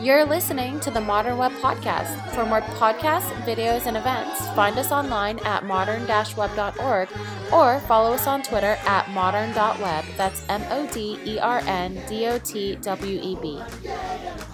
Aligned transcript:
You're 0.00 0.24
listening 0.24 0.80
to 0.80 0.90
the 0.90 1.00
Modern 1.02 1.36
Web 1.36 1.52
Podcast. 1.52 2.30
For 2.30 2.46
more 2.46 2.62
podcasts, 2.62 3.30
videos, 3.44 3.84
and 3.84 3.98
events, 3.98 4.48
find 4.52 4.78
us 4.78 4.92
online 4.92 5.38
at 5.40 5.66
modern-web.org 5.66 7.08
or 7.52 7.80
follow 7.80 8.14
us 8.14 8.26
on 8.26 8.42
Twitter 8.42 8.78
at 8.86 9.10
modern.web. 9.10 10.04
That's 10.16 10.42
M 10.48 10.62
O 10.70 10.86
D 10.86 11.18
E 11.26 11.38
R 11.38 11.58
N 11.66 12.00
D 12.08 12.28
O 12.28 12.38
T 12.38 12.76
W 12.76 13.20
E 13.22 13.36
B. 13.42 13.60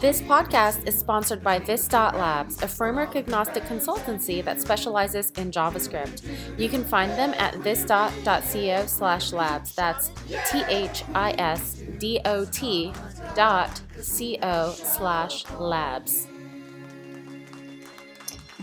This 0.00 0.20
podcast 0.20 0.84
is 0.88 0.98
sponsored 0.98 1.45
by 1.45 1.60
This.Labs, 1.60 2.60
a 2.64 2.66
framework 2.66 3.14
agnostic 3.14 3.62
consultancy 3.66 4.44
that 4.44 4.60
specializes 4.60 5.30
in 5.32 5.52
JavaScript. 5.52 6.24
You 6.58 6.68
can 6.68 6.82
find 6.82 7.12
them 7.12 7.34
at 7.38 7.62
this.co 7.62 8.86
slash 8.86 9.32
labs. 9.32 9.76
That's 9.76 10.10
T 10.50 10.64
H 10.68 11.04
I 11.14 11.36
S 11.38 11.83
D 11.98 12.20
O 12.24 12.45
T 12.45 12.92
dot 13.34 13.80
co 13.95 14.70
slash 14.73 15.48
labs. 15.59 16.27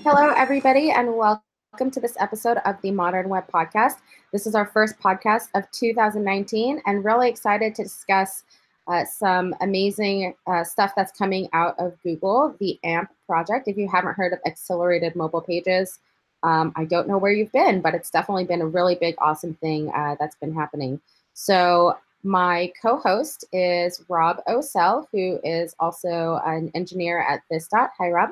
Hello, 0.03 0.29
everybody, 0.35 0.91
and 0.91 1.15
welcome 1.15 1.89
to 1.91 1.99
this 1.99 2.15
episode 2.19 2.57
of 2.65 2.75
the 2.81 2.91
Modern 2.91 3.29
Web 3.29 3.45
Podcast. 3.51 3.95
This 4.31 4.45
is 4.45 4.53
our 4.53 4.65
first 4.67 4.99
podcast 4.99 5.47
of 5.55 5.69
2019, 5.71 6.81
and 6.85 7.03
really 7.03 7.29
excited 7.29 7.73
to 7.75 7.83
discuss 7.83 8.43
uh, 8.87 9.05
some 9.05 9.55
amazing 9.61 10.35
uh, 10.45 10.63
stuff 10.63 10.93
that's 10.95 11.17
coming 11.17 11.47
out 11.53 11.75
of 11.79 11.93
Google, 12.03 12.55
the 12.59 12.77
AMP 12.83 13.09
project. 13.25 13.67
If 13.67 13.77
you 13.77 13.89
haven't 13.89 14.13
heard 14.13 14.33
of 14.33 14.39
accelerated 14.45 15.15
mobile 15.15 15.41
pages, 15.41 15.99
um, 16.43 16.73
I 16.75 16.85
don't 16.85 17.07
know 17.07 17.17
where 17.17 17.31
you've 17.31 17.51
been, 17.51 17.81
but 17.81 17.95
it's 17.95 18.09
definitely 18.09 18.43
been 18.43 18.61
a 18.61 18.67
really 18.67 18.95
big, 18.95 19.15
awesome 19.19 19.55
thing 19.55 19.89
uh, 19.95 20.17
that's 20.19 20.35
been 20.35 20.53
happening. 20.53 20.99
So 21.33 21.97
my 22.23 22.71
co-host 22.81 23.45
is 23.51 24.03
Rob 24.07 24.37
Ocel, 24.47 25.05
who 25.11 25.39
is 25.43 25.75
also 25.79 26.39
an 26.45 26.71
engineer 26.73 27.19
at 27.19 27.41
This 27.51 27.67
Dot. 27.67 27.91
Hi, 27.99 28.09
Rob. 28.09 28.29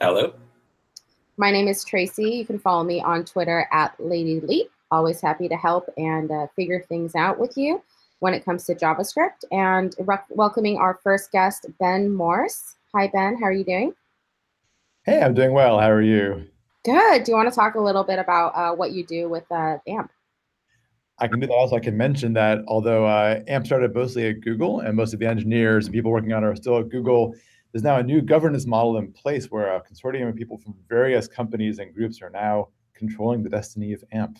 Hello. 0.00 0.32
My 1.36 1.50
name 1.50 1.68
is 1.68 1.84
Tracy. 1.84 2.30
You 2.30 2.46
can 2.46 2.58
follow 2.58 2.82
me 2.82 3.00
on 3.00 3.24
Twitter 3.24 3.68
at 3.70 3.96
ladyleet. 3.98 4.70
Always 4.90 5.20
happy 5.20 5.48
to 5.48 5.56
help 5.56 5.88
and 5.98 6.30
uh, 6.30 6.46
figure 6.56 6.84
things 6.88 7.14
out 7.14 7.38
with 7.38 7.56
you 7.56 7.82
when 8.20 8.32
it 8.32 8.44
comes 8.44 8.64
to 8.64 8.74
JavaScript. 8.74 9.44
And 9.52 9.94
re- 9.98 10.16
welcoming 10.30 10.78
our 10.78 10.98
first 11.02 11.30
guest, 11.30 11.66
Ben 11.78 12.08
Morss. 12.08 12.74
Hi, 12.94 13.06
Ben. 13.08 13.36
How 13.38 13.46
are 13.46 13.52
you 13.52 13.64
doing? 13.64 13.92
Hey, 15.04 15.20
I'm 15.20 15.34
doing 15.34 15.52
well. 15.52 15.78
How 15.78 15.90
are 15.90 16.02
you? 16.02 16.46
Good. 16.84 17.24
Do 17.24 17.32
you 17.32 17.36
want 17.36 17.50
to 17.50 17.54
talk 17.54 17.74
a 17.74 17.80
little 17.80 18.04
bit 18.04 18.18
about 18.18 18.48
uh, 18.56 18.74
what 18.74 18.92
you 18.92 19.04
do 19.04 19.28
with 19.28 19.44
uh, 19.52 19.76
AMP? 19.86 20.10
I 21.20 21.26
can 21.26 21.40
do 21.40 21.46
that. 21.46 21.52
Also, 21.52 21.76
I 21.76 21.80
can 21.80 21.96
mention 21.96 22.32
that 22.34 22.60
although 22.68 23.06
uh, 23.06 23.40
AMP 23.48 23.66
started 23.66 23.94
mostly 23.94 24.28
at 24.28 24.40
Google 24.40 24.80
and 24.80 24.96
most 24.96 25.12
of 25.12 25.18
the 25.18 25.26
engineers 25.26 25.86
and 25.86 25.94
people 25.94 26.12
working 26.12 26.32
on 26.32 26.44
it 26.44 26.46
are 26.46 26.56
still 26.56 26.78
at 26.78 26.88
Google, 26.90 27.34
there's 27.72 27.82
now 27.82 27.96
a 27.96 28.02
new 28.02 28.22
governance 28.22 28.66
model 28.66 28.96
in 28.98 29.12
place 29.12 29.46
where 29.46 29.74
a 29.74 29.82
consortium 29.82 30.28
of 30.28 30.36
people 30.36 30.58
from 30.58 30.74
various 30.88 31.26
companies 31.26 31.78
and 31.80 31.92
groups 31.92 32.22
are 32.22 32.30
now 32.30 32.68
controlling 32.94 33.42
the 33.42 33.50
destiny 33.50 33.92
of 33.92 34.02
AMP. 34.12 34.38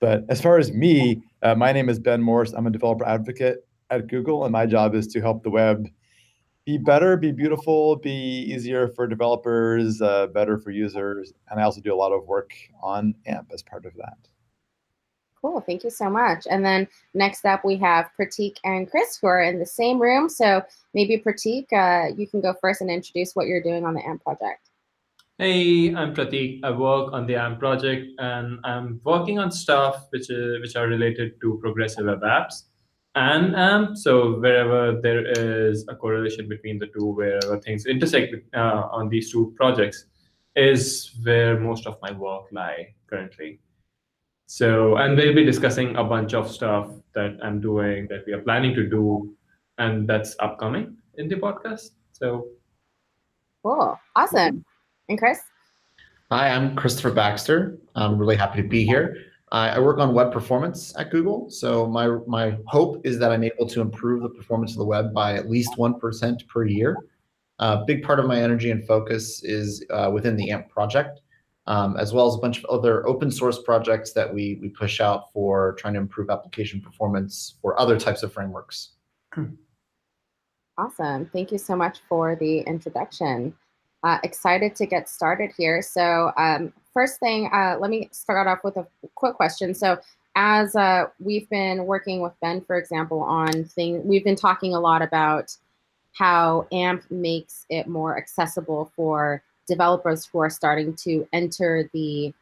But 0.00 0.24
as 0.28 0.40
far 0.40 0.58
as 0.58 0.72
me, 0.72 1.22
uh, 1.42 1.54
my 1.54 1.72
name 1.72 1.88
is 1.88 2.00
Ben 2.00 2.22
Morss. 2.22 2.54
I'm 2.56 2.66
a 2.66 2.70
developer 2.70 3.04
advocate 3.04 3.58
at 3.90 4.08
Google, 4.08 4.44
and 4.44 4.52
my 4.52 4.66
job 4.66 4.94
is 4.94 5.06
to 5.08 5.20
help 5.20 5.42
the 5.42 5.50
web 5.50 5.86
be 6.64 6.78
better, 6.78 7.16
be 7.16 7.32
beautiful, 7.32 7.96
be 7.96 8.10
easier 8.10 8.88
for 8.88 9.06
developers, 9.06 10.00
uh, 10.00 10.28
better 10.28 10.58
for 10.58 10.70
users. 10.70 11.32
And 11.50 11.60
I 11.60 11.64
also 11.64 11.80
do 11.80 11.92
a 11.92 11.96
lot 11.96 12.12
of 12.12 12.26
work 12.26 12.52
on 12.82 13.14
AMP 13.26 13.50
as 13.52 13.62
part 13.62 13.84
of 13.84 13.94
that. 13.96 14.31
Cool. 15.42 15.60
Thank 15.60 15.82
you 15.82 15.90
so 15.90 16.08
much. 16.08 16.46
And 16.48 16.64
then 16.64 16.86
next 17.14 17.44
up, 17.44 17.64
we 17.64 17.76
have 17.78 18.10
Pratik 18.18 18.58
and 18.62 18.88
Chris 18.88 19.18
who 19.20 19.26
are 19.26 19.42
in 19.42 19.58
the 19.58 19.66
same 19.66 20.00
room. 20.00 20.28
So 20.28 20.62
maybe 20.94 21.18
Pratik, 21.18 21.66
uh, 21.72 22.14
you 22.16 22.28
can 22.28 22.40
go 22.40 22.54
first 22.60 22.80
and 22.80 22.88
introduce 22.88 23.34
what 23.34 23.48
you're 23.48 23.62
doing 23.62 23.84
on 23.84 23.94
the 23.94 24.06
AMP 24.06 24.22
project. 24.22 24.70
Hey, 25.38 25.92
I'm 25.92 26.14
Pratik. 26.14 26.60
I 26.62 26.70
work 26.70 27.12
on 27.12 27.26
the 27.26 27.34
AMP 27.34 27.58
project 27.58 28.06
and 28.18 28.60
I'm 28.62 29.00
working 29.02 29.40
on 29.40 29.50
stuff 29.50 30.06
which, 30.10 30.30
is, 30.30 30.60
which 30.60 30.76
are 30.76 30.86
related 30.86 31.40
to 31.40 31.58
progressive 31.60 32.06
web 32.06 32.20
apps 32.20 32.62
and 33.16 33.56
AMP. 33.56 33.96
So 33.96 34.38
wherever 34.38 35.00
there 35.02 35.26
is 35.26 35.84
a 35.88 35.96
correlation 35.96 36.48
between 36.48 36.78
the 36.78 36.86
two, 36.86 37.06
wherever 37.06 37.58
things 37.58 37.86
intersect 37.86 38.32
uh, 38.54 38.86
on 38.92 39.08
these 39.08 39.32
two 39.32 39.52
projects 39.56 40.04
is 40.54 41.16
where 41.24 41.58
most 41.58 41.88
of 41.88 41.98
my 42.00 42.12
work 42.12 42.44
lie 42.52 42.94
currently. 43.08 43.58
So, 44.52 44.96
and 44.98 45.16
we'll 45.16 45.34
be 45.34 45.46
discussing 45.46 45.96
a 45.96 46.04
bunch 46.04 46.34
of 46.34 46.50
stuff 46.50 46.90
that 47.14 47.38
I'm 47.42 47.58
doing, 47.58 48.06
that 48.08 48.24
we 48.26 48.34
are 48.34 48.42
planning 48.42 48.74
to 48.74 48.86
do, 48.86 49.34
and 49.78 50.06
that's 50.06 50.36
upcoming 50.40 50.94
in 51.14 51.26
the 51.26 51.36
podcast. 51.36 51.92
So, 52.12 52.48
cool, 53.62 53.98
awesome. 54.14 54.62
And 55.08 55.18
Chris? 55.18 55.40
Hi, 56.30 56.50
I'm 56.50 56.76
Kristofer 56.76 57.14
Baxter. 57.14 57.78
I'm 57.94 58.18
really 58.18 58.36
happy 58.36 58.60
to 58.60 58.68
be 58.68 58.84
here. 58.84 59.16
I 59.52 59.80
work 59.80 59.96
on 59.96 60.12
web 60.12 60.32
performance 60.32 60.94
at 60.98 61.10
Google. 61.10 61.48
So 61.48 61.86
my 61.86 62.18
my 62.26 62.58
hope 62.66 63.06
is 63.06 63.18
that 63.20 63.32
I'm 63.32 63.44
able 63.44 63.66
to 63.68 63.80
improve 63.80 64.22
the 64.22 64.28
performance 64.28 64.72
of 64.72 64.78
the 64.78 64.84
web 64.84 65.14
by 65.14 65.32
at 65.32 65.48
least 65.48 65.78
one 65.78 65.98
percent 65.98 66.46
per 66.48 66.66
year. 66.66 66.98
A 67.58 67.64
uh, 67.64 67.84
big 67.86 68.02
part 68.02 68.20
of 68.20 68.26
my 68.26 68.38
energy 68.38 68.70
and 68.70 68.86
focus 68.86 69.42
is 69.44 69.82
uh, 69.88 70.10
within 70.12 70.36
the 70.36 70.50
AMP 70.50 70.68
project 70.68 71.22
um, 71.66 71.96
as 71.96 72.12
well 72.12 72.26
as 72.26 72.34
a 72.34 72.38
bunch 72.38 72.58
of 72.58 72.64
other 72.66 73.06
open 73.06 73.30
source 73.30 73.60
projects 73.62 74.12
that 74.12 74.32
we, 74.32 74.58
we 74.60 74.68
push 74.68 75.00
out 75.00 75.32
for 75.32 75.74
trying 75.74 75.94
to 75.94 76.00
improve 76.00 76.30
application 76.30 76.80
performance 76.80 77.56
for 77.62 77.78
other 77.78 77.98
types 77.98 78.22
of 78.22 78.32
frameworks. 78.32 78.90
Awesome. 80.78 81.26
Thank 81.26 81.52
you 81.52 81.58
so 81.58 81.76
much 81.76 81.98
for 82.08 82.34
the 82.36 82.60
introduction. 82.60 83.54
Uh, 84.02 84.18
excited 84.24 84.74
to 84.74 84.86
get 84.86 85.08
started 85.08 85.52
here. 85.56 85.80
So 85.80 86.32
um, 86.36 86.72
first 86.92 87.20
thing, 87.20 87.48
uh, 87.52 87.76
let 87.78 87.90
me 87.90 88.08
start 88.10 88.48
off 88.48 88.64
with 88.64 88.76
a 88.76 88.86
quick 89.14 89.34
question. 89.34 89.74
So 89.74 90.00
as 90.34 90.74
uh, 90.74 91.06
we've 91.20 91.48
been 91.50 91.86
working 91.86 92.20
with 92.20 92.32
Ben, 92.40 92.62
for 92.62 92.76
example, 92.76 93.20
on 93.20 93.64
things, 93.64 94.02
we've 94.04 94.24
been 94.24 94.34
talking 94.34 94.74
a 94.74 94.80
lot 94.80 95.02
about 95.02 95.56
how 96.12 96.66
AMP 96.72 97.10
makes 97.10 97.64
it 97.68 97.86
more 97.86 98.18
accessible 98.18 98.92
for 98.96 99.42
developers 99.66 100.26
who 100.26 100.38
are 100.38 100.50
starting 100.50 100.94
to 100.96 101.26
enter 101.32 101.88
the 101.92 102.32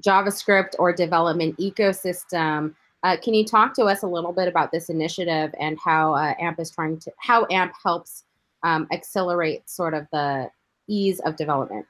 JavaScript 0.00 0.74
or 0.78 0.92
development 0.92 1.56
ecosystem. 1.58 2.74
Uh, 3.02 3.16
can 3.22 3.34
you 3.34 3.44
talk 3.44 3.74
to 3.74 3.84
us 3.84 4.02
a 4.02 4.06
little 4.06 4.32
bit 4.32 4.48
about 4.48 4.72
this 4.72 4.88
initiative 4.88 5.54
and 5.60 5.78
how 5.82 6.14
uh, 6.14 6.34
AMP 6.40 6.60
is 6.60 6.70
trying 6.70 6.98
to, 6.98 7.12
how 7.18 7.46
AMP 7.50 7.72
helps 7.82 8.24
um, 8.62 8.86
accelerate 8.92 9.68
sort 9.68 9.94
of 9.94 10.06
the 10.12 10.50
ease 10.88 11.20
of 11.20 11.36
development? 11.36 11.86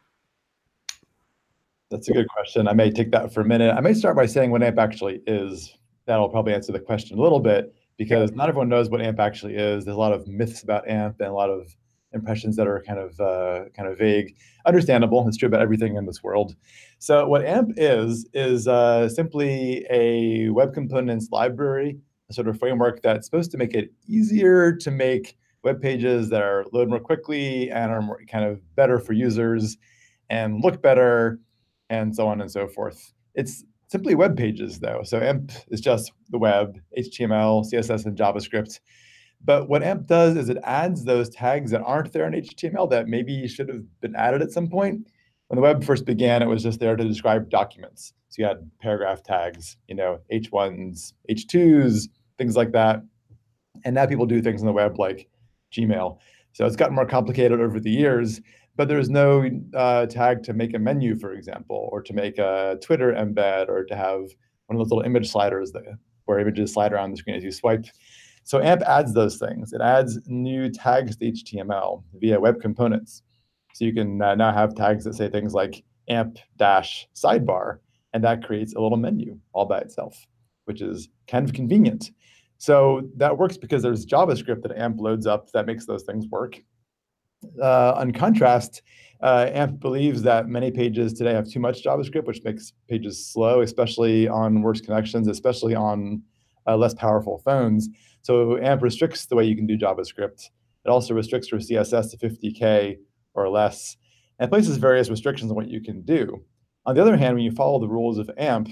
That's 1.91 2.09
a 2.09 2.13
good 2.13 2.29
question. 2.29 2.67
I 2.67 2.73
may 2.73 2.91
take 2.91 3.13
that 3.13 3.33
for 3.33 3.43
a 3.43 3.45
minute. 3.45 3.73
I 3.73 3.81
may 3.81 3.95
start 3.95 4.17
by 4.17 4.27
saying 4.27 4.51
what 4.51 4.63
AMP 4.63 4.79
actually 4.79 5.23
is. 5.27 5.77
That'll 6.07 6.29
probably 6.29 6.55
answer 6.55 6.73
the 6.73 6.81
question 6.81 7.19
a 7.19 7.23
little 7.23 7.41
bit 7.41 7.75
because 7.97 8.33
not 8.33 8.49
everyone 8.49 8.69
knows 8.69 8.91
what 8.91 9.01
AMP 9.01 9.19
actually 9.21 9.57
is. 9.57 9.85
There's 9.85 9.97
a 9.97 10.01
lot 10.01 10.13
of 10.13 10.27
myths 10.27 10.63
about 10.63 10.89
AMP 10.89 11.21
and 11.21 11.29
a 11.29 11.33
lot 11.33 11.49
of 11.49 11.75
impressions 12.17 12.57
that 12.57 12.67
are 12.67 12.83
kind 12.83 12.99
of 12.99 13.21
uh, 13.21 13.65
kind 13.77 13.89
of 13.89 13.99
vague. 13.99 14.37
Understandable. 14.67 15.27
It's 15.29 15.37
true 15.37 15.47
about 15.47 15.63
everything 15.63 15.97
in 15.97 16.07
this 16.07 16.23
world. 16.23 16.57
So 16.99 17.29
what 17.29 17.45
AMP 17.45 17.75
is 17.77 18.27
is 18.33 18.67
uh, 18.67 19.09
simply 19.09 19.87
a 19.91 20.49
web 20.51 20.75
components 20.75 21.29
library, 21.31 21.99
a 22.29 22.33
sort 22.33 22.49
of 22.49 22.59
framework 22.59 23.03
that's 23.03 23.27
supposed 23.27 23.51
to 23.53 23.59
make 23.59 23.75
it 23.75 23.93
easier 24.09 24.73
to 24.77 24.91
make 24.91 25.37
web 25.63 25.81
pages 25.81 26.31
that 26.31 26.43
are 26.43 26.65
load 26.73 26.89
more 26.89 27.01
quickly 27.01 27.71
and 27.71 27.91
are 27.93 28.03
more 28.03 28.21
kind 28.31 28.45
of 28.45 28.61
better 28.77 28.99
for 28.99 29.13
users 29.13 29.77
and 30.31 30.63
look 30.63 30.81
better 30.83 31.41
and 31.91 32.15
so 32.15 32.27
on 32.27 32.41
and 32.41 32.51
so 32.51 32.67
forth. 32.69 33.13
It's 33.35 33.65
simply 33.89 34.15
web 34.15 34.37
pages 34.37 34.81
though. 34.81 35.03
So 35.05 35.19
AMP 35.19 35.53
is 35.69 35.81
just 35.81 36.13
the 36.31 36.39
web, 36.39 36.79
HTML, 36.99 37.65
CSS, 37.71 38.07
and 38.07 38.17
JavaScript. 38.17 38.81
But 39.47 39.69
what 39.69 39.85
AMP 39.85 40.09
does 40.09 40.37
is 40.37 40.49
it 40.49 40.59
adds 40.65 41.05
those 41.05 41.31
tags 41.31 41.71
that 41.71 41.81
aren't 41.83 42.13
there 42.13 42.27
in 42.27 42.33
HTML 42.33 42.91
that 42.91 43.07
maybe 43.07 43.47
should 43.47 43.69
have 43.69 43.83
been 44.01 44.17
added 44.17 44.43
at 44.43 44.51
some 44.51 44.69
point. 44.69 45.07
When 45.47 45.57
the 45.57 45.63
web 45.63 45.85
first 45.85 46.05
began, 46.05 46.43
it 46.43 46.47
was 46.47 46.65
just 46.65 46.81
there 46.81 46.97
to 46.97 47.05
describe 47.05 47.49
documents. 47.49 48.13
So 48.29 48.43
you 48.43 48.49
had 48.49 48.69
paragraph 48.81 49.23
tags, 49.23 49.77
you 49.87 49.95
know, 49.95 50.19
H1s, 50.33 51.13
H2s, 51.31 52.09
things 52.37 52.57
like 52.57 52.73
that. 52.73 53.03
And 53.85 53.95
now 53.95 54.07
people 54.07 54.27
do 54.27 54.43
things 54.43 54.63
on 54.63 54.67
the 54.67 54.73
web 54.73 54.99
like 54.99 55.29
Gmail. 55.73 56.19
So 56.53 56.67
it's 56.67 56.75
gotten 56.75 56.97
more 56.97 57.07
complicated 57.07 57.61
over 57.61 57.79
the 57.79 57.91
years, 57.91 58.41
but 58.75 58.89
there's 58.89 59.09
no 59.09 59.49
uh, 59.75 60.07
tag 60.07 60.43
to 60.45 60.55
make 60.55 60.75
a 60.75 60.79
menu, 60.81 61.15
for 61.15 61.33
example, 61.33 61.89
or 61.93 62.03
to 62.03 62.13
make 62.13 62.39
a 62.39 62.79
Twitter 62.83 63.13
embed, 63.13 63.69
or 63.69 63.85
to 63.85 63.95
have 63.95 64.23
one 64.67 64.75
of 64.75 64.79
those 64.79 64.91
little 64.91 65.05
image 65.05 65.31
sliders 65.31 65.71
that, 65.73 65.85
where 66.25 66.41
images 66.41 66.73
slide 66.73 66.93
around 66.93 67.13
the 67.13 67.17
screen 67.17 67.37
as 67.37 67.45
you 67.45 67.53
swipe. 67.53 67.87
So 68.47 68.61
AMP 68.61 68.83
adds 68.83 69.13
those 69.13 69.39
things. 69.39 69.73
It 69.73 69.81
adds 69.81 70.21
new 70.29 70.71
tags 70.71 71.17
to 71.17 71.33
HTML 71.33 72.05
via 72.21 72.39
web 72.39 72.61
components. 72.61 73.25
So 73.75 73.85
you 73.85 73.93
can 73.93 74.23
uh, 74.23 74.37
now 74.37 74.53
have 74.53 74.77
tags 74.77 75.03
that 75.03 75.17
say 75.17 75.29
things 75.29 75.53
like 75.53 75.83
AMP 76.09 76.39
dash 76.57 77.09
sidebar, 77.13 77.79
and 78.13 78.23
that 78.23 78.45
creates 78.45 78.73
a 78.75 78.81
little 78.81 78.99
menu 78.99 79.37
all 79.53 79.67
by 79.67 79.79
itself, 79.79 80.29
which 80.67 80.81
is 80.81 81.09
kind 81.27 81.45
of 81.45 81.55
convenient. 81.55 82.13
So 82.59 83.11
that 83.17 83.37
works 83.37 83.57
because 83.57 83.83
there's 83.83 84.07
JavaScript 84.07 84.63
that 84.63 84.79
AMP 84.79 85.01
loads 85.01 85.27
up 85.27 85.51
that 85.51 85.67
makes 85.67 85.85
those 85.85 86.05
things 86.05 86.29
work. 86.29 86.63
Uh, 87.61 87.95
on 87.97 88.13
contrast, 88.13 88.83
uh, 89.25 89.51
AMP 89.53 89.81
believes 89.81 90.23
that 90.23 90.47
many 90.47 90.71
pages 90.71 91.13
today 91.13 91.35
have 91.35 91.51
too 91.51 91.59
much 91.59 91.83
JavaScript, 91.83 92.27
which 92.27 92.45
makes 92.45 92.75
pages 92.89 93.27
slow, 93.27 93.63
especially 93.63 94.29
on 94.29 94.63
worse 94.63 94.81
connections, 94.81 95.27
especially 95.27 95.75
on 95.75 96.23
uh, 96.67 96.77
less 96.77 96.95
powerful 96.95 97.43
phones. 97.45 97.89
So 98.23 98.59
AMP 98.59 98.83
restricts 98.83 99.27
the 99.27 99.37
way 99.37 99.45
you 99.45 99.57
can 99.57 99.67
do 99.67 99.79
JavaScript. 99.79 100.51
It 100.85 100.89
also 100.89 101.15
restricts 101.15 101.51
your 101.51 101.61
CSS 101.61 102.11
to 102.11 102.17
50K 102.17 102.97
or 103.35 103.49
less, 103.49 103.97
and 104.39 104.51
places 104.51 104.77
various 104.77 105.11
restrictions 105.11 105.51
on 105.51 105.57
what 105.57 105.69
you 105.69 105.81
can 105.81 106.03
do. 106.03 106.43
On 106.87 106.95
the 106.95 107.03
other 107.03 107.17
hand, 107.17 107.35
when 107.35 107.45
you 107.45 107.51
follow 107.51 107.81
the 107.81 107.89
rules 107.89 108.19
of 108.19 108.31
AMP, 108.39 108.71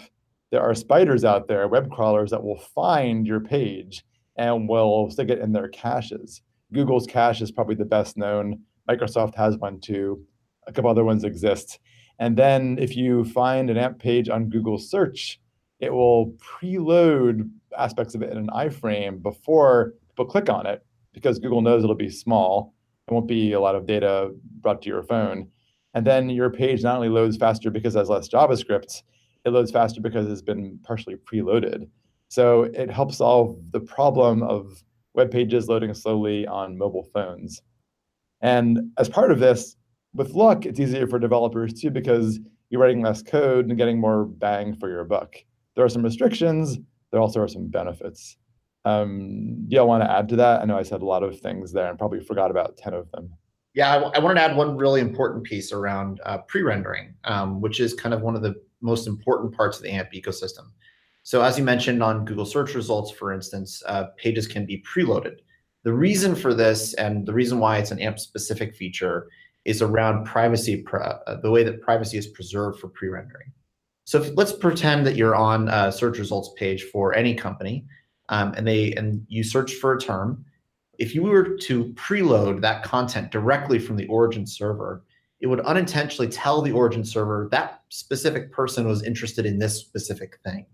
there 0.50 0.62
are 0.62 0.74
spiders 0.74 1.24
out 1.24 1.48
there, 1.48 1.66
web 1.66 1.90
crawlers 1.90 2.30
that 2.30 2.42
will 2.42 2.58
find 2.58 3.26
your 3.26 3.40
page 3.40 4.04
and 4.36 4.68
will 4.68 5.10
stick 5.10 5.28
it 5.28 5.40
in 5.40 5.52
their 5.52 5.68
caches. 5.68 6.42
Google's 6.72 7.06
cache 7.06 7.40
is 7.40 7.52
probably 7.52 7.74
the 7.74 7.84
best 7.84 8.16
known. 8.16 8.60
Microsoft 8.88 9.34
has 9.34 9.56
one 9.58 9.80
too. 9.80 10.24
A 10.66 10.72
couple 10.72 10.90
other 10.90 11.04
ones 11.04 11.24
exist. 11.24 11.78
And 12.18 12.36
then 12.36 12.78
if 12.78 12.96
you 12.96 13.24
find 13.24 13.70
an 13.70 13.76
AMP 13.76 13.98
page 13.98 14.28
on 14.28 14.48
Google 14.48 14.78
search, 14.78 15.40
it 15.80 15.92
will 15.92 16.32
preload 16.32 17.48
aspects 17.76 18.14
of 18.14 18.22
it 18.22 18.30
in 18.30 18.38
an 18.38 18.48
iframe 18.48 19.22
before 19.22 19.94
people 20.08 20.26
click 20.26 20.48
on 20.48 20.66
it 20.66 20.84
because 21.12 21.38
Google 21.38 21.62
knows 21.62 21.82
it'll 21.82 21.94
be 21.94 22.10
small. 22.10 22.74
It 23.08 23.14
won't 23.14 23.28
be 23.28 23.52
a 23.52 23.60
lot 23.60 23.74
of 23.74 23.86
data 23.86 24.30
brought 24.60 24.82
to 24.82 24.88
your 24.88 25.02
phone. 25.02 25.48
And 25.94 26.06
then 26.06 26.28
your 26.28 26.50
page 26.50 26.82
not 26.82 26.96
only 26.96 27.08
loads 27.08 27.36
faster 27.36 27.70
because 27.70 27.94
it 27.94 28.00
has 28.00 28.08
less 28.08 28.28
JavaScript, 28.28 29.02
it 29.44 29.50
loads 29.50 29.70
faster 29.70 30.00
because 30.00 30.30
it's 30.30 30.42
been 30.42 30.78
partially 30.82 31.16
preloaded. 31.16 31.88
So 32.28 32.64
it 32.64 32.90
helps 32.90 33.18
solve 33.18 33.56
the 33.70 33.80
problem 33.80 34.42
of 34.42 34.82
web 35.14 35.30
pages 35.30 35.68
loading 35.68 35.94
slowly 35.94 36.46
on 36.46 36.76
mobile 36.76 37.08
phones. 37.14 37.62
And 38.40 38.90
as 38.98 39.08
part 39.08 39.30
of 39.30 39.38
this, 39.38 39.76
with 40.14 40.30
luck, 40.30 40.66
it's 40.66 40.80
easier 40.80 41.06
for 41.06 41.18
developers 41.18 41.74
too 41.74 41.90
because 41.90 42.40
you're 42.70 42.80
writing 42.80 43.02
less 43.02 43.22
code 43.22 43.68
and 43.68 43.78
getting 43.78 44.00
more 44.00 44.24
bang 44.24 44.74
for 44.74 44.88
your 44.88 45.04
buck. 45.04 45.36
There 45.76 45.84
are 45.84 45.88
some 45.88 46.02
restrictions, 46.02 46.78
there 47.10 47.20
also 47.20 47.40
are 47.40 47.48
some 47.48 47.68
benefits. 47.68 48.36
Um, 48.84 49.64
do 49.68 49.76
you 49.76 49.84
want 49.84 50.02
to 50.02 50.10
add 50.10 50.28
to 50.28 50.36
that? 50.36 50.60
I 50.60 50.64
know 50.64 50.76
I 50.76 50.82
said 50.82 51.00
a 51.00 51.06
lot 51.06 51.22
of 51.22 51.40
things 51.40 51.72
there 51.72 51.88
and 51.88 51.98
probably 51.98 52.20
forgot 52.20 52.50
about 52.50 52.76
10 52.76 52.92
of 52.94 53.10
them. 53.12 53.32
Yeah, 53.72 53.94
I, 53.96 54.18
wanted 54.20 54.34
to 54.34 54.42
add 54.42 54.56
one 54.56 54.76
really 54.76 55.00
important 55.00 55.42
piece 55.44 55.72
around 55.72 56.20
uh, 56.24 56.38
pre-rendering, 56.38 57.14
um, 57.24 57.60
which 57.60 57.80
is 57.80 57.92
kind 57.92 58.14
of 58.14 58.20
one 58.20 58.36
of 58.36 58.42
the 58.42 58.54
most 58.82 59.08
important 59.08 59.54
parts 59.54 59.78
of 59.78 59.82
the 59.82 59.90
AMP 59.90 60.12
ecosystem. 60.12 60.66
So 61.24 61.42
as 61.42 61.58
you 61.58 61.64
mentioned 61.64 62.02
on 62.02 62.24
Google 62.24 62.44
search 62.44 62.74
results, 62.74 63.10
for 63.10 63.32
instance, 63.32 63.82
uh, 63.86 64.04
pages 64.16 64.46
can 64.46 64.66
be 64.66 64.82
preloaded. 64.82 65.38
The 65.82 65.92
reason 65.92 66.34
for 66.34 66.54
this 66.54 66.94
and 66.94 67.26
the 67.26 67.32
reason 67.32 67.58
why 67.58 67.78
it's 67.78 67.90
an 67.90 67.98
AMP 67.98 68.18
specific 68.18 68.76
feature 68.76 69.28
is 69.64 69.82
around 69.82 70.24
privacy, 70.24 70.84
uh, 70.92 71.36
the 71.42 71.50
way 71.50 71.64
that 71.64 71.80
privacy 71.80 72.18
is 72.18 72.26
preserved 72.26 72.78
for 72.78 72.88
pre-rendering. 72.88 73.50
So 74.04 74.20
if, 74.20 74.36
let's 74.36 74.52
pretend 74.52 75.06
that 75.06 75.16
you're 75.16 75.34
on 75.34 75.68
a 75.68 75.90
search 75.90 76.18
results 76.18 76.50
page 76.56 76.84
for 76.84 77.14
any 77.14 77.34
company 77.34 77.86
um, 78.28 78.52
and 78.56 78.66
they 78.66 78.92
and 78.94 79.24
you 79.28 79.42
search 79.42 79.74
for 79.74 79.94
a 79.94 80.00
term. 80.00 80.44
If 80.98 81.14
you 81.14 81.22
were 81.22 81.56
to 81.56 81.86
preload 81.94 82.60
that 82.60 82.84
content 82.84 83.32
directly 83.32 83.78
from 83.78 83.96
the 83.96 84.06
origin 84.06 84.46
server, 84.46 85.04
it 85.40 85.46
would 85.46 85.60
unintentionally 85.60 86.30
tell 86.30 86.62
the 86.62 86.72
origin 86.72 87.04
server 87.04 87.48
that 87.50 87.82
specific 87.88 88.52
person 88.52 88.86
was 88.86 89.02
interested 89.02 89.44
in 89.44 89.58
this 89.58 89.80
specific 89.80 90.38
thing. 90.44 90.66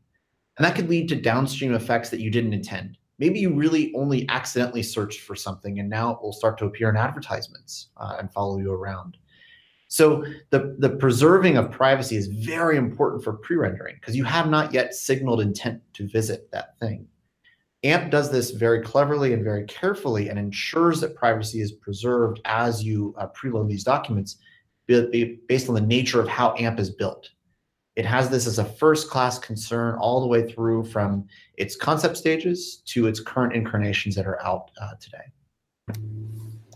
And 0.59 0.65
that 0.65 0.75
could 0.75 0.91
lead 0.91 1.09
to 1.09 1.17
downstream 1.17 1.75
effects 1.75 2.11
that 2.11 2.21
you 2.21 2.31
didn't 2.31 2.53
intend. 2.53 2.99
Maybe 3.19 3.39
you 3.39 3.55
really 3.55 3.93
only 3.95 4.29
accidentally 4.29 4.83
searched 4.83 5.21
for 5.21 5.35
something 5.35 5.79
and 5.79 5.89
now 5.89 6.11
it 6.13 6.23
will 6.23 6.33
start 6.33 6.59
to 6.59 6.67
appear 6.67 6.91
in 6.91 6.97
advertisements 6.97 7.89
uh, 7.97 8.17
and 8.19 8.33
follow 8.33 8.59
you 8.59 8.73
around. 8.73 9.17
So 9.91 10.25
the, 10.51 10.77
the 10.79 10.91
preserving 10.91 11.57
of 11.57 11.73
privacy 11.73 12.15
is 12.15 12.29
very 12.29 12.77
important 12.77 13.25
for 13.25 13.33
pre-rendering 13.33 13.97
because 14.01 14.15
you 14.17 14.23
have 14.23 14.49
not 14.49 14.73
yet 14.73 14.95
signaled 14.95 15.41
intent 15.41 15.83
to 15.95 16.07
visit 16.07 16.49
that 16.53 16.79
thing. 16.79 17.09
AMP 17.83 18.13
does 18.13 18.31
this 18.31 18.53
very 18.53 18.83
cleverly 18.83 19.33
and 19.33 19.43
very 19.43 19.65
carefully 19.65 20.29
and 20.29 20.39
ensures 20.39 21.01
that 21.01 21.17
privacy 21.17 21.61
is 21.61 21.73
preserved 21.73 22.41
as 22.45 22.85
you 22.85 23.15
uh, 23.19 23.27
preload 23.29 23.69
these 23.69 23.83
documents 23.83 24.37
based 24.87 25.69
on 25.69 25.75
the 25.75 25.81
nature 25.81 26.21
of 26.21 26.29
how 26.29 26.55
AMP 26.57 26.79
is 26.79 26.91
built. 26.91 27.29
It 27.97 28.07
has 28.07 28.31
this 28.31 28.47
as 28.47 28.61
a 28.61 28.65
first 28.65 29.11
class 29.11 29.41
concern 29.41 29.97
all 29.99 30.21
the 30.21 30.27
way 30.29 30.49
through 30.53 30.85
from 30.85 31.27
its 31.57 31.75
concept 31.75 32.17
stages 32.17 32.83
to 32.87 33.09
its 33.09 33.19
current 33.19 33.55
incarnations 33.55 34.15
that 34.15 34.27
are 34.27 34.41
out 34.45 34.71
uh, 34.81 34.93
today. 35.01 35.99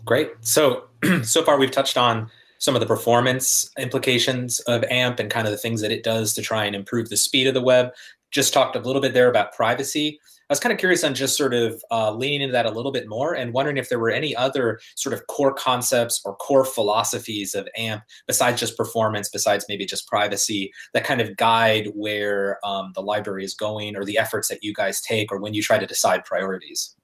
Great. 0.03 0.31
So, 0.41 0.87
so 1.23 1.43
far 1.43 1.57
we've 1.57 1.71
touched 1.71 1.97
on 1.97 2.29
some 2.59 2.75
of 2.75 2.81
the 2.81 2.87
performance 2.87 3.69
implications 3.77 4.59
of 4.61 4.83
AMP 4.85 5.19
and 5.19 5.29
kind 5.29 5.47
of 5.47 5.51
the 5.51 5.57
things 5.57 5.81
that 5.81 5.91
it 5.91 6.03
does 6.03 6.33
to 6.33 6.41
try 6.41 6.65
and 6.65 6.75
improve 6.75 7.09
the 7.09 7.17
speed 7.17 7.47
of 7.47 7.53
the 7.53 7.61
web. 7.61 7.89
Just 8.31 8.53
talked 8.53 8.75
a 8.75 8.79
little 8.79 9.01
bit 9.01 9.13
there 9.13 9.29
about 9.29 9.53
privacy. 9.53 10.19
I 10.47 10.53
was 10.53 10.59
kind 10.59 10.71
of 10.71 10.77
curious 10.77 11.03
on 11.03 11.15
just 11.15 11.35
sort 11.35 11.55
of 11.55 11.83
uh, 11.89 12.11
leaning 12.11 12.41
into 12.41 12.51
that 12.51 12.67
a 12.67 12.71
little 12.71 12.91
bit 12.91 13.09
more 13.09 13.33
and 13.33 13.51
wondering 13.51 13.77
if 13.77 13.89
there 13.89 13.97
were 13.97 14.11
any 14.11 14.35
other 14.35 14.79
sort 14.95 15.13
of 15.13 15.25
core 15.25 15.53
concepts 15.53 16.21
or 16.23 16.35
core 16.35 16.63
philosophies 16.63 17.55
of 17.55 17.67
AMP 17.75 18.03
besides 18.27 18.59
just 18.59 18.77
performance, 18.77 19.27
besides 19.27 19.65
maybe 19.67 19.87
just 19.87 20.07
privacy, 20.07 20.71
that 20.93 21.03
kind 21.03 21.19
of 21.19 21.35
guide 21.35 21.89
where 21.95 22.59
um, 22.63 22.91
the 22.93 23.01
library 23.01 23.43
is 23.43 23.55
going 23.55 23.95
or 23.95 24.05
the 24.05 24.19
efforts 24.19 24.47
that 24.49 24.63
you 24.63 24.71
guys 24.71 25.01
take 25.01 25.31
or 25.31 25.39
when 25.39 25.55
you 25.55 25.63
try 25.63 25.79
to 25.79 25.87
decide 25.87 26.23
priorities. 26.25 26.95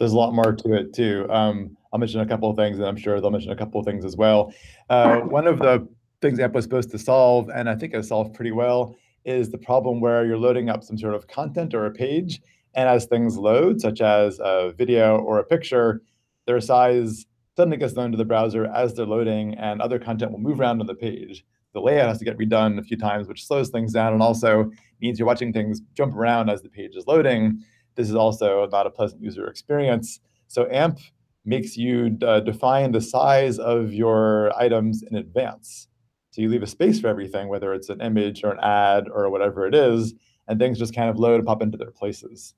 There's 0.00 0.12
a 0.12 0.16
lot 0.16 0.34
more 0.34 0.52
to 0.52 0.72
it 0.72 0.92
too. 0.92 1.26
Um, 1.30 1.76
I'll 1.92 2.00
mention 2.00 2.20
a 2.20 2.26
couple 2.26 2.50
of 2.50 2.56
things, 2.56 2.78
and 2.78 2.88
I'm 2.88 2.96
sure 2.96 3.20
they'll 3.20 3.30
mention 3.30 3.52
a 3.52 3.56
couple 3.56 3.78
of 3.78 3.86
things 3.86 4.04
as 4.04 4.16
well. 4.16 4.52
Uh, 4.88 5.20
one 5.20 5.46
of 5.46 5.58
the 5.58 5.86
things 6.22 6.40
AMP 6.40 6.54
was 6.54 6.64
supposed 6.64 6.90
to 6.90 6.98
solve, 6.98 7.50
and 7.54 7.68
I 7.68 7.76
think 7.76 7.94
it 7.94 8.04
solved 8.04 8.34
pretty 8.34 8.52
well, 8.52 8.96
is 9.24 9.50
the 9.50 9.58
problem 9.58 10.00
where 10.00 10.24
you're 10.24 10.38
loading 10.38 10.70
up 10.70 10.82
some 10.82 10.98
sort 10.98 11.14
of 11.14 11.28
content 11.28 11.74
or 11.74 11.86
a 11.86 11.90
page, 11.90 12.40
and 12.74 12.88
as 12.88 13.04
things 13.06 13.36
load, 13.36 13.80
such 13.80 14.00
as 14.00 14.40
a 14.42 14.72
video 14.76 15.18
or 15.18 15.38
a 15.38 15.44
picture, 15.44 16.02
their 16.46 16.60
size 16.60 17.26
suddenly 17.56 17.76
gets 17.76 17.94
known 17.94 18.10
to 18.10 18.16
the 18.16 18.24
browser 18.24 18.66
as 18.66 18.94
they're 18.94 19.06
loading, 19.06 19.54
and 19.56 19.82
other 19.82 19.98
content 19.98 20.32
will 20.32 20.40
move 20.40 20.60
around 20.60 20.80
on 20.80 20.86
the 20.86 20.94
page. 20.94 21.44
The 21.72 21.80
layout 21.80 22.08
has 22.08 22.18
to 22.18 22.24
get 22.24 22.38
redone 22.38 22.78
a 22.78 22.82
few 22.82 22.96
times, 22.96 23.28
which 23.28 23.46
slows 23.46 23.68
things 23.68 23.92
down 23.92 24.12
and 24.12 24.22
also 24.22 24.70
means 25.00 25.18
you're 25.18 25.26
watching 25.26 25.52
things 25.52 25.82
jump 25.94 26.14
around 26.16 26.48
as 26.48 26.62
the 26.62 26.68
page 26.68 26.96
is 26.96 27.06
loading. 27.06 27.62
This 28.00 28.08
is 28.08 28.16
also 28.16 28.66
not 28.72 28.86
a 28.86 28.90
pleasant 28.90 29.22
user 29.22 29.46
experience. 29.46 30.20
So 30.48 30.66
AMP 30.70 31.00
makes 31.44 31.76
you 31.76 32.16
uh, 32.26 32.40
define 32.40 32.92
the 32.92 33.00
size 33.00 33.58
of 33.58 33.92
your 33.92 34.58
items 34.58 35.02
in 35.02 35.16
advance. 35.16 35.88
So 36.30 36.40
you 36.40 36.48
leave 36.48 36.62
a 36.62 36.66
space 36.66 36.98
for 36.98 37.08
everything, 37.08 37.48
whether 37.48 37.74
it's 37.74 37.90
an 37.90 38.00
image 38.00 38.42
or 38.42 38.52
an 38.52 38.60
ad 38.60 39.04
or 39.12 39.28
whatever 39.28 39.66
it 39.66 39.74
is, 39.74 40.14
and 40.48 40.58
things 40.58 40.78
just 40.78 40.94
kind 40.94 41.10
of 41.10 41.18
load 41.18 41.34
and 41.34 41.46
pop 41.46 41.60
into 41.60 41.76
their 41.76 41.90
places. 41.90 42.54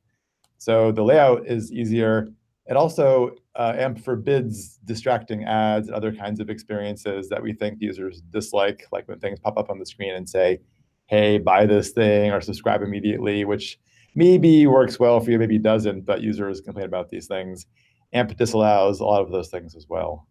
So 0.58 0.92
the 0.92 1.02
layout 1.02 1.48
is 1.48 1.72
easier. 1.72 2.28
It 2.66 2.76
also 2.76 3.32
uh, 3.56 3.74
AMP 3.76 3.98
forbids 3.98 4.78
distracting 4.84 5.42
ads 5.42 5.88
and 5.88 5.96
other 5.96 6.14
kinds 6.14 6.38
of 6.38 6.50
experiences 6.50 7.28
that 7.30 7.42
we 7.42 7.52
think 7.52 7.78
users 7.80 8.22
dislike, 8.30 8.86
like 8.92 9.08
when 9.08 9.18
things 9.18 9.40
pop 9.40 9.58
up 9.58 9.70
on 9.70 9.80
the 9.80 9.86
screen 9.86 10.14
and 10.14 10.28
say, 10.28 10.60
hey, 11.06 11.38
buy 11.38 11.66
this 11.66 11.90
thing 11.90 12.30
or 12.30 12.40
subscribe 12.40 12.80
immediately, 12.82 13.44
which 13.44 13.80
maybe 14.14 14.66
works 14.66 14.98
well 14.98 15.20
for 15.20 15.30
you, 15.30 15.38
maybe 15.38 15.58
doesn't, 15.58 16.02
but 16.02 16.20
users 16.20 16.60
complain 16.60 16.86
about 16.86 17.10
these 17.10 17.26
things. 17.26 17.66
AMP 18.12 18.36
disallows 18.36 19.00
a 19.00 19.04
lot 19.04 19.22
of 19.22 19.30
those 19.30 19.48
things 19.48 19.74
as 19.74 19.86
well. 19.88 20.26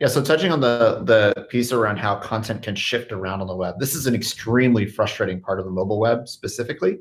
Yeah, 0.00 0.08
so 0.08 0.22
touching 0.22 0.50
on 0.50 0.60
the 0.60 1.02
the 1.04 1.46
piece 1.48 1.70
around 1.70 1.98
how 1.98 2.16
content 2.16 2.62
can 2.62 2.74
shift 2.74 3.12
around 3.12 3.40
on 3.40 3.46
the 3.46 3.54
web, 3.54 3.78
this 3.78 3.94
is 3.94 4.06
an 4.06 4.14
extremely 4.14 4.86
frustrating 4.86 5.40
part 5.40 5.60
of 5.60 5.64
the 5.64 5.70
mobile 5.70 6.00
web 6.00 6.28
specifically. 6.28 6.98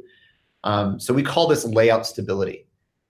Um, 0.64 1.00
so 1.00 1.14
we 1.14 1.24
call 1.24 1.48
this 1.48 1.66
layout 1.66 2.06
stability. 2.06 2.68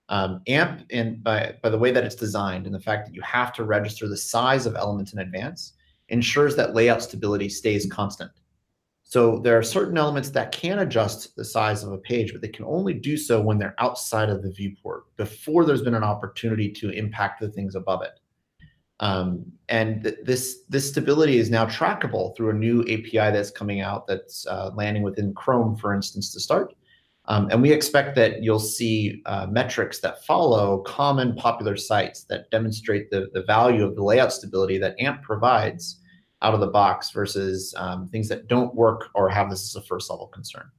Um, 0.08 0.42
AMP, 0.48 0.82
and 0.90 1.22
by, 1.24 1.54
by 1.62 1.70
the 1.70 1.78
way 1.78 1.90
that 1.90 2.04
it's 2.04 2.14
designed 2.14 2.66
and 2.66 2.74
the 2.74 2.80
fact 2.80 3.06
that 3.06 3.14
you 3.14 3.22
have 3.22 3.52
to 3.54 3.64
register 3.64 4.06
the 4.06 4.16
size 4.16 4.66
of 4.66 4.74
elements 4.74 5.14
in 5.14 5.18
advance, 5.20 5.72
ensures 6.08 6.56
that 6.56 6.74
layout 6.74 7.02
stability 7.02 7.48
stays 7.48 7.86
constant. 7.86 8.30
So 9.14 9.38
there 9.38 9.56
are 9.56 9.62
certain 9.62 9.96
elements 9.96 10.30
that 10.30 10.50
can 10.50 10.80
adjust 10.80 11.36
the 11.36 11.44
size 11.44 11.84
of 11.84 11.92
a 11.92 11.98
page, 11.98 12.32
but 12.32 12.42
they 12.42 12.48
can 12.48 12.64
only 12.64 12.94
do 12.94 13.16
so 13.16 13.40
when 13.40 13.58
they're 13.58 13.76
outside 13.78 14.28
of 14.28 14.42
the 14.42 14.50
viewport 14.50 15.04
before 15.16 15.64
there's 15.64 15.82
been 15.82 15.94
an 15.94 16.02
opportunity 16.02 16.68
to 16.72 16.90
impact 16.90 17.40
the 17.40 17.48
things 17.48 17.76
above 17.76 18.02
it. 18.02 18.18
Um, 18.98 19.44
and 19.68 20.02
th 20.02 20.16
this 20.24 20.42
this 20.68 20.88
stability 20.92 21.36
is 21.38 21.48
now 21.48 21.64
trackable 21.78 22.26
through 22.34 22.50
a 22.50 22.60
new 22.66 22.78
API 22.94 23.28
that's 23.34 23.52
coming 23.60 23.80
out 23.88 24.08
that's 24.08 24.48
uh, 24.48 24.72
landing 24.74 25.04
within 25.04 25.32
Chrome, 25.32 25.76
for 25.76 25.94
instance, 25.94 26.32
to 26.32 26.40
start. 26.40 26.74
Um, 27.26 27.42
and 27.52 27.62
we 27.62 27.70
expect 27.70 28.16
that 28.16 28.42
you'll 28.42 28.68
see 28.78 29.22
uh, 29.26 29.46
metrics 29.46 30.00
that 30.00 30.24
follow 30.24 30.66
common 30.98 31.36
popular 31.36 31.76
sites 31.76 32.24
that 32.30 32.50
demonstrate 32.50 33.10
the, 33.12 33.20
the 33.32 33.44
value 33.44 33.84
of 33.84 33.94
the 33.94 34.02
layout 34.10 34.32
stability 34.32 34.76
that 34.78 34.96
AMP 34.98 35.22
provides 35.22 36.00
out 36.42 36.54
of 36.54 36.60
the 36.60 36.66
box 36.66 37.10
versus 37.10 37.74
um, 37.76 38.08
things 38.10 38.28
that 38.28 38.48
don't 38.48 38.74
work 38.74 39.08
or 39.14 39.28
have 39.28 39.50
this 39.50 39.64
as 39.64 39.76
a 39.76 39.86
first 39.86 40.10
level 40.10 40.26
concern. 40.26 40.70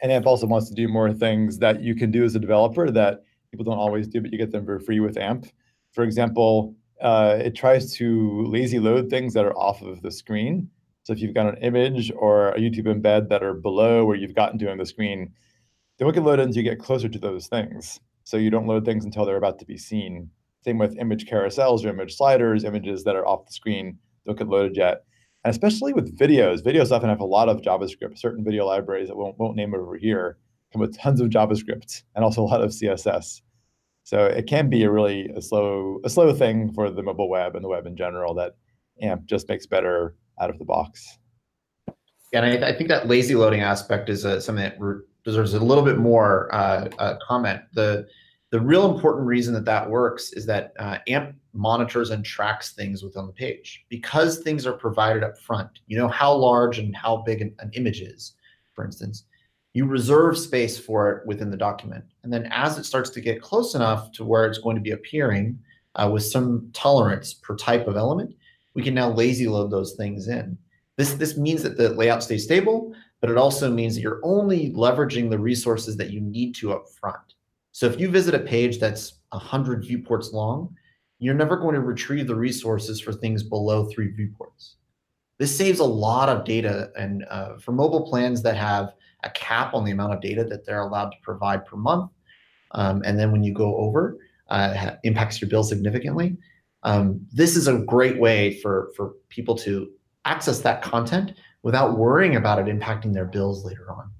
And 0.00 0.12
AMP 0.12 0.26
also 0.26 0.46
wants 0.46 0.68
to 0.68 0.74
do 0.74 0.86
more 0.86 1.12
things 1.12 1.58
that 1.58 1.82
you 1.82 1.94
can 1.94 2.10
do 2.10 2.24
as 2.24 2.34
a 2.34 2.38
developer 2.38 2.90
that 2.90 3.24
people 3.50 3.64
don't 3.64 3.78
always 3.78 4.06
do, 4.06 4.20
but 4.20 4.30
you 4.30 4.38
get 4.38 4.52
them 4.52 4.64
for 4.64 4.78
free 4.78 5.00
with 5.00 5.16
AMP. 5.16 5.46
For 5.92 6.04
example, 6.04 6.74
uh, 7.00 7.38
it 7.40 7.54
tries 7.54 7.94
to 7.94 8.44
lazy 8.46 8.78
load 8.78 9.10
things 9.10 9.34
that 9.34 9.44
are 9.44 9.56
off 9.56 9.82
of 9.82 10.02
the 10.02 10.10
screen. 10.10 10.68
So 11.04 11.12
if 11.12 11.20
you've 11.20 11.34
got 11.34 11.48
an 11.48 11.62
image 11.62 12.12
or 12.14 12.50
a 12.50 12.58
YouTube 12.58 12.86
embed 12.86 13.28
that 13.30 13.42
are 13.42 13.54
below 13.54 14.04
where 14.04 14.16
you've 14.16 14.34
gotten 14.34 14.58
to 14.58 14.70
on 14.70 14.78
the 14.78 14.86
screen, 14.86 15.32
they 15.96 16.04
won't 16.04 16.14
get 16.14 16.24
loaded 16.24 16.46
until 16.46 16.62
you 16.62 16.70
get 16.70 16.78
closer 16.78 17.08
to 17.08 17.18
those 17.18 17.46
things. 17.46 17.98
So 18.24 18.36
you 18.36 18.50
don't 18.50 18.66
load 18.66 18.84
things 18.84 19.04
until 19.04 19.24
they're 19.24 19.36
about 19.36 19.58
to 19.60 19.64
be 19.64 19.78
seen. 19.78 20.30
Same 20.64 20.78
with 20.78 20.98
image 20.98 21.26
carousels 21.26 21.84
or 21.84 21.88
image 21.88 22.16
sliders, 22.16 22.64
images 22.64 23.04
that 23.04 23.16
are 23.16 23.26
off 23.26 23.46
the 23.46 23.52
screen 23.52 23.98
get 24.34 24.48
loaded 24.48 24.76
yet. 24.76 25.04
And 25.44 25.50
especially 25.50 25.92
with 25.92 26.18
videos, 26.18 26.62
videos 26.62 26.90
often 26.90 27.08
have 27.08 27.20
a 27.20 27.24
lot 27.24 27.48
of 27.48 27.60
JavaScript. 27.60 28.18
Certain 28.18 28.44
video 28.44 28.66
libraries 28.66 29.08
that 29.08 29.16
won't, 29.16 29.38
won't 29.38 29.56
name 29.56 29.74
over 29.74 29.96
here 29.96 30.38
come 30.72 30.80
with 30.80 30.98
tons 30.98 31.20
of 31.20 31.30
JavaScript 31.30 32.02
and 32.14 32.24
also 32.24 32.42
a 32.42 32.44
lot 32.44 32.62
of 32.62 32.70
CSS. 32.70 33.40
So 34.02 34.24
it 34.24 34.46
can 34.46 34.70
be 34.70 34.84
a 34.84 34.90
really 34.90 35.28
a 35.36 35.42
slow 35.42 36.00
a 36.04 36.10
slow 36.10 36.32
thing 36.32 36.72
for 36.72 36.90
the 36.90 37.02
mobile 37.02 37.28
web 37.28 37.54
and 37.54 37.62
the 37.62 37.68
web 37.68 37.86
in 37.86 37.96
general 37.96 38.34
that 38.34 38.56
AMP 39.02 39.26
just 39.26 39.48
makes 39.48 39.66
better 39.66 40.16
out 40.40 40.50
of 40.50 40.58
the 40.58 40.64
box. 40.64 41.18
Yeah, 42.32 42.42
And 42.42 42.64
I, 42.64 42.68
I 42.68 42.72
think 42.76 42.88
that 42.88 43.06
lazy 43.06 43.34
loading 43.34 43.60
aspect 43.60 44.08
is 44.08 44.24
uh, 44.24 44.40
something 44.40 44.64
that 44.64 44.78
deserves 45.24 45.54
a 45.54 45.60
little 45.60 45.84
bit 45.84 45.98
more 45.98 46.54
uh, 46.54 46.88
uh, 46.98 47.18
comment. 47.26 47.60
The 47.74 48.06
the 48.50 48.60
real 48.60 48.94
important 48.94 49.26
reason 49.26 49.52
that 49.54 49.66
that 49.66 49.90
works 49.90 50.32
is 50.32 50.46
that 50.46 50.72
uh, 50.78 50.98
AMP 51.06 51.34
monitors 51.58 52.10
and 52.10 52.24
tracks 52.24 52.72
things 52.72 53.02
within 53.02 53.26
the 53.26 53.32
page 53.32 53.84
because 53.88 54.38
things 54.38 54.66
are 54.66 54.72
provided 54.72 55.22
up 55.22 55.36
front. 55.38 55.80
You 55.88 55.98
know 55.98 56.08
how 56.08 56.32
large 56.32 56.78
and 56.78 56.96
how 56.96 57.18
big 57.18 57.42
an, 57.42 57.54
an 57.58 57.70
image 57.74 58.00
is, 58.00 58.34
for 58.72 58.84
instance. 58.84 59.24
You 59.74 59.84
reserve 59.84 60.38
space 60.38 60.78
for 60.78 61.10
it 61.12 61.26
within 61.26 61.50
the 61.50 61.56
document, 61.56 62.04
and 62.22 62.32
then 62.32 62.48
as 62.50 62.78
it 62.78 62.84
starts 62.84 63.10
to 63.10 63.20
get 63.20 63.42
close 63.42 63.74
enough 63.74 64.12
to 64.12 64.24
where 64.24 64.46
it's 64.46 64.58
going 64.58 64.76
to 64.76 64.82
be 64.82 64.92
appearing 64.92 65.58
uh, 65.94 66.08
with 66.10 66.24
some 66.24 66.70
tolerance 66.72 67.34
per 67.34 67.54
type 67.54 67.86
of 67.86 67.96
element, 67.96 68.34
we 68.74 68.82
can 68.82 68.94
now 68.94 69.10
lazy 69.10 69.46
load 69.46 69.70
those 69.70 69.94
things 69.94 70.28
in. 70.28 70.56
This 70.96 71.14
this 71.14 71.36
means 71.36 71.62
that 71.64 71.76
the 71.76 71.90
layout 71.90 72.22
stays 72.22 72.44
stable, 72.44 72.94
but 73.20 73.30
it 73.30 73.36
also 73.36 73.70
means 73.70 73.94
that 73.94 74.00
you're 74.00 74.20
only 74.22 74.72
leveraging 74.72 75.28
the 75.28 75.38
resources 75.38 75.96
that 75.96 76.10
you 76.10 76.20
need 76.20 76.54
to 76.56 76.72
up 76.72 76.84
front. 77.00 77.34
So 77.72 77.86
if 77.86 78.00
you 78.00 78.08
visit 78.08 78.34
a 78.34 78.40
page 78.40 78.78
that's 78.78 79.20
100 79.30 79.84
viewports 79.84 80.32
long, 80.32 80.74
you're 81.18 81.34
never 81.34 81.56
going 81.56 81.74
to 81.74 81.80
retrieve 81.80 82.26
the 82.26 82.34
resources 82.34 83.00
for 83.00 83.12
things 83.12 83.42
below 83.42 83.86
three 83.86 84.08
viewports. 84.08 84.76
This 85.38 85.56
saves 85.56 85.80
a 85.80 85.84
lot 85.84 86.28
of 86.28 86.44
data. 86.44 86.90
And 86.96 87.24
uh, 87.30 87.58
for 87.58 87.72
mobile 87.72 88.08
plans 88.08 88.42
that 88.42 88.56
have 88.56 88.94
a 89.24 89.30
cap 89.30 89.74
on 89.74 89.84
the 89.84 89.90
amount 89.90 90.14
of 90.14 90.20
data 90.20 90.44
that 90.44 90.64
they're 90.64 90.82
allowed 90.82 91.10
to 91.10 91.16
provide 91.22 91.64
per 91.64 91.76
month, 91.76 92.10
um, 92.72 93.02
and 93.04 93.18
then 93.18 93.32
when 93.32 93.42
you 93.42 93.52
go 93.52 93.76
over, 93.76 94.18
uh, 94.48 94.92
impacts 95.04 95.40
your 95.40 95.48
bill 95.50 95.64
significantly. 95.64 96.36
Um, 96.82 97.20
this 97.32 97.56
is 97.56 97.66
a 97.66 97.78
great 97.78 98.18
way 98.18 98.60
for, 98.60 98.92
for 98.96 99.14
people 99.28 99.56
to 99.56 99.90
access 100.24 100.60
that 100.60 100.82
content 100.82 101.32
without 101.62 101.98
worrying 101.98 102.36
about 102.36 102.58
it 102.58 102.66
impacting 102.66 103.12
their 103.12 103.24
bills 103.24 103.64
later 103.64 103.90
on. 103.90 104.10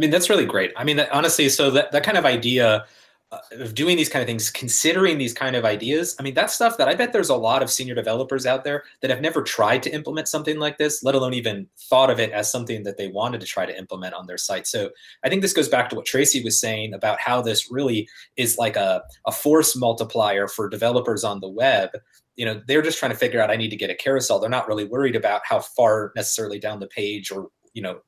mean, 0.00 0.10
that's 0.10 0.30
really 0.30 0.46
great. 0.46 0.72
I 0.76 0.84
mean, 0.84 1.00
honestly, 1.12 1.48
so 1.48 1.70
that, 1.70 1.92
that 1.92 2.02
kind 2.02 2.16
of 2.16 2.24
idea 2.24 2.86
Uh, 3.32 3.38
of 3.60 3.76
doing 3.76 3.96
these 3.96 4.08
kind 4.08 4.20
of 4.20 4.26
things, 4.26 4.50
considering 4.50 5.16
these 5.16 5.32
kind 5.32 5.54
of 5.54 5.64
ideas, 5.64 6.16
I 6.18 6.24
mean, 6.24 6.34
that's 6.34 6.52
stuff 6.52 6.76
that 6.78 6.88
I 6.88 6.96
bet 6.96 7.12
there's 7.12 7.28
a 7.28 7.36
lot 7.36 7.62
of 7.62 7.70
senior 7.70 7.94
developers 7.94 8.44
out 8.44 8.64
there 8.64 8.82
that 9.02 9.10
have 9.10 9.20
never 9.20 9.40
tried 9.40 9.84
to 9.84 9.94
implement 9.94 10.26
something 10.26 10.58
like 10.58 10.78
this, 10.78 11.04
let 11.04 11.14
alone 11.14 11.32
even 11.34 11.68
thought 11.78 12.10
of 12.10 12.18
it 12.18 12.32
as 12.32 12.50
something 12.50 12.82
that 12.82 12.96
they 12.96 13.06
wanted 13.06 13.40
to 13.40 13.46
try 13.46 13.66
to 13.66 13.78
implement 13.78 14.14
on 14.14 14.26
their 14.26 14.36
site. 14.36 14.66
So 14.66 14.90
I 15.22 15.28
think 15.28 15.42
this 15.42 15.52
goes 15.52 15.68
back 15.68 15.88
to 15.90 15.94
what 15.94 16.06
Tracy 16.06 16.42
was 16.42 16.58
saying 16.58 16.92
about 16.92 17.20
how 17.20 17.40
this 17.40 17.70
really 17.70 18.08
is 18.36 18.58
like 18.58 18.74
a, 18.74 19.04
a 19.24 19.30
force 19.30 19.76
multiplier 19.76 20.48
for 20.48 20.68
developers 20.68 21.22
on 21.22 21.38
the 21.38 21.48
web. 21.48 21.90
You 22.34 22.46
know 22.46 22.60
they're 22.66 22.82
just 22.82 22.98
trying 22.98 23.12
to 23.12 23.18
figure 23.18 23.40
out 23.40 23.50
i 23.50 23.56
need 23.56 23.70
to 23.70 23.76
get 23.76 23.90
a 23.90 23.94
carousel. 23.94 24.40
They're 24.40 24.50
not 24.50 24.66
really 24.66 24.86
worried 24.86 25.14
about 25.14 25.42
how 25.44 25.60
far 25.60 26.12
necessarily 26.16 26.58
down 26.58 26.80
the 26.80 26.88
page 26.88 27.30
or 27.30 27.50
you 27.74 27.82
know 27.82 28.00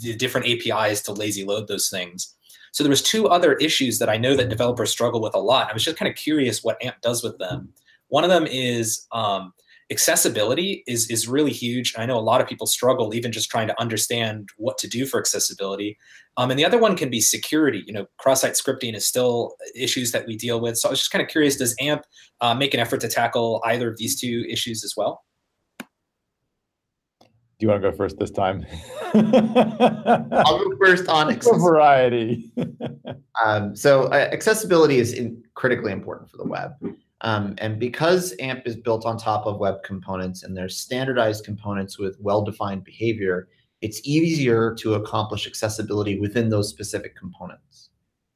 the 0.00 0.14
different 0.14 0.46
apis 0.46 1.00
to 1.02 1.12
lazy 1.12 1.44
load 1.44 1.66
those 1.66 1.88
things 1.88 2.35
so 2.76 2.84
there 2.84 2.90
was 2.90 3.00
two 3.00 3.26
other 3.26 3.54
issues 3.54 3.98
that 3.98 4.10
i 4.10 4.18
know 4.18 4.36
that 4.36 4.50
developers 4.50 4.90
struggle 4.90 5.22
with 5.22 5.34
a 5.34 5.38
lot 5.38 5.70
i 5.70 5.72
was 5.72 5.82
just 5.82 5.96
kind 5.96 6.10
of 6.10 6.16
curious 6.16 6.62
what 6.62 6.82
amp 6.84 7.00
does 7.00 7.22
with 7.22 7.38
them 7.38 7.72
one 8.08 8.22
of 8.22 8.30
them 8.30 8.46
is 8.46 9.06
um, 9.12 9.52
accessibility 9.90 10.82
is 10.86 11.08
is 11.10 11.28
really 11.28 11.52
huge. 11.52 11.94
I 11.96 12.06
know 12.06 12.18
a 12.18 12.20
lot 12.20 12.40
of 12.40 12.48
people 12.48 12.66
struggle 12.66 13.14
even 13.14 13.32
just 13.32 13.50
trying 13.50 13.68
to 13.68 13.80
understand 13.80 14.48
what 14.56 14.78
to 14.78 14.88
do 14.88 15.06
for 15.06 15.20
accessibility. 15.20 15.96
Um, 16.36 16.50
and 16.50 16.58
the 16.58 16.64
other 16.64 16.78
one 16.78 16.96
can 16.96 17.08
be 17.08 17.20
security. 17.20 17.82
You 17.86 17.92
know, 17.92 18.06
cross-site 18.18 18.52
scripting 18.52 18.94
is 18.94 19.06
still 19.06 19.56
issues 19.74 20.12
that 20.12 20.26
we 20.26 20.36
deal 20.36 20.60
with. 20.60 20.76
So 20.76 20.88
I 20.88 20.90
was 20.90 21.00
just 21.00 21.10
kind 21.10 21.22
of 21.22 21.28
curious: 21.28 21.56
Does 21.56 21.74
AMP 21.80 22.04
uh, 22.40 22.54
make 22.54 22.74
an 22.74 22.80
effort 22.80 23.00
to 23.02 23.08
tackle 23.08 23.62
either 23.64 23.90
of 23.90 23.98
these 23.98 24.20
two 24.20 24.44
issues 24.48 24.84
as 24.84 24.94
well? 24.96 25.24
Do 27.58 27.64
you 27.64 27.70
want 27.70 27.82
to 27.82 27.90
go 27.90 27.96
first 27.96 28.18
this 28.18 28.30
time? 28.30 28.66
I'll 29.14 30.58
go 30.58 30.76
first 30.78 31.08
on 31.08 31.30
accessibility. 31.30 31.62
variety. 31.62 32.52
um, 33.44 33.74
so 33.74 34.04
uh, 34.04 34.28
accessibility 34.30 34.98
is 34.98 35.14
in, 35.14 35.42
critically 35.54 35.92
important 35.92 36.30
for 36.30 36.36
the 36.36 36.44
web. 36.44 36.72
Um, 37.22 37.54
and 37.56 37.80
because 37.80 38.34
AMP 38.40 38.66
is 38.66 38.76
built 38.76 39.06
on 39.06 39.16
top 39.16 39.46
of 39.46 39.58
web 39.58 39.82
components 39.84 40.42
and 40.42 40.54
there's 40.54 40.76
standardized 40.76 41.46
components 41.46 41.98
with 41.98 42.18
well-defined 42.20 42.84
behavior, 42.84 43.48
it's 43.80 44.02
easier 44.04 44.74
to 44.74 44.94
accomplish 44.94 45.46
accessibility 45.46 46.20
within 46.20 46.50
those 46.50 46.68
specific 46.68 47.16
components. 47.16 47.88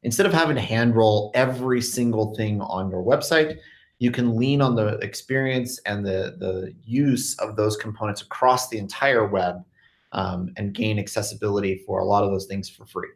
Instead 0.02 0.24
of 0.24 0.32
having 0.32 0.56
to 0.56 0.62
hand 0.62 0.96
roll 0.96 1.30
every 1.34 1.82
single 1.82 2.34
thing 2.34 2.62
on 2.62 2.90
your 2.90 3.02
website, 3.02 3.58
you 4.00 4.10
can 4.10 4.34
lean 4.34 4.62
on 4.62 4.74
the 4.74 4.96
experience 4.98 5.78
and 5.84 6.04
the, 6.04 6.34
the 6.38 6.74
use 6.82 7.38
of 7.38 7.54
those 7.54 7.76
components 7.76 8.22
across 8.22 8.70
the 8.70 8.78
entire 8.78 9.26
web 9.26 9.62
um, 10.12 10.48
and 10.56 10.74
gain 10.74 10.98
accessibility 10.98 11.82
for 11.86 12.00
a 12.00 12.04
lot 12.04 12.24
of 12.24 12.30
those 12.30 12.46
things 12.46 12.68
for 12.68 12.86
free. 12.86 13.10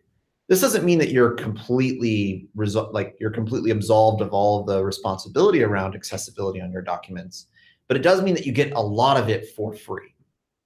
This 0.46 0.60
doesn't 0.60 0.84
mean 0.84 0.98
that 0.98 1.08
you're 1.08 1.32
completely 1.32 2.48
like 2.54 3.16
you're 3.18 3.30
completely 3.30 3.70
absolved 3.70 4.20
of 4.20 4.34
all 4.34 4.60
of 4.60 4.66
the 4.66 4.84
responsibility 4.84 5.62
around 5.62 5.94
accessibility 5.94 6.60
on 6.60 6.70
your 6.70 6.82
documents, 6.82 7.46
but 7.88 7.96
it 7.96 8.02
does 8.02 8.20
mean 8.20 8.34
that 8.34 8.44
you 8.44 8.52
get 8.52 8.72
a 8.72 8.80
lot 8.80 9.16
of 9.16 9.30
it 9.30 9.48
for 9.56 9.72
free. 9.72 10.14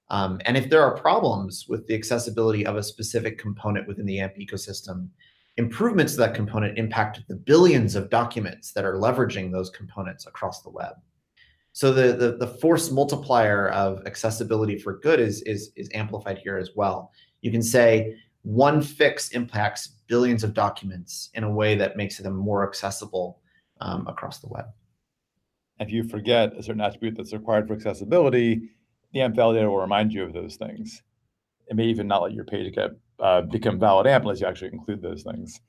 Um, 0.09 0.41
and 0.43 0.57
if 0.57 0.69
there 0.69 0.83
are 0.83 0.97
problems 0.97 1.65
with 1.69 1.87
the 1.87 1.95
accessibility 1.95 2.65
of 2.65 2.75
a 2.75 2.83
specific 2.83 3.37
component 3.37 3.87
within 3.87 4.05
the 4.05 4.19
AMP 4.19 4.35
ecosystem, 4.35 5.07
improvements 5.59 6.13
to 6.13 6.19
that 6.19 6.33
component 6.33 6.77
impact 6.77 7.19
the 7.27 7.35
billions 7.35 7.95
of 7.95 8.09
documents 8.09 8.71
that 8.71 8.85
are 8.85 8.95
leveraging 8.95 9.51
those 9.51 9.69
components 9.69 10.25
across 10.25 10.61
the 10.61 10.69
web. 10.69 10.93
So 11.73 11.91
the, 11.91 12.13
the, 12.13 12.37
the 12.37 12.47
force 12.47 12.89
multiplier 12.89 13.67
of 13.69 14.01
accessibility 14.07 14.77
for 14.77 14.99
good 14.99 15.19
is, 15.19 15.41
is, 15.41 15.71
is 15.75 15.89
amplified 15.93 16.37
here 16.37 16.57
as 16.57 16.71
well. 16.77 17.11
You 17.41 17.51
can 17.51 17.61
say, 17.61 18.15
one 18.43 18.81
fix 18.81 19.31
impacts 19.31 19.89
billions 20.07 20.45
of 20.45 20.53
documents 20.53 21.29
in 21.33 21.43
a 21.43 21.51
way 21.51 21.75
that 21.75 21.97
makes 21.97 22.17
them 22.17 22.35
more 22.37 22.65
accessible 22.65 23.41
um, 23.81 24.07
across 24.07 24.39
the 24.39 24.47
web. 24.47 24.65
If 25.81 25.91
you 25.91 26.03
forget 26.05 26.55
a 26.57 26.63
certain 26.63 26.81
attribute 26.81 27.17
that's 27.17 27.33
required 27.33 27.67
for 27.67 27.73
accessibility, 27.73 28.69
the 29.11 29.21
AMP 29.21 29.35
validator 29.35 29.67
will 29.67 29.77
remind 29.81 30.13
you 30.13 30.23
of 30.23 30.31
those 30.31 30.55
things. 30.55 31.01
It 31.69 31.75
may 31.75 31.85
even 31.85 32.07
not 32.07 32.23
let 32.23 32.33
your 32.33 32.45
page 32.45 32.73
get 32.73 32.91
uh, 33.19 33.41
become 33.41 33.79
valid 33.79 34.07
AMP 34.07 34.23
unless 34.23 34.41
you 34.41 34.47
actually 34.47 34.71
include 34.73 35.01
those 35.01 35.23
things. 35.23 35.59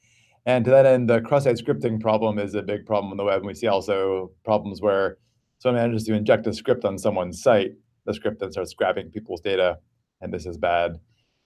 And 0.46 0.64
to 0.64 0.70
that 0.70 0.86
end, 0.86 1.08
the 1.10 1.20
cross-site 1.20 1.56
scripting 1.56 2.00
problem 2.00 2.38
is 2.38 2.54
a 2.54 2.62
big 2.62 2.86
problem 2.86 3.10
on 3.10 3.16
the 3.18 3.24
web. 3.24 3.38
And 3.38 3.46
we 3.46 3.54
see 3.54 3.66
also 3.66 4.30
problems 4.44 4.80
where 4.80 5.18
someone 5.58 5.82
manages 5.82 6.04
to 6.04 6.14
inject 6.14 6.46
a 6.46 6.54
script 6.54 6.84
on 6.84 6.98
someone's 6.98 7.42
site. 7.42 7.72
The 8.06 8.14
script 8.14 8.40
then 8.40 8.50
starts 8.50 8.72
grabbing 8.72 9.10
people's 9.10 9.42
data, 9.42 9.78
and 10.22 10.32
this 10.32 10.46
is 10.46 10.56
bad. 10.56 10.98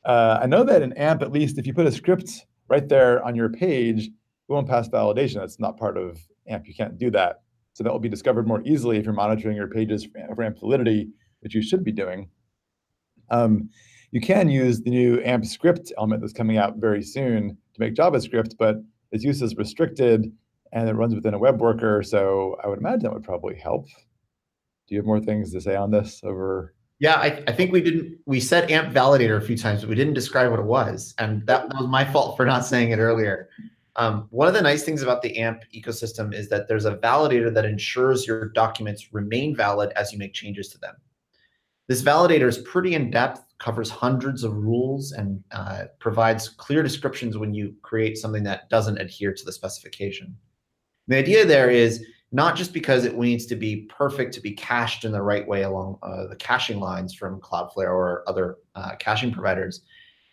Uh, 0.05 0.39
I 0.41 0.47
know 0.47 0.63
that 0.65 0.83
in 0.83 0.93
AMP, 0.93 1.23
at 1.23 1.33
least, 1.33 1.59
if 1.59 1.67
you 1.67 1.75
put 1.75 1.87
a 1.87 1.93
script 1.93 2.47
right 2.69 2.89
there 2.89 3.23
on 3.25 3.35
your 3.35 3.49
page, 3.49 4.07
it 4.07 4.13
won't 4.53 4.69
pass 4.69 4.89
validation. 4.89 5.37
That's 5.37 5.59
not 5.59 5.79
part 5.79 5.97
of 5.97 6.19
AMP. 6.47 6.69
You 6.69 6.75
can't 6.75 6.97
do 6.97 7.11
that. 7.11 7.41
So 7.73 7.83
that 7.83 7.93
will 7.93 7.99
be 7.99 8.09
discovered 8.09 8.47
more 8.47 8.63
easily 8.65 8.99
if 8.99 9.05
you're 9.05 9.15
monitoring 9.15 9.57
your 9.57 9.69
pages 9.69 10.07
for 10.07 10.43
AMP 10.43 10.61
validity, 10.61 11.09
which 11.41 11.55
you 11.55 11.63
should 11.63 11.83
be 11.83 11.93
doing. 11.93 12.29
Um, 13.31 13.71
you 14.15 14.21
can 14.21 14.49
use 14.49 14.81
the 14.81 14.91
new 14.91 15.21
AMP 15.25 15.45
script 15.45 15.93
element 15.99 16.21
that's 16.21 16.33
coming 16.33 16.57
out 16.57 16.77
very 16.77 17.03
soon 17.03 17.49
to 17.49 17.81
make 17.81 17.95
JavaScript, 17.95 18.55
but 18.57 18.77
its 19.11 19.25
use 19.25 19.43
is 19.43 19.57
restricted 19.57 20.33
and 20.73 20.89
it 20.89 20.95
runs 20.95 21.17
within 21.17 21.35
a 21.35 21.39
web 21.39 21.61
worker. 21.61 22.01
So 22.01 22.57
I 22.63 22.69
would 22.69 22.79
imagine 22.79 23.01
that 23.01 23.13
would 23.13 23.25
probably 23.25 23.57
help. 23.57 23.87
Do 24.87 24.95
you 24.95 24.99
have 24.99 25.05
more 25.05 25.19
things 25.19 25.51
to 25.51 25.61
say 25.61 25.75
on 25.75 25.91
this 25.91 26.21
over 26.23 26.75
yeah, 27.01 27.17
I, 27.17 27.43
I, 27.49 27.53
think 27.53 27.73
we 27.73 27.81
didn't. 27.81 28.19
We 28.25 28.39
said 28.39 28.71
AMP 28.71 28.95
validator 28.95 29.37
a 29.37 29.41
few 29.41 29.59
times, 29.59 29.81
but 29.81 29.89
we 29.89 29.97
didn't 29.97 30.15
describe 30.15 30.53
what 30.53 30.61
it 30.61 30.65
was, 30.65 31.13
and 31.19 31.45
that, 31.49 31.67
was 31.75 31.89
my 31.89 32.05
fault 32.05 32.37
for 32.37 32.47
not 32.47 32.65
saying 32.65 32.93
it 32.93 32.99
earlier. 32.99 33.49
Um, 33.97 34.29
one 34.31 34.47
of 34.47 34.55
the 34.55 34.63
nice 34.63 34.85
things 34.85 35.03
about 35.03 35.21
the 35.21 35.37
AMP 35.37 35.65
ecosystem 35.75 36.33
is 36.33 36.49
that 36.51 36.69
there's 36.69 36.85
a 36.85 36.97
validator 36.97 37.53
that 37.53 37.65
ensures 37.65 38.29
your 38.29 38.49
documents 38.51 39.13
remain 39.13 39.57
valid 39.57 39.93
as 39.97 40.13
you 40.13 40.19
make 40.19 40.35
changes 40.35 40.69
to 40.69 40.79
them. 40.79 40.95
This 41.87 42.03
validator 42.03 42.49
is 42.49 42.59
pretty 42.59 42.95
in 42.95 43.11
depth, 43.11 43.43
covers 43.59 43.91
hundreds 43.91 44.43
of 44.43 44.55
rules, 44.55 45.13
and 45.13 45.43
uh, 45.53 45.85
provides 45.99 46.49
clear 46.49 46.83
descriptions 46.83 47.37
when 47.37 47.53
you 47.53 47.75
create 47.83 48.17
something 48.17 48.43
that 48.45 48.71
doesn't 48.71 48.99
adhere 48.99 49.35
to 49.35 49.45
the 49.45 49.53
specification. 49.53 50.35
The 51.09 51.17
idea 51.17 51.45
there 51.45 51.69
is 51.69 52.05
not 52.33 52.57
just 52.57 52.73
because 52.73 53.05
it 53.05 53.17
needs 53.19 53.45
to 53.47 53.55
be 53.55 53.87
perfect 53.97 54.33
to 54.35 54.41
be 54.41 54.53
cached 54.53 55.05
in 55.05 55.13
the 55.13 55.23
right 55.23 55.47
way 55.47 55.63
along 55.63 55.99
uh, 56.03 56.27
the 56.27 56.37
caching 56.37 56.81
lines 56.81 57.15
from 57.15 57.41
Cloudflare 57.41 57.93
or 57.93 58.25
other 58.27 58.57
uh, 58.75 58.97
caching 58.97 59.31
providers, 59.31 59.83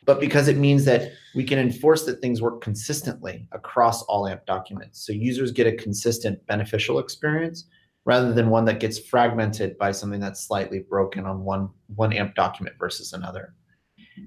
but 0.06 0.20
because 0.20 0.48
it 0.48 0.58
means 0.58 0.86
that 0.86 1.12
we 1.36 1.44
can 1.44 1.60
enforce 1.60 2.06
that 2.06 2.22
things 2.22 2.42
work 2.42 2.62
consistently 2.62 3.46
across 3.52 4.02
all 4.04 4.26
AMP 4.26 4.46
documents. 4.46 5.06
So 5.06 5.14
users 5.14 5.52
get 5.52 5.68
a 5.68 5.74
consistent 5.74 6.44
beneficial 6.48 6.98
experience 6.98 7.66
rather 8.06 8.34
than 8.34 8.50
one 8.50 8.66
that 8.66 8.80
gets 8.80 9.00
fragmented 9.00 9.78
by 9.78 9.92
something 9.92 10.20
that's 10.20 10.46
slightly 10.46 10.80
broken 10.80 11.26
on 11.26 11.44
one, 11.44 11.70
one 11.96 12.14
AMP 12.14 12.36
document 12.36 12.76
versus 12.80 13.14
another. 13.14 13.54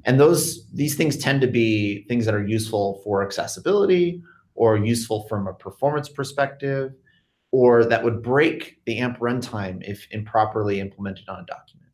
And 0.05 0.19
those 0.19 0.67
these 0.73 0.97
things 0.97 1.17
tend 1.17 1.41
to 1.43 1.47
be 1.47 2.05
things 2.09 2.25
that 2.25 2.35
are 2.35 2.47
useful 2.47 3.01
for 3.05 3.25
accessibility 3.25 4.23
or 4.55 4.77
useful 4.77 5.27
from 5.29 5.47
a 5.47 5.53
performance 5.53 6.09
perspective 6.09 6.93
or 7.51 7.85
that 7.85 8.03
would 8.03 8.23
break 8.23 8.81
the 8.85 8.99
AMP 8.99 9.19
runtime 9.19 9.83
if 9.89 10.09
improperly 10.11 10.81
implemented 10.81 11.29
on 11.29 11.41
a 11.41 11.47
document. 11.47 11.91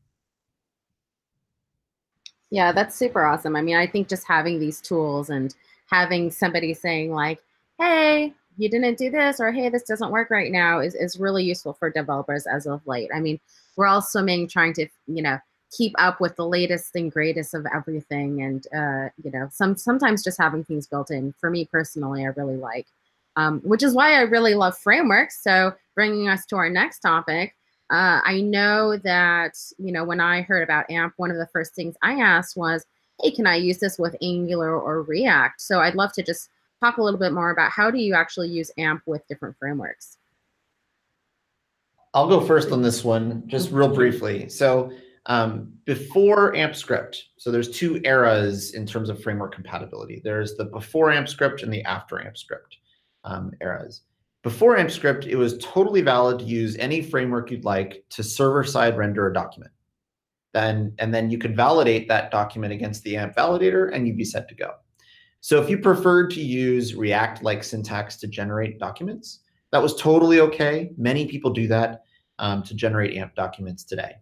Yeah, 2.50 2.72
that's 2.72 2.96
super 2.96 3.24
awesome. 3.24 3.54
I 3.54 3.62
mean, 3.62 3.76
I 3.76 3.86
think 3.86 4.08
just 4.08 4.26
having 4.26 4.58
these 4.58 4.80
tools 4.80 5.30
and 5.30 5.54
having 5.86 6.30
somebody 6.30 6.74
saying 6.74 7.12
like, 7.12 7.42
hey, 7.78 8.34
you 8.60 8.68
didn't 8.68 8.98
do 8.98 9.10
this 9.10 9.40
or 9.40 9.52
hey, 9.52 9.68
this 9.68 9.82
doesn't 9.82 10.10
work 10.10 10.30
right 10.30 10.52
now 10.52 10.80
is, 10.80 10.94
is 10.94 11.18
really 11.18 11.44
useful 11.44 11.72
for 11.72 11.90
developers 11.90 12.46
as 12.46 12.66
of 12.66 12.86
late. 12.86 13.10
I 13.14 13.20
mean, 13.20 13.40
we're 13.76 13.86
all 13.86 14.02
swimming 14.02 14.48
trying 14.48 14.72
to, 14.74 14.86
you 15.06 15.22
know, 15.22 15.38
keep 15.72 15.94
up 15.98 16.20
with 16.20 16.34
the 16.36 16.46
latest 16.46 16.94
and 16.96 17.12
greatest 17.12 17.54
of 17.54 17.66
everything. 17.74 18.42
And, 18.42 18.66
uh, 18.74 19.10
you 19.22 19.30
know, 19.30 19.48
some 19.52 19.76
sometimes 19.76 20.24
just 20.24 20.38
having 20.38 20.64
things 20.64 20.86
built 20.86 21.10
in 21.10 21.32
for 21.40 21.50
me 21.50 21.64
personally, 21.64 22.24
I 22.24 22.28
really 22.28 22.56
like 22.56 22.86
um, 23.36 23.60
which 23.60 23.82
is 23.82 23.94
why 23.94 24.14
I 24.14 24.22
really 24.22 24.54
love 24.54 24.76
frameworks. 24.76 25.42
So 25.42 25.72
bringing 25.94 26.28
us 26.28 26.46
to 26.46 26.56
our 26.56 26.68
next 26.68 27.00
topic, 27.00 27.54
uh, 27.90 28.20
I 28.24 28.40
know 28.40 28.96
that, 28.98 29.56
you 29.78 29.92
know, 29.92 30.04
when 30.04 30.20
I 30.20 30.42
heard 30.42 30.62
about 30.62 30.90
AMP, 30.90 31.14
one 31.16 31.30
of 31.30 31.36
the 31.36 31.48
first 31.52 31.74
things 31.74 31.96
I 32.02 32.20
asked 32.20 32.56
was, 32.56 32.84
hey, 33.20 33.30
can 33.30 33.46
I 33.46 33.56
use 33.56 33.78
this 33.78 33.98
with 33.98 34.16
Angular 34.22 34.78
or 34.78 35.02
React? 35.02 35.60
So 35.60 35.80
I'd 35.80 35.94
love 35.94 36.12
to 36.14 36.22
just 36.22 36.50
talk 36.80 36.98
a 36.98 37.02
little 37.02 37.20
bit 37.20 37.32
more 37.32 37.50
about 37.50 37.70
how 37.70 37.90
do 37.90 37.98
you 37.98 38.14
actually 38.14 38.48
use 38.48 38.70
AMP 38.78 39.02
with 39.06 39.26
different 39.28 39.56
frameworks? 39.58 40.18
I'll 42.12 42.28
go 42.28 42.40
first 42.40 42.72
on 42.72 42.82
this 42.82 43.04
one, 43.04 43.44
just 43.46 43.70
real 43.70 43.94
briefly. 43.94 44.48
So 44.48 44.90
um, 45.26 45.72
before 45.84 46.56
AMP 46.56 46.74
script, 46.74 47.28
so 47.36 47.50
there's 47.50 47.70
two 47.70 48.00
eras 48.04 48.74
in 48.74 48.86
terms 48.86 49.10
of 49.10 49.22
framework 49.22 49.54
compatibility. 49.54 50.20
There's 50.24 50.56
the 50.56 50.64
before 50.64 51.12
AMP 51.12 51.28
script 51.28 51.62
and 51.62 51.72
the 51.72 51.84
after 51.84 52.20
AMP 52.20 52.36
script 52.36 52.78
um, 53.24 53.52
eras. 53.60 54.02
Before 54.42 54.76
AmpScript, 54.76 55.26
it 55.26 55.36
was 55.36 55.58
totally 55.58 56.00
valid 56.00 56.38
to 56.38 56.44
use 56.46 56.76
any 56.78 57.02
framework 57.02 57.50
you'd 57.50 57.64
like 57.64 58.04
to 58.10 58.22
server-side 58.22 58.96
render 58.96 59.26
a 59.26 59.34
document. 59.34 59.72
Then, 60.54 60.94
and 60.98 61.12
then 61.12 61.30
you 61.30 61.36
could 61.36 61.54
validate 61.54 62.08
that 62.08 62.30
document 62.30 62.72
against 62.72 63.02
the 63.04 63.16
AMP 63.16 63.36
validator 63.36 63.94
and 63.94 64.06
you'd 64.06 64.16
be 64.16 64.24
set 64.24 64.48
to 64.48 64.54
go. 64.54 64.72
So 65.40 65.60
if 65.60 65.70
you 65.70 65.78
preferred 65.78 66.30
to 66.32 66.40
use 66.40 66.94
React-like 66.94 67.64
syntax 67.64 68.16
to 68.18 68.26
generate 68.26 68.78
documents, 68.78 69.40
that 69.72 69.82
was 69.82 69.96
totally 69.96 70.40
okay. 70.40 70.90
Many 70.96 71.26
people 71.26 71.50
do 71.50 71.66
that 71.68 72.04
um, 72.38 72.62
to 72.64 72.74
generate 72.74 73.16
AMP 73.16 73.34
documents 73.34 73.84
today. 73.84 74.16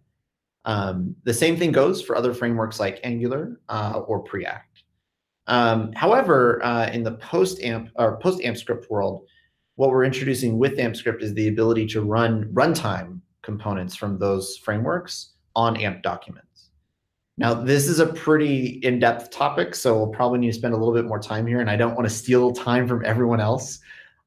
Um, 0.65 1.15
the 1.23 1.33
same 1.33 1.57
thing 1.57 1.71
goes 1.71 2.01
for 2.01 2.15
other 2.15 2.33
frameworks 2.33 2.79
like 2.79 2.99
Angular 3.03 3.59
uh, 3.69 4.01
or 4.07 4.23
Preact. 4.23 4.83
Um, 5.47 5.91
however, 5.93 6.63
uh, 6.63 6.89
in 6.91 7.03
the 7.03 7.13
post 7.13 7.61
AMP 7.63 7.89
or 7.95 8.19
post 8.19 8.41
AMP 8.43 8.57
script 8.57 8.89
world, 8.89 9.25
what 9.75 9.89
we're 9.89 10.03
introducing 10.03 10.59
with 10.59 10.77
AMP 10.77 10.95
script 10.95 11.23
is 11.23 11.33
the 11.33 11.47
ability 11.47 11.87
to 11.87 12.01
run 12.01 12.45
runtime 12.53 13.21
components 13.41 13.95
from 13.95 14.19
those 14.19 14.57
frameworks 14.57 15.31
on 15.55 15.75
AMP 15.77 16.03
documents. 16.03 16.48
Now, 17.39 17.53
this 17.53 17.87
is 17.87 17.99
a 17.99 18.05
pretty 18.05 18.81
in-depth 18.83 19.31
topic, 19.31 19.73
so 19.73 19.95
we'll 19.95 20.07
probably 20.07 20.39
need 20.39 20.51
to 20.51 20.57
spend 20.57 20.73
a 20.73 20.77
little 20.77 20.93
bit 20.93 21.05
more 21.05 21.19
time 21.19 21.47
here, 21.47 21.61
and 21.61 21.69
I 21.69 21.77
don't 21.77 21.95
want 21.95 22.05
to 22.05 22.13
steal 22.13 22.51
time 22.51 22.85
from 22.85 23.05
everyone 23.05 23.39
else 23.39 23.79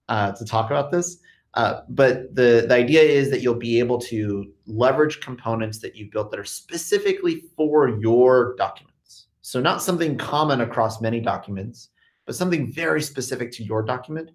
uh, 0.09 0.33
to 0.33 0.45
talk 0.47 0.71
about 0.71 0.91
this. 0.91 1.19
Uh, 1.53 1.83
but 1.91 2.35
the, 2.35 2.65
the 2.67 2.75
idea 2.75 3.03
is 3.03 3.29
that 3.29 3.43
you'll 3.43 3.55
be 3.55 3.79
able 3.79 3.99
to 3.99 4.51
leverage 4.67 5.21
components 5.21 5.79
that 5.81 5.95
you've 5.95 6.11
built 6.11 6.31
that 6.31 6.41
are 6.41 6.45
specifically 6.45 7.43
for 7.55 7.91
your 8.01 8.57
documents. 8.57 9.27
So 9.43 9.61
not 9.61 9.83
something 9.83 10.17
common 10.17 10.63
across 10.63 11.03
many 11.03 11.21
documents, 11.21 11.91
but 12.25 12.35
something 12.35 12.73
very 12.73 13.03
specific 13.03 13.53
to 13.53 13.63
your 13.63 13.83
document 13.83 14.31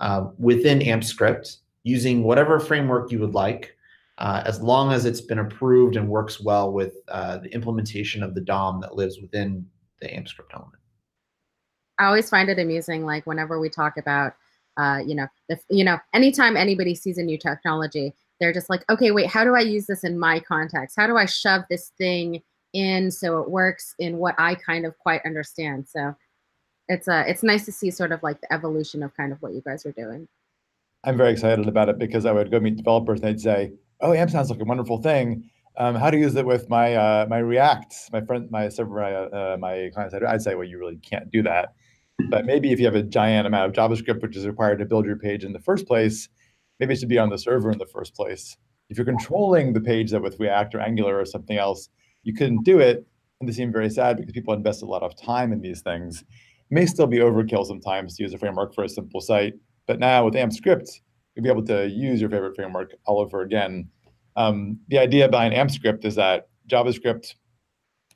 uh, 0.00 0.30
within 0.36 0.82
AMP 0.82 1.04
script 1.04 1.58
using 1.84 2.24
whatever 2.24 2.58
framework 2.58 3.12
you 3.12 3.20
would 3.20 3.34
like, 3.34 3.75
uh, 4.18 4.42
as 4.44 4.60
long 4.60 4.92
as 4.92 5.04
it's 5.04 5.20
been 5.20 5.38
approved 5.38 5.96
and 5.96 6.08
works 6.08 6.40
well 6.40 6.72
with 6.72 6.94
uh, 7.08 7.38
the 7.38 7.52
implementation 7.52 8.22
of 8.22 8.34
the 8.34 8.40
DOM 8.40 8.80
that 8.80 8.96
lives 8.96 9.18
within 9.20 9.66
the 10.00 10.12
AMP 10.14 10.28
script 10.28 10.52
element. 10.54 10.82
I 11.98 12.06
always 12.06 12.28
find 12.28 12.48
it 12.48 12.58
amusing, 12.58 13.04
like 13.04 13.26
whenever 13.26 13.58
we 13.58 13.68
talk 13.68 13.96
about, 13.96 14.34
uh, 14.76 15.00
you 15.04 15.14
know, 15.14 15.26
if, 15.48 15.60
you 15.70 15.84
know, 15.84 15.98
anytime 16.12 16.56
anybody 16.56 16.94
sees 16.94 17.18
a 17.18 17.22
new 17.22 17.38
technology, 17.38 18.14
they're 18.38 18.52
just 18.52 18.68
like, 18.68 18.84
okay, 18.90 19.10
wait, 19.10 19.28
how 19.28 19.44
do 19.44 19.54
I 19.54 19.60
use 19.60 19.86
this 19.86 20.04
in 20.04 20.18
my 20.18 20.40
context? 20.40 20.96
How 20.96 21.06
do 21.06 21.16
I 21.16 21.24
shove 21.24 21.62
this 21.70 21.92
thing 21.96 22.42
in 22.76 23.10
so 23.10 23.40
it 23.40 23.50
works 23.50 23.94
in 23.98 24.18
what 24.18 24.34
I 24.38 24.54
kind 24.54 24.84
of 24.84 24.98
quite 24.98 25.22
understand. 25.24 25.88
So 25.88 26.14
it's 26.88 27.08
uh, 27.08 27.24
it's 27.26 27.42
nice 27.42 27.64
to 27.64 27.72
see 27.72 27.90
sort 27.90 28.12
of 28.12 28.22
like 28.22 28.40
the 28.40 28.52
evolution 28.52 29.02
of 29.02 29.16
kind 29.16 29.32
of 29.32 29.40
what 29.40 29.54
you 29.54 29.62
guys 29.62 29.86
are 29.86 29.92
doing. 29.92 30.28
I'm 31.02 31.16
very 31.16 31.32
excited 31.32 31.66
about 31.66 31.88
it 31.88 31.98
because 31.98 32.26
I 32.26 32.32
would 32.32 32.50
go 32.50 32.60
meet 32.60 32.76
developers 32.76 33.20
and 33.20 33.28
they'd 33.28 33.40
say, 33.40 33.72
"Oh, 34.00 34.12
AMP 34.12 34.30
sounds 34.30 34.50
like 34.50 34.60
a 34.60 34.64
wonderful 34.64 35.02
thing. 35.02 35.48
Um, 35.78 35.94
how 35.94 36.10
to 36.10 36.16
use 36.16 36.34
it 36.36 36.46
with 36.46 36.68
my 36.68 36.94
uh, 36.94 37.26
my 37.28 37.38
React, 37.38 37.94
my 38.12 38.20
friend, 38.22 38.50
my 38.50 38.68
server, 38.68 39.02
uh, 39.02 39.56
my 39.58 39.90
client 39.92 40.12
side?" 40.12 40.24
I'd 40.24 40.42
say, 40.42 40.54
"Well, 40.54 40.64
you 40.64 40.78
really 40.78 40.96
can't 40.98 41.30
do 41.30 41.42
that." 41.42 41.74
But 42.30 42.46
maybe 42.46 42.72
if 42.72 42.78
you 42.78 42.86
have 42.86 42.94
a 42.94 43.02
giant 43.02 43.46
amount 43.46 43.68
of 43.68 43.72
JavaScript 43.74 44.22
which 44.22 44.36
is 44.36 44.46
required 44.46 44.78
to 44.78 44.86
build 44.86 45.04
your 45.04 45.16
page 45.16 45.44
in 45.44 45.52
the 45.52 45.60
first 45.60 45.86
place, 45.86 46.28
maybe 46.80 46.94
it 46.94 46.98
should 46.98 47.08
be 47.08 47.18
on 47.18 47.28
the 47.28 47.38
server 47.38 47.70
in 47.70 47.78
the 47.78 47.86
first 47.86 48.14
place. 48.14 48.56
If 48.88 48.96
you're 48.96 49.04
controlling 49.04 49.72
the 49.72 49.80
page 49.80 50.12
that 50.12 50.22
with 50.22 50.40
React 50.40 50.76
or 50.76 50.80
Angular 50.80 51.18
or 51.18 51.24
something 51.24 51.58
else, 51.58 51.88
you 52.22 52.34
couldn't 52.34 52.64
do 52.64 52.78
it. 52.78 53.06
And 53.40 53.48
they 53.48 53.52
seem 53.52 53.70
very 53.70 53.90
sad 53.90 54.16
because 54.16 54.32
people 54.32 54.54
invest 54.54 54.82
a 54.82 54.86
lot 54.86 55.02
of 55.02 55.14
time 55.20 55.52
in 55.52 55.60
these 55.60 55.82
things. 55.82 56.22
It 56.22 56.26
may 56.70 56.86
still 56.86 57.06
be 57.06 57.18
overkill 57.18 57.66
sometimes 57.66 58.16
to 58.16 58.22
use 58.22 58.32
a 58.32 58.38
framework 58.38 58.74
for 58.74 58.84
a 58.84 58.88
simple 58.88 59.20
site, 59.20 59.54
but 59.86 59.98
now 59.98 60.24
with 60.24 60.36
AMP 60.36 60.52
script, 60.52 61.02
you'll 61.36 61.44
be 61.44 61.50
able 61.50 61.64
to 61.66 61.88
use 61.88 62.20
your 62.20 62.30
favorite 62.30 62.56
framework 62.56 62.94
all 63.04 63.20
over 63.20 63.42
again. 63.42 63.88
Um, 64.34 64.80
the 64.88 64.98
idea 64.98 65.28
behind 65.28 65.54
AMP 65.54 65.70
script 65.70 66.04
is 66.04 66.14
that 66.16 66.48
JavaScript 66.68 67.34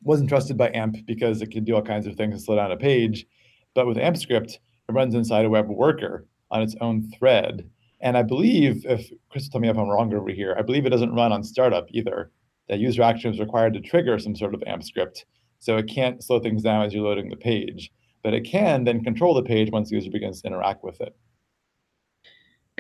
wasn't 0.03 0.29
trusted 0.29 0.57
by 0.57 0.71
AMP 0.71 1.07
because 1.07 1.43
it 1.43 1.51
can 1.51 1.65
do 1.65 1.75
all 1.75 1.83
kinds 1.83 2.07
of 2.07 2.17
things 2.17 2.33
and 2.33 2.43
slow 2.43 2.57
down 2.57 2.73
a 2.73 2.77
page. 2.77 3.27
But 3.75 3.87
with 3.87 3.99
AMP 3.99 4.17
script, 4.17 4.59
it 4.89 4.93
runs 4.93 5.15
inside 5.15 5.45
a 5.45 5.51
web 5.51 5.69
worker 5.69 6.27
on 6.51 6.63
its 6.63 6.75
own 6.81 7.11
thread. 7.11 7.69
And 8.01 8.17
I 8.17 8.23
believe, 8.23 8.85
if 8.87 9.11
Chris 9.29 9.49
tell 9.49 9.61
me 9.61 9.69
if 9.69 9.77
I'm 9.77 9.89
wrong 9.89 10.13
over 10.15 10.31
here, 10.31 10.57
I 10.59 10.63
believe 10.63 10.87
it 10.87 10.91
doesn't 10.91 11.15
run 11.15 11.33
on 11.33 11.45
startup 11.45 11.87
either 11.91 12.31
that 12.69 12.79
user 12.79 13.03
action 13.03 13.33
is 13.33 13.41
required 13.41 13.75
to 13.75 13.81
trigger 13.81 14.19
some 14.19 14.37
sort 14.37 14.55
of 14.55 14.63
AMP 14.67 14.85
script. 14.85 15.27
So 15.59 15.77
it 15.77 15.89
can't 15.89 16.23
slow 16.23 16.39
things 16.39 16.63
down 16.63 16.87
as 16.87 16.95
you're 16.95 17.05
loading 17.05 17.29
the 17.29 17.37
page, 17.37 17.91
but 18.23 18.33
it 18.33 18.43
can 18.43 18.85
then 18.85 19.05
control 19.05 19.35
the 19.35 19.43
page 19.43 19.71
once 19.71 19.91
the 19.91 19.97
user 19.97 20.11
begins 20.11 20.41
to 20.41 20.47
interact 20.47 20.83
with 20.85 21.01
it. 21.01 21.15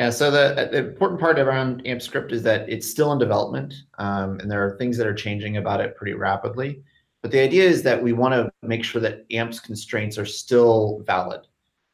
Yeah, 0.00 0.08
so 0.08 0.30
the, 0.30 0.70
the 0.72 0.78
important 0.78 1.20
part 1.20 1.38
around 1.38 1.86
AMP 1.86 2.00
script 2.00 2.32
is 2.32 2.42
that 2.44 2.66
it's 2.70 2.88
still 2.88 3.12
in 3.12 3.18
development, 3.18 3.74
um, 3.98 4.40
and 4.40 4.50
there 4.50 4.64
are 4.64 4.78
things 4.78 4.96
that 4.96 5.06
are 5.06 5.12
changing 5.12 5.58
about 5.58 5.82
it 5.82 5.94
pretty 5.94 6.14
rapidly. 6.14 6.82
But 7.20 7.32
the 7.32 7.40
idea 7.40 7.64
is 7.64 7.82
that 7.82 8.02
we 8.02 8.14
want 8.14 8.32
to 8.32 8.50
make 8.66 8.82
sure 8.82 9.02
that 9.02 9.26
AMP's 9.30 9.60
constraints 9.60 10.16
are 10.16 10.24
still 10.24 11.02
valid 11.04 11.42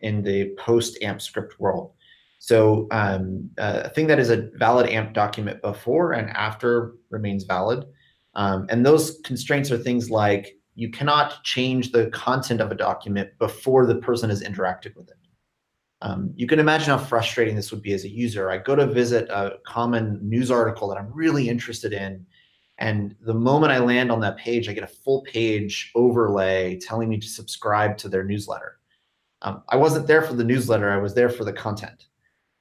in 0.03 0.23
the 0.23 0.55
post 0.57 1.03
AMP 1.03 1.21
script 1.21 1.59
world. 1.59 1.95
So 2.38 2.87
um, 2.92 3.51
uh, 3.59 3.83
a 3.87 3.88
thing 3.88 4.07
that 4.07 4.21
is 4.21 4.31
a 4.31 4.51
valid 4.55 4.88
AMP 4.88 5.12
document 5.12 5.61
before 5.61 6.12
and 6.12 6.31
after 6.31 6.95
remains 7.11 7.42
valid. 7.42 7.87
Um, 8.35 8.69
and 8.71 8.87
those 8.87 9.19
constraints 9.25 9.73
are 9.73 9.79
things 9.79 10.12
like 10.12 10.57
you 10.77 10.92
cannot 10.92 11.42
change 11.42 11.90
the 11.90 12.07
content 12.11 12.61
of 12.61 12.71
a 12.71 12.77
document 12.77 13.31
before 13.40 13.85
the 13.85 13.97
person 13.97 14.31
has 14.31 14.45
interacted 14.45 14.95
with 14.95 15.09
it. 15.09 15.16
Um, 16.03 16.33
you 16.37 16.47
can 16.47 16.59
imagine 16.59 16.89
how 16.89 16.99
frustrating 16.99 17.57
this 17.57 17.71
would 17.71 17.83
be 17.83 17.95
as 17.95 18.05
a 18.05 18.09
user. 18.09 18.51
I 18.51 18.59
go 18.59 18.77
to 18.77 18.87
visit 18.87 19.29
a 19.31 19.59
common 19.67 20.19
news 20.23 20.51
article 20.51 20.89
that 20.89 20.99
I'm 20.99 21.13
really 21.13 21.49
interested 21.49 21.93
in. 21.93 22.27
And 22.79 23.17
the 23.23 23.35
moment 23.35 23.73
I 23.73 23.79
land 23.79 24.13
on 24.13 24.21
that 24.21 24.37
page, 24.37 24.69
I 24.69 24.75
get 24.75 24.85
a 24.85 24.89
full 24.89 25.23
page 25.23 25.91
overlay 25.95 26.79
telling 26.79 27.09
me 27.09 27.19
to 27.19 27.27
subscribe 27.27 27.97
to 27.99 28.09
their 28.09 28.25
newsletter. 28.25 28.79
Um, 29.43 29.63
I 29.71 29.77
wasn't 29.77 30.07
there 30.07 30.23
for 30.23 30.35
the 30.35 30.45
newsletter, 30.45 30.91
I 30.91 30.99
was 30.99 31.15
there 31.15 31.31
for 31.31 31.45
the 31.45 31.53
content. 31.53 32.07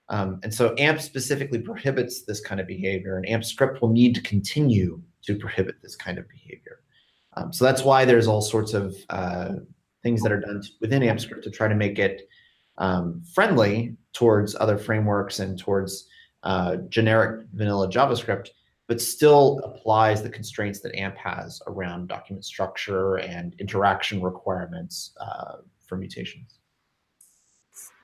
Um, 0.09 0.39
and 0.43 0.53
so 0.53 0.75
AMP 0.77 1.01
specifically 1.01 1.59
prohibits 1.59 2.23
this 2.23 2.39
kind 2.39 2.61
of 2.61 2.67
behavior, 2.67 3.17
and 3.17 3.27
AMP 3.27 3.43
script 3.43 3.81
will 3.81 3.89
need 3.89 4.13
to 4.15 4.21
continue 4.21 5.01
to 5.23 5.35
prohibit 5.35 5.75
this 5.81 5.95
kind 5.95 6.17
of 6.17 6.29
behavior. 6.29 6.81
Um, 7.35 7.51
so 7.51 7.65
that's 7.65 7.83
why 7.83 8.05
there's 8.05 8.27
all 8.27 8.41
sorts 8.41 8.73
of 8.73 8.95
uh, 9.09 9.53
things 10.03 10.21
that 10.21 10.31
are 10.31 10.39
done 10.39 10.61
within 10.79 11.03
AMP 11.03 11.19
script 11.19 11.43
to 11.43 11.49
try 11.49 11.67
to 11.67 11.75
make 11.75 11.97
it 11.97 12.29
um, 12.77 13.21
friendly 13.33 13.95
towards 14.13 14.55
other 14.55 14.77
frameworks 14.77 15.39
and 15.39 15.57
towards 15.57 16.07
uh, 16.43 16.77
generic 16.89 17.45
vanilla 17.53 17.89
JavaScript, 17.89 18.49
but 18.87 19.01
still 19.01 19.59
applies 19.63 20.21
the 20.21 20.29
constraints 20.29 20.79
that 20.81 20.95
AMP 20.95 21.17
has 21.17 21.61
around 21.67 22.07
document 22.07 22.45
structure 22.45 23.15
and 23.15 23.55
interaction 23.59 24.21
requirements 24.21 25.11
uh, 25.19 25.57
for 25.79 25.97
mutations. 25.97 26.59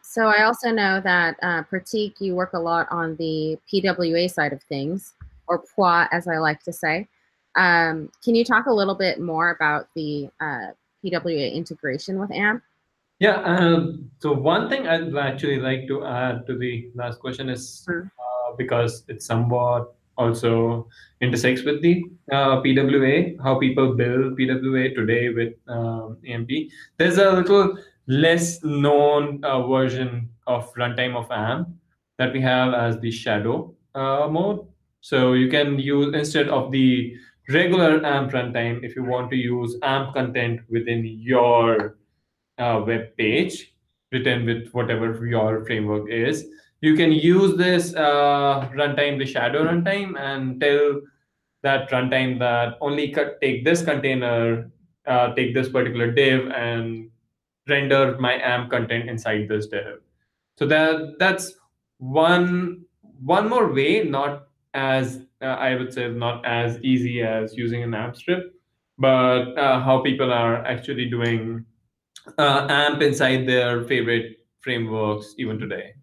So 0.01 0.25
I 0.25 0.43
also 0.43 0.71
know 0.71 0.99
that 1.01 1.37
uh, 1.41 1.63
Pratik, 1.63 2.19
you 2.19 2.35
work 2.35 2.51
a 2.53 2.59
lot 2.59 2.87
on 2.91 3.15
the 3.15 3.57
PWA 3.71 4.29
side 4.29 4.51
of 4.51 4.61
things, 4.63 5.13
or 5.47 5.63
PWA, 5.63 6.09
as 6.11 6.27
I 6.27 6.37
like 6.37 6.61
to 6.63 6.73
say. 6.73 7.07
Um, 7.55 8.11
can 8.23 8.35
you 8.35 8.43
talk 8.43 8.65
a 8.65 8.73
little 8.73 8.95
bit 8.95 9.21
more 9.21 9.51
about 9.51 9.87
the 9.95 10.29
uh, 10.41 10.71
PWA 11.03 11.53
integration 11.53 12.19
with 12.19 12.31
AMP? 12.31 12.61
Yeah. 13.21 13.37
Um, 13.43 14.09
so 14.17 14.33
one 14.33 14.67
thing 14.67 14.87
I'd 14.87 15.15
actually 15.15 15.59
like 15.59 15.87
to 15.89 16.03
add 16.03 16.47
to 16.47 16.57
the 16.57 16.89
last 16.95 17.19
question 17.19 17.49
is 17.49 17.85
uh, 17.87 18.55
because 18.57 19.03
it's 19.09 19.27
somewhat 19.27 19.93
also 20.17 20.87
intersects 21.21 21.61
with 21.61 21.83
the 21.83 22.03
uh, 22.31 22.63
PWA, 22.63 23.39
how 23.43 23.59
people 23.59 23.93
build 23.93 24.39
PWA 24.39 24.95
today 24.95 25.29
with 25.29 25.53
um, 25.67 26.17
AMP. 26.27 26.49
There's 26.97 27.19
a 27.19 27.31
little 27.31 27.77
less 28.07 28.63
known 28.63 29.39
uh, 29.43 29.67
version 29.67 30.27
of 30.47 30.73
runtime 30.73 31.15
of 31.15 31.29
AMP 31.29 31.67
that 32.17 32.33
we 32.33 32.41
have 32.41 32.73
as 32.73 32.99
the 33.01 33.11
shadow 33.11 33.71
uh, 33.93 34.27
mode. 34.31 34.65
So 35.01 35.33
you 35.33 35.47
can 35.47 35.77
use 35.77 36.11
instead 36.15 36.49
of 36.49 36.71
the 36.71 37.15
regular 37.49 38.03
AMP 38.03 38.31
runtime, 38.31 38.83
if 38.83 38.95
you 38.95 39.03
want 39.03 39.29
to 39.29 39.35
use 39.35 39.77
AMP 39.83 40.15
content 40.15 40.61
within 40.69 41.05
your 41.05 41.97
uh, 42.61 42.83
web 42.85 43.15
page, 43.17 43.73
written 44.11 44.45
with 44.45 44.69
whatever 44.71 45.25
your 45.25 45.65
framework 45.65 46.09
is, 46.09 46.45
you 46.81 46.95
can 46.95 47.11
use 47.11 47.57
this 47.57 47.95
uh, 47.95 48.69
runtime, 48.75 49.17
the 49.17 49.25
shadow 49.25 49.65
runtime, 49.65 50.19
and 50.19 50.59
tell 50.59 51.01
that 51.63 51.89
runtime 51.91 52.39
that 52.39 52.77
only 52.81 53.13
take 53.41 53.63
this 53.63 53.83
container, 53.83 54.69
uh, 55.07 55.33
take 55.35 55.53
this 55.53 55.69
particular 55.69 56.11
div, 56.11 56.47
and 56.49 57.09
render 57.69 58.17
my 58.19 58.33
AMP 58.33 58.71
content 58.71 59.09
inside 59.09 59.47
this 59.47 59.67
div. 59.67 59.99
So 60.57 60.65
that 60.67 61.19
that's 61.19 61.53
one 61.99 62.85
one 63.23 63.47
more 63.47 63.71
way, 63.71 64.03
not 64.03 64.47
as 64.73 65.21
uh, 65.41 65.45
I 65.45 65.75
would 65.75 65.93
say 65.93 66.09
not 66.09 66.45
as 66.45 66.79
easy 66.81 67.21
as 67.21 67.55
using 67.55 67.83
an 67.83 67.93
AMP 67.93 68.15
script, 68.15 68.55
but 68.97 69.57
uh, 69.57 69.79
how 69.81 70.01
people 70.01 70.33
are 70.33 70.65
actually 70.65 71.09
doing 71.09 71.65
uh, 72.37 72.67
AMP 72.69 73.01
inside 73.01 73.47
their 73.47 73.83
favorite 73.83 74.37
frameworks 74.61 75.35
even 75.37 75.59
today. 75.59 75.93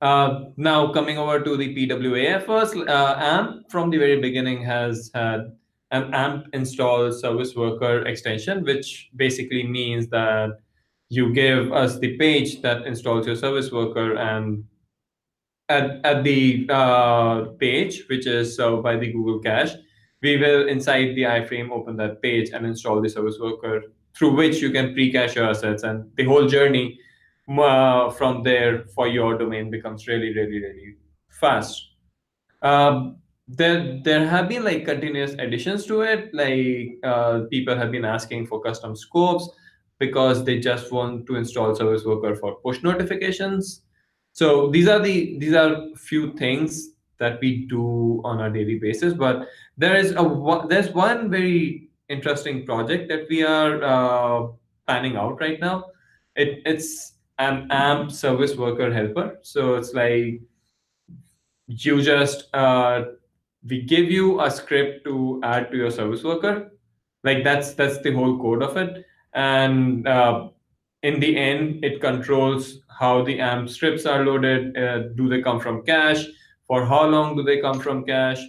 Uh, 0.00 0.44
now 0.56 0.92
coming 0.92 1.18
over 1.18 1.40
to 1.40 1.56
the 1.56 1.74
PWA 1.74 2.44
first, 2.44 2.74
uh, 2.76 3.16
AMP 3.18 3.70
from 3.70 3.90
the 3.90 3.98
very 3.98 4.20
beginning 4.20 4.62
has 4.64 5.10
had 5.14 5.52
an 5.90 6.14
AMP 6.14 6.46
install 6.52 7.12
service 7.12 7.54
worker 7.54 8.06
extension, 8.06 8.64
which 8.64 9.10
basically 9.16 9.66
means 9.66 10.08
that 10.08 10.50
you 11.10 11.32
give 11.34 11.72
us 11.72 11.98
the 11.98 12.16
page 12.16 12.62
that 12.62 12.86
installs 12.86 13.26
your 13.26 13.36
service 13.36 13.70
worker 13.72 14.16
and 14.16 14.64
at, 15.68 16.04
at 16.04 16.24
the 16.24 16.66
uh, 16.68 17.44
page, 17.58 18.04
which 18.08 18.26
is 18.26 18.56
served 18.56 18.82
by 18.82 18.96
the 18.96 19.12
Google 19.12 19.38
Cache, 19.38 19.74
we 20.22 20.36
will 20.36 20.68
inside 20.68 21.14
the 21.14 21.22
iframe 21.22 21.70
open 21.70 21.96
that 21.96 22.20
page 22.20 22.50
and 22.50 22.66
install 22.66 23.00
the 23.00 23.08
service 23.08 23.38
worker 23.40 23.82
through 24.16 24.34
which 24.34 24.60
you 24.60 24.70
can 24.70 24.92
pre-cache 24.92 25.34
your 25.34 25.48
assets 25.48 25.82
and 25.82 26.10
the 26.16 26.24
whole 26.24 26.46
journey 26.46 26.98
uh, 27.48 28.10
from 28.10 28.42
there 28.42 28.84
for 28.94 29.08
your 29.08 29.36
domain 29.36 29.70
becomes 29.70 30.06
really, 30.06 30.34
really, 30.34 30.60
really 30.60 30.94
fast. 31.28 31.90
Um, 32.62 33.16
there, 33.48 34.00
there 34.04 34.26
have 34.26 34.48
been 34.48 34.64
like 34.64 34.84
continuous 34.84 35.32
additions 35.32 35.86
to 35.86 36.02
it. 36.02 36.32
Like 36.32 36.98
uh, 37.02 37.46
people 37.50 37.76
have 37.76 37.90
been 37.90 38.04
asking 38.04 38.46
for 38.46 38.62
custom 38.62 38.94
scopes 38.94 39.48
because 39.98 40.44
they 40.44 40.60
just 40.60 40.92
want 40.92 41.26
to 41.26 41.36
install 41.36 41.74
service 41.74 42.04
worker 42.04 42.36
for 42.36 42.56
push 42.56 42.82
notifications. 42.82 43.82
So 44.32 44.70
these 44.70 44.86
are 44.86 45.00
the 45.00 45.38
these 45.38 45.54
are 45.54 45.88
few 45.96 46.32
things 46.34 46.90
that 47.18 47.40
we 47.40 47.66
do 47.66 48.22
on 48.24 48.40
a 48.40 48.50
daily 48.50 48.78
basis. 48.78 49.12
But 49.12 49.48
there 49.76 49.96
is 49.96 50.12
a 50.12 50.66
there's 50.68 50.90
one 50.94 51.30
very 51.30 51.89
interesting 52.10 52.66
project 52.66 53.08
that 53.08 53.26
we 53.28 53.42
are 53.42 53.82
uh, 53.82 54.48
planning 54.86 55.16
out 55.16 55.40
right 55.40 55.60
now. 55.60 55.86
It, 56.36 56.62
it's 56.66 57.14
an 57.38 57.68
AMP 57.70 58.10
service 58.10 58.56
worker 58.56 58.92
helper. 58.92 59.38
So 59.42 59.76
it's 59.76 59.94
like 59.94 60.42
you 61.66 62.02
just 62.02 62.54
uh, 62.54 63.04
we 63.66 63.82
give 63.82 64.10
you 64.10 64.40
a 64.40 64.50
script 64.50 65.04
to 65.04 65.40
add 65.42 65.70
to 65.70 65.76
your 65.76 65.90
service 65.90 66.24
worker. 66.24 66.72
Like 67.24 67.44
that's 67.44 67.74
that's 67.74 68.02
the 68.02 68.12
whole 68.12 68.38
code 68.38 68.62
of 68.62 68.76
it 68.76 69.04
and 69.34 70.06
uh, 70.06 70.48
in 71.02 71.20
the 71.20 71.36
end, 71.36 71.84
it 71.84 72.00
controls 72.00 72.80
how 72.88 73.24
the 73.24 73.40
AMP 73.40 73.68
scripts 73.68 74.06
are 74.06 74.24
loaded. 74.24 74.76
Uh, 74.76 75.08
do 75.14 75.28
they 75.28 75.40
come 75.40 75.60
from 75.60 75.84
cache? 75.84 76.26
For 76.66 76.84
how 76.84 77.06
long 77.06 77.36
do 77.36 77.42
they 77.42 77.60
come 77.60 77.80
from 77.80 78.04
cache? 78.04 78.42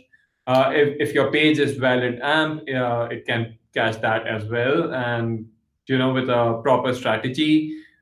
Uh, 0.51 0.71
if, 0.73 1.09
if 1.09 1.13
your 1.13 1.31
page 1.31 1.59
is 1.59 1.77
valid 1.77 2.19
AMP, 2.21 2.61
uh, 2.75 3.07
it 3.11 3.25
can 3.25 3.57
cache 3.73 3.97
that 3.97 4.27
as 4.27 4.43
well. 4.45 4.93
And 4.93 5.47
you 5.87 5.97
know, 5.97 6.13
with 6.13 6.29
a 6.29 6.59
proper 6.63 6.93
strategy, 6.93 7.53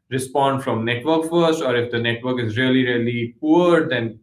respond 0.09 0.63
from 0.63 0.85
network 0.85 1.29
first, 1.29 1.62
or 1.62 1.75
if 1.75 1.91
the 1.91 1.99
network 1.99 2.39
is 2.39 2.57
really, 2.57 2.83
really 2.85 3.35
poor, 3.39 3.88
then 3.88 4.19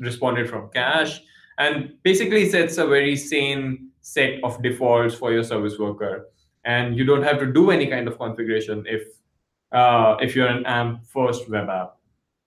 respond 0.00 0.38
it 0.38 0.48
from 0.48 0.70
cache. 0.70 1.20
And 1.58 1.94
basically 2.02 2.48
sets 2.48 2.78
a 2.78 2.86
very 2.86 3.16
sane 3.16 3.90
set 4.00 4.42
of 4.44 4.62
defaults 4.62 5.14
for 5.14 5.32
your 5.32 5.44
service 5.44 5.78
worker 5.78 6.28
and 6.64 6.96
you 6.96 7.04
don't 7.04 7.22
have 7.22 7.38
to 7.38 7.46
do 7.46 7.70
any 7.70 7.86
kind 7.86 8.08
of 8.08 8.18
configuration 8.18 8.84
if 8.86 9.02
uh, 9.72 10.16
if 10.20 10.34
you're 10.34 10.48
an 10.48 10.64
AMP 10.66 11.04
first 11.06 11.48
web 11.50 11.68
app. 11.68 11.96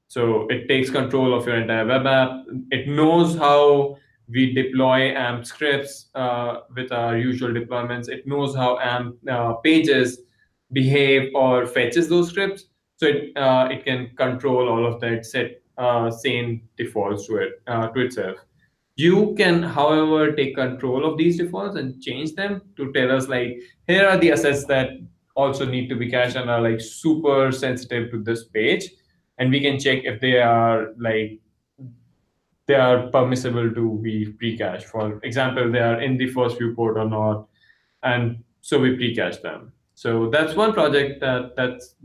So 0.08 0.48
it 0.50 0.68
takes 0.68 0.90
control 0.90 1.34
of 1.34 1.46
your 1.46 1.56
entire 1.56 1.86
web 1.86 2.06
app. 2.06 2.32
It 2.72 2.88
knows 2.88 3.38
how 3.38 3.98
we 4.32 4.54
deploy 4.54 5.14
AMP 5.14 5.46
scripts 5.46 6.10
uh, 6.16 6.62
with 6.76 6.92
our 6.92 7.18
usual 7.18 7.52
deployments. 7.52 8.10
It 8.10 8.26
knows 8.26 8.56
how 8.56 8.80
AMP 8.80 9.16
uh, 9.30 9.54
pages 9.56 10.22
behave 10.72 11.32
or 11.36 11.66
fetches 11.66 12.08
those 12.10 12.30
scripts. 12.30 12.66
So 12.98 13.08
it 13.08 13.36
uh, 13.36 13.68
it 13.72 13.84
can 13.84 14.12
control 14.16 14.70
all 14.70 14.86
of 14.86 15.02
that, 15.02 15.26
set 15.26 15.62
uh, 15.78 16.12
sane 16.12 16.68
defaults 16.78 17.28
to 17.28 17.38
it 17.38 17.62
uh, 17.68 17.88
to 17.90 18.00
itself. 18.02 18.38
You 18.96 19.34
can, 19.38 19.64
however, 19.64 20.32
take 20.34 20.56
control 20.56 21.06
of 21.06 21.18
these 21.18 21.38
defaults 21.38 21.76
and 21.78 22.02
change 22.02 22.34
them 22.34 22.62
to 22.78 22.92
tell 22.94 23.12
us 23.12 23.28
like, 23.28 23.60
here 23.88 24.06
are 24.06 24.18
the 24.18 24.32
assets 24.32 24.66
that 24.66 24.90
also 25.36 25.66
need 25.66 25.88
to 25.90 25.96
be 25.96 26.10
cached 26.12 26.36
and 26.36 26.50
are 26.50 26.62
like 26.62 26.82
super 26.82 27.52
sensitive 27.52 28.12
to 28.12 28.22
this 28.22 28.44
page. 28.46 28.92
And 29.38 29.50
we 29.50 29.62
can 29.62 29.80
check 29.80 30.04
if 30.04 30.22
they 30.22 30.40
are 30.40 30.90
like, 31.00 31.40
they 32.72 32.78
are 32.78 33.08
permissible 33.08 33.70
to 33.70 34.00
be 34.02 34.28
pre-cached. 34.40 34.86
For 34.86 35.20
example, 35.24 35.70
they 35.70 35.80
are 35.80 36.02
in 36.02 36.18
the 36.18 36.28
first 36.28 36.58
viewport 36.58 36.98
or 36.98 37.10
not. 37.10 37.50
And 38.02 38.46
so 38.62 38.80
we 38.80 38.96
pre-cache 38.96 39.40
them. 39.40 39.74
So 39.94 40.30
that's 40.30 40.56
one 40.56 40.72
project 40.72 41.20
that 41.20 41.58
that's 41.58 41.96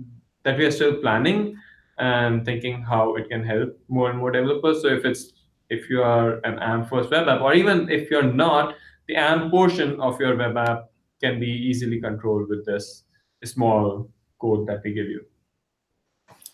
that 0.43 0.59
we 0.59 0.65
are 0.65 0.73
still 0.73 0.97
planning 0.97 1.57
and 1.99 2.45
thinking 2.45 2.83
how 2.83 3.15
it 3.15 3.29
can 3.29 3.45
help 3.45 3.79
more 3.89 4.11
and 4.11 4.19
more 4.19 4.33
developers. 4.33 4.83
So 4.83 4.89
if 4.89 5.05
it's 5.05 5.33
if 5.71 5.89
you 5.89 6.03
are 6.03 6.41
an 6.45 6.59
AMP 6.59 6.89
first 6.89 7.13
web 7.13 7.29
app, 7.29 7.43
or 7.43 7.55
even 7.55 7.89
if 7.89 8.11
you're 8.11 8.33
not, 8.45 8.75
the 9.07 9.15
AMP 9.15 9.53
portion 9.53 10.01
of 10.01 10.21
your 10.21 10.37
web 10.37 10.57
app 10.57 10.91
can 11.23 11.39
be 11.39 11.53
easily 11.71 12.01
controlled 12.01 12.49
with 12.49 12.67
this 12.67 13.05
small 13.45 14.11
code 14.41 14.67
that 14.67 14.83
we 14.83 14.93
give 14.93 15.07
you. 15.07 15.25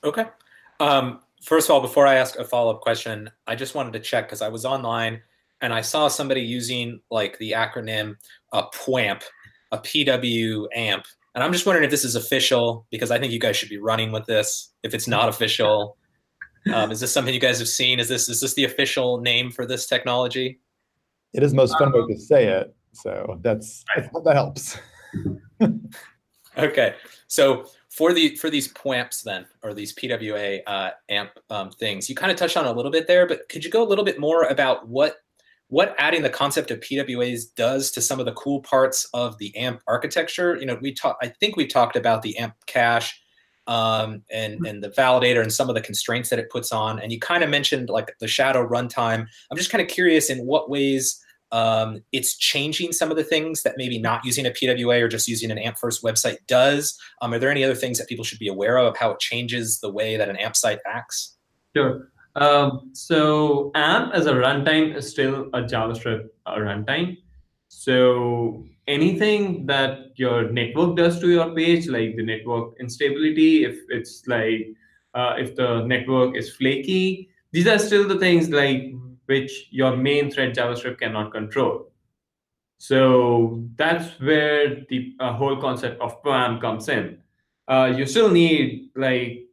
Okay. 0.05 0.27
Um, 0.81 1.21
first 1.43 1.69
of 1.69 1.75
all, 1.75 1.81
before 1.81 2.07
I 2.07 2.15
ask 2.15 2.39
a 2.39 2.45
follow-up 2.45 2.81
question, 2.81 3.31
I 3.47 3.55
just 3.55 3.75
wanted 3.75 3.93
to 3.95 4.01
check 4.01 4.27
because 4.27 4.43
I 4.43 4.49
was 4.49 4.65
online 4.65 5.21
and 5.61 5.73
I 5.73 5.81
saw 5.81 6.09
somebody 6.09 6.41
using 6.41 7.01
like 7.11 7.39
the 7.39 7.53
acronym 7.53 8.17
uh, 8.53 8.69
PWAMP, 8.71 9.23
a 9.71 9.79
PW 9.79 10.67
AMP. 10.75 11.05
And 11.35 11.43
I'm 11.43 11.53
just 11.53 11.65
wondering 11.65 11.85
if 11.85 11.91
this 11.91 12.05
is 12.05 12.15
official 12.15 12.87
because 12.91 13.11
I 13.11 13.19
think 13.19 13.33
you 13.33 13.39
guys 13.39 13.57
should 13.57 13.71
be 13.71 13.79
running 13.79 14.13
with 14.13 14.27
this. 14.27 14.73
If 14.83 14.93
it's 14.93 15.09
not 15.09 15.29
official, 15.29 15.97
um, 16.73 16.91
is 16.91 17.01
this 17.01 17.13
something 17.13 17.33
you 17.33 17.41
guys 17.41 17.59
have 17.59 17.69
seen? 17.69 17.99
Is 17.99 18.09
this 18.09 18.29
is 18.29 18.41
this 18.41 18.55
the 18.55 18.65
official 18.65 19.21
name 19.21 19.51
for 19.51 19.67
this 19.67 19.87
technology? 19.87 20.61
It 21.33 21.43
is 21.43 21.55
most 21.55 21.79
fun 21.79 21.93
way 21.93 22.07
to 22.13 22.21
say 22.21 22.49
it. 22.49 22.75
So 22.93 23.39
that's 23.41 23.85
that 24.25 24.35
helps. 24.35 24.79
okay, 26.59 26.95
so 27.29 27.67
for 27.93 28.13
the 28.13 28.37
for 28.37 28.49
these 28.49 28.73
PWAMPs 28.73 29.23
then, 29.23 29.47
or 29.63 29.75
these 29.75 29.95
PWA 29.95 30.61
uh, 30.67 30.91
AMP 31.11 31.31
um, 31.51 31.71
things, 31.71 32.09
you 32.09 32.15
kind 32.15 32.33
of 32.33 32.39
touched 32.39 32.57
on 32.57 32.67
a 32.67 32.73
little 32.73 32.91
bit 32.91 33.07
there, 33.07 33.27
but 33.27 33.49
could 33.49 33.65
you 33.65 33.71
go 33.71 33.83
a 33.83 33.89
little 33.89 34.05
bit 34.05 34.19
more 34.19 34.45
about 34.45 34.89
what 34.89 35.17
what 35.69 35.95
adding 35.97 36.23
the 36.23 36.29
concept 36.29 36.71
of 36.71 36.81
PWAs 36.81 37.45
does 37.57 37.91
to 37.93 38.03
some 38.03 38.21
of 38.21 38.27
the 38.27 38.33
cool 38.33 38.61
parts 38.61 39.09
of 39.15 39.39
the 39.39 39.57
AMP 39.57 39.81
architecture. 39.89 40.57
You 40.57 40.67
know, 40.67 40.79
we 40.81 40.93
talked. 40.93 41.25
I 41.25 41.29
think 41.29 41.57
we 41.57 41.67
talked 41.67 41.97
about 41.97 42.23
the 42.23 42.37
AMP 42.39 42.55
cache 42.67 43.19
um, 43.67 44.23
and 44.31 44.55
mm-hmm. 44.55 44.65
and 44.65 44.83
the 44.83 44.91
validator 44.91 45.43
and 45.43 45.53
some 45.53 45.69
of 45.69 45.75
the 45.75 45.81
constraints 45.81 46.31
that 46.31 46.39
it 46.39 46.51
puts 46.51 46.73
on. 46.73 46.99
And 46.99 47.13
you 47.13 47.21
kind 47.21 47.45
of 47.45 47.51
mentioned 47.51 47.91
like 47.91 48.15
the 48.21 48.29
shadow 48.29 48.67
runtime. 48.67 49.27
I'm 49.51 49.57
just 49.57 49.71
kind 49.71 49.83
of 49.83 49.89
curious 49.89 50.31
in 50.31 50.47
what 50.47 50.71
ways 50.71 51.22
um, 51.53 52.03
it's 52.13 52.37
changing 52.37 52.93
some 52.93 53.11
of 53.11 53.17
the 53.17 53.25
things 53.25 53.63
that 53.63 53.75
maybe 53.77 53.99
not 53.99 54.25
using 54.25 54.47
a 54.47 54.51
PWA 54.51 55.03
or 55.03 55.09
just 55.09 55.29
using 55.29 55.51
an 55.51 55.59
AMP 55.59 55.79
first 55.79 56.03
website 56.03 56.39
does. 56.49 56.99
Um, 57.21 57.33
are 57.35 57.39
there 57.39 57.51
any 57.51 57.63
other 57.63 57.75
things 57.75 57.99
that 57.99 58.09
people 58.09 58.25
should 58.25 58.39
be 58.39 58.49
aware 58.49 58.79
of, 58.79 58.97
how 58.97 59.11
it 59.11 59.21
changes 59.21 59.79
the 59.81 59.91
way 59.91 60.17
that 60.17 60.31
an 60.31 60.37
AMP 60.37 60.57
site 60.57 60.79
acts? 60.87 61.37
Sure. 61.77 62.09
Um, 62.37 62.91
so 62.95 63.71
AMP 63.75 64.15
as 64.15 64.25
a 64.25 64.33
runtime 64.33 64.97
is 64.97 65.11
still 65.11 65.49
a 65.53 65.63
JavaScript 65.63 66.29
uh, 66.47 66.57
runtime. 66.57 67.19
So 67.69 68.65
anything 68.89 69.67
that 69.67 70.13
your 70.17 70.51
network 70.51 70.97
does 70.97 71.21
to 71.21 71.29
your 71.29 71.55
page, 71.55 71.87
like 71.87 72.17
the 72.17 72.23
network 72.23 72.75
instability, 72.81 73.65
if 73.65 73.77
it's 73.91 74.27
like 74.27 74.69
uh, 75.15 75.35
if 75.39 75.55
the 75.57 75.85
network 75.85 76.35
is 76.35 76.55
flaky, 76.57 77.29
these 77.53 77.67
are 77.67 77.79
still 77.79 78.09
the 78.09 78.19
things 78.19 78.49
like 78.49 78.95
which 79.27 79.69
your 79.71 79.97
main 79.97 80.31
thread 80.31 80.55
JavaScript 80.55 80.99
cannot 80.99 81.33
control. 81.33 81.93
So 82.79 83.63
that's 83.77 84.19
where 84.21 84.85
the 84.89 85.15
uh, 85.21 85.33
whole 85.33 85.57
concept 85.61 86.01
of 86.01 86.23
PAM 86.25 86.61
comes 86.61 86.89
in. 86.89 87.19
Uh, 87.69 87.93
you 87.97 88.07
still 88.07 88.31
need 88.31 88.91
like 88.97 89.47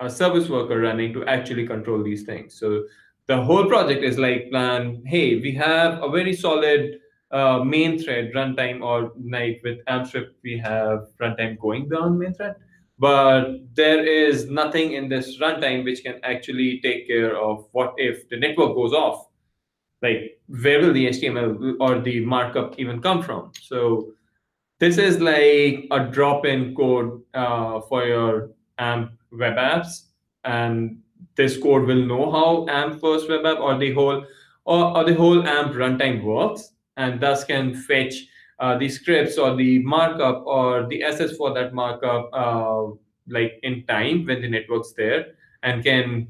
a 0.00 0.08
service 0.08 0.48
worker 0.48 0.80
running 0.80 1.12
to 1.12 1.24
actually 1.26 1.66
control 1.66 2.02
these 2.02 2.22
things. 2.22 2.54
So 2.54 2.84
the 3.26 3.42
whole 3.42 3.66
project 3.66 4.02
is 4.02 4.18
like 4.18 4.50
plan, 4.50 5.02
hey, 5.06 5.36
we 5.36 5.52
have 5.54 6.02
a 6.02 6.08
very 6.10 6.34
solid 6.34 6.98
uh, 7.30 7.62
main 7.64 7.98
thread 7.98 8.32
runtime 8.34 8.82
or 8.82 9.12
like 9.30 9.60
with 9.64 9.84
AmpScript, 9.86 10.32
we 10.42 10.58
have 10.58 11.08
runtime 11.20 11.58
going 11.58 11.88
beyond 11.88 12.18
main 12.18 12.34
thread. 12.34 12.56
But 12.98 13.74
there 13.74 14.04
is 14.04 14.48
nothing 14.48 14.92
in 14.92 15.08
this 15.08 15.38
runtime 15.40 15.84
which 15.84 16.04
can 16.04 16.20
actually 16.22 16.80
take 16.82 17.06
care 17.06 17.36
of 17.36 17.66
what 17.72 17.94
if 17.96 18.28
the 18.28 18.36
network 18.36 18.74
goes 18.74 18.92
off. 18.92 19.28
Like 20.02 20.38
where 20.46 20.80
will 20.80 20.92
the 20.92 21.08
HTML 21.08 21.76
or 21.80 22.00
the 22.00 22.24
markup 22.24 22.78
even 22.78 23.00
come 23.00 23.22
from? 23.22 23.52
So 23.60 24.12
this 24.78 24.98
is 24.98 25.20
like 25.20 25.86
a 25.90 26.10
drop-in 26.10 26.74
code 26.74 27.22
uh, 27.34 27.80
for 27.82 28.04
your 28.04 28.50
AMP 28.78 29.12
web 29.30 29.54
apps, 29.54 30.06
and 30.44 30.98
this 31.36 31.56
code 31.56 31.86
will 31.86 32.04
know 32.04 32.30
how 32.30 32.66
AMP 32.68 33.00
first 33.00 33.28
web 33.28 33.46
app 33.46 33.60
or 33.60 33.78
the 33.78 33.92
whole 33.92 34.24
or, 34.64 34.96
or 34.96 35.04
the 35.04 35.14
whole 35.14 35.46
AMP 35.46 35.72
runtime 35.72 36.22
works 36.22 36.72
and 36.96 37.20
thus 37.20 37.44
can 37.44 37.74
fetch 37.74 38.14
uh, 38.62 38.78
the 38.78 38.88
scripts 38.88 39.36
or 39.36 39.54
the 39.56 39.80
markup 39.80 40.42
or 40.46 40.86
the 40.88 41.02
assets 41.02 41.36
for 41.36 41.52
that 41.52 41.74
markup 41.74 42.30
uh, 42.32 42.84
like 43.28 43.58
in 43.62 43.84
time 43.86 44.24
when 44.26 44.40
the 44.40 44.48
network's 44.48 44.92
there 44.92 45.26
and 45.62 45.84
can 45.84 46.28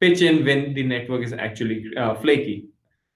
pitch 0.00 0.20
in 0.22 0.44
when 0.44 0.74
the 0.74 0.82
network 0.82 1.22
is 1.22 1.32
actually 1.32 1.84
uh, 1.96 2.14
flaky 2.16 2.66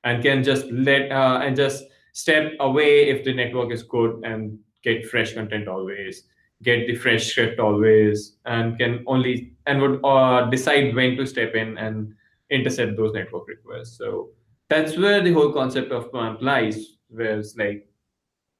and 0.04 0.22
can 0.22 0.42
just 0.42 0.70
let 0.70 1.10
uh, 1.10 1.40
and 1.42 1.56
just 1.56 1.84
step 2.12 2.52
away 2.60 3.08
if 3.08 3.24
the 3.24 3.34
network 3.34 3.72
is 3.72 3.82
good 3.82 4.22
and 4.24 4.58
get 4.82 5.04
fresh 5.04 5.34
content 5.34 5.68
always 5.68 6.24
get 6.62 6.86
the 6.86 6.94
fresh 6.94 7.26
script 7.26 7.60
always 7.60 8.36
and 8.46 8.78
can 8.78 9.04
only 9.06 9.52
and 9.66 9.80
would 9.80 10.00
uh, 10.04 10.48
decide 10.48 10.94
when 10.94 11.16
to 11.16 11.26
step 11.26 11.54
in 11.54 11.76
and 11.78 12.14
intercept 12.50 12.96
those 12.96 13.12
network 13.12 13.48
requests. 13.48 13.98
So 13.98 14.30
that's 14.68 14.96
where 14.96 15.22
the 15.22 15.32
whole 15.32 15.52
concept 15.52 15.92
of 15.92 16.12
PAMP 16.12 16.40
lies, 16.42 16.96
where 17.08 17.38
it's 17.38 17.56
like 17.56 17.88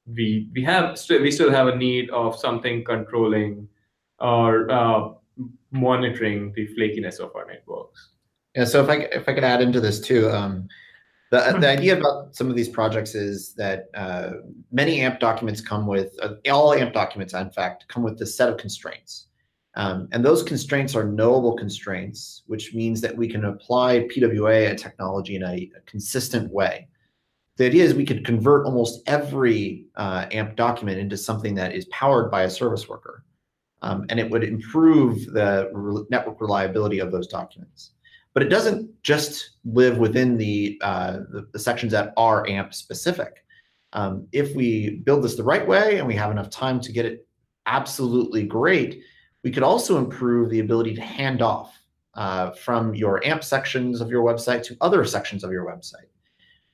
we 0.07 0.49
we 0.55 0.63
have 0.63 0.99
we 1.09 1.31
still 1.31 1.51
have 1.51 1.69
a 1.69 1.77
need 1.77 2.11
of 2.11 2.37
something 2.37 2.85
controlling 2.85 3.69
or 4.21 4.71
uh, 4.71 5.09
monitoring 5.71 6.53
the 6.55 6.69
flakiness 6.77 7.19
of 7.19 7.35
our 7.35 7.47
networks. 7.47 8.11
Yeah. 8.55 8.65
So 8.65 8.83
if 8.83 8.89
I 8.89 8.95
if 9.13 9.29
I 9.29 9.35
could 9.35 9.45
add 9.45 9.61
into 9.61 9.81
this 9.81 10.01
too, 10.01 10.31
um, 10.31 10.69
the 11.31 11.57
the 11.61 11.69
idea 11.69 11.99
about 11.99 12.37
some 12.37 12.49
of 12.49 12.57
these 12.57 12.69
projects 12.69 13.15
is 13.15 13.55
that 13.55 13.87
uh, 13.95 14.31
many 14.71 15.01
AMP 15.01 15.19
documents 15.19 15.61
come 15.61 15.87
with 15.87 16.17
uh, 16.23 16.35
all 16.51 16.73
AMP 16.73 16.93
documents, 16.93 17.35
in 17.35 17.51
fact, 17.51 17.87
come 17.89 18.03
with 18.03 18.19
this 18.19 18.37
set 18.37 18.49
of 18.49 18.57
constraints. 18.57 19.27
Um, 19.75 20.09
and 20.13 20.25
those 20.25 20.43
constraints 20.43 20.95
are 20.95 21.05
knowable 21.05 21.55
constraints, 21.55 22.45
which 22.47 22.73
means 22.73 23.03
that 23.03 23.15
we 23.15 23.29
can 23.29 23.45
apply 23.45 24.09
PWA 24.09 24.75
technology 24.75 25.37
in 25.37 25.43
a, 25.43 25.71
a 25.77 25.81
consistent 25.85 26.51
way. 26.51 26.89
The 27.57 27.65
idea 27.65 27.85
is 27.85 27.95
we 27.95 28.05
could 28.05 28.25
convert 28.25 28.67
almost 28.67 29.03
every 29.07 29.87
uh, 29.97 30.27
AMP 30.31 30.57
document 30.57 30.99
into 30.99 31.17
something 31.17 31.55
that 31.55 31.75
is 31.75 31.87
powered 31.87 32.31
by 32.31 32.43
a 32.43 32.51
service 32.51 32.89
worker. 32.89 33.25
Um, 33.83 34.07
and 34.09 34.21
it 34.21 34.31
would 34.31 34.45
improve 34.45 35.27
the 35.33 35.71
re 35.73 36.05
network 36.11 36.41
reliability 36.41 36.99
of 36.99 37.13
those 37.13 37.27
documents. 37.27 37.93
But 38.35 38.43
it 38.43 38.49
doesn't 38.49 38.91
just 39.03 39.53
live 39.65 39.97
within 39.97 40.37
the, 40.37 40.79
uh, 40.83 41.19
the, 41.31 41.49
the, 41.53 41.59
sections 41.59 41.93
that 41.93 42.13
are 42.19 42.47
AMP 42.47 42.75
specific. 42.75 43.45
Um, 43.95 44.27
if 44.33 44.55
we 44.55 44.97
build 45.05 45.25
this 45.25 45.37
the 45.37 45.43
right 45.43 45.67
way 45.67 45.99
and 45.99 46.07
we 46.07 46.15
have 46.17 46.31
enough 46.31 46.51
time 46.51 46.81
to 46.81 46.93
get 46.93 47.07
it 47.07 47.27
absolutely 47.65 48.45
great, 48.45 49.03
we 49.43 49.51
could 49.51 49.63
also 49.63 49.97
improve 49.97 50.51
the 50.51 50.61
ability 50.61 50.95
to 50.95 51.01
hand 51.01 51.41
off 51.41 51.81
uh, 52.15 52.51
from 52.51 52.95
your 52.95 53.25
AMP 53.25 53.43
sections 53.43 54.01
of 54.01 54.11
your 54.11 54.23
website 54.23 54.63
to 54.65 54.77
other 54.83 55.05
sections 55.05 55.45
of 55.45 55.51
your 55.51 55.65
website. 55.65 56.09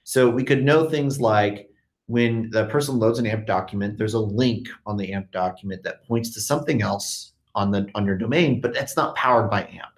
So 0.04 0.28
we 0.28 0.44
could 0.44 0.64
know 0.64 0.88
things 0.88 1.20
like 1.20 1.70
when 2.06 2.50
the 2.50 2.66
person 2.66 2.98
loads 2.98 3.18
an 3.18 3.26
AMP 3.26 3.46
document, 3.46 3.98
there's 3.98 4.14
a 4.14 4.20
link 4.20 4.68
on 4.86 4.96
the 4.96 5.12
AMP 5.12 5.30
document 5.32 5.82
that 5.84 6.04
points 6.06 6.34
to 6.34 6.40
something 6.40 6.82
else 6.82 7.32
on 7.54 7.70
the 7.70 7.88
on 7.94 8.06
your 8.06 8.16
domain, 8.16 8.60
but 8.60 8.74
that's 8.74 8.96
not 8.96 9.14
powered 9.14 9.50
by 9.50 9.62
AMP. 9.62 9.92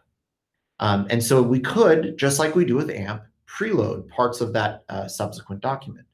Um, 0.81 1.07
and 1.09 1.23
so 1.23 1.41
we 1.43 1.61
could, 1.61 2.17
just 2.19 2.39
like 2.39 2.55
we 2.55 2.65
do 2.65 2.77
with 2.77 2.91
AMP, 2.91 3.23
preload 3.47 4.09
parts 4.09 4.41
of 4.41 4.53
that 4.53 4.85
uh, 4.89 5.07
subsequent 5.07 5.61
document. 5.61 6.07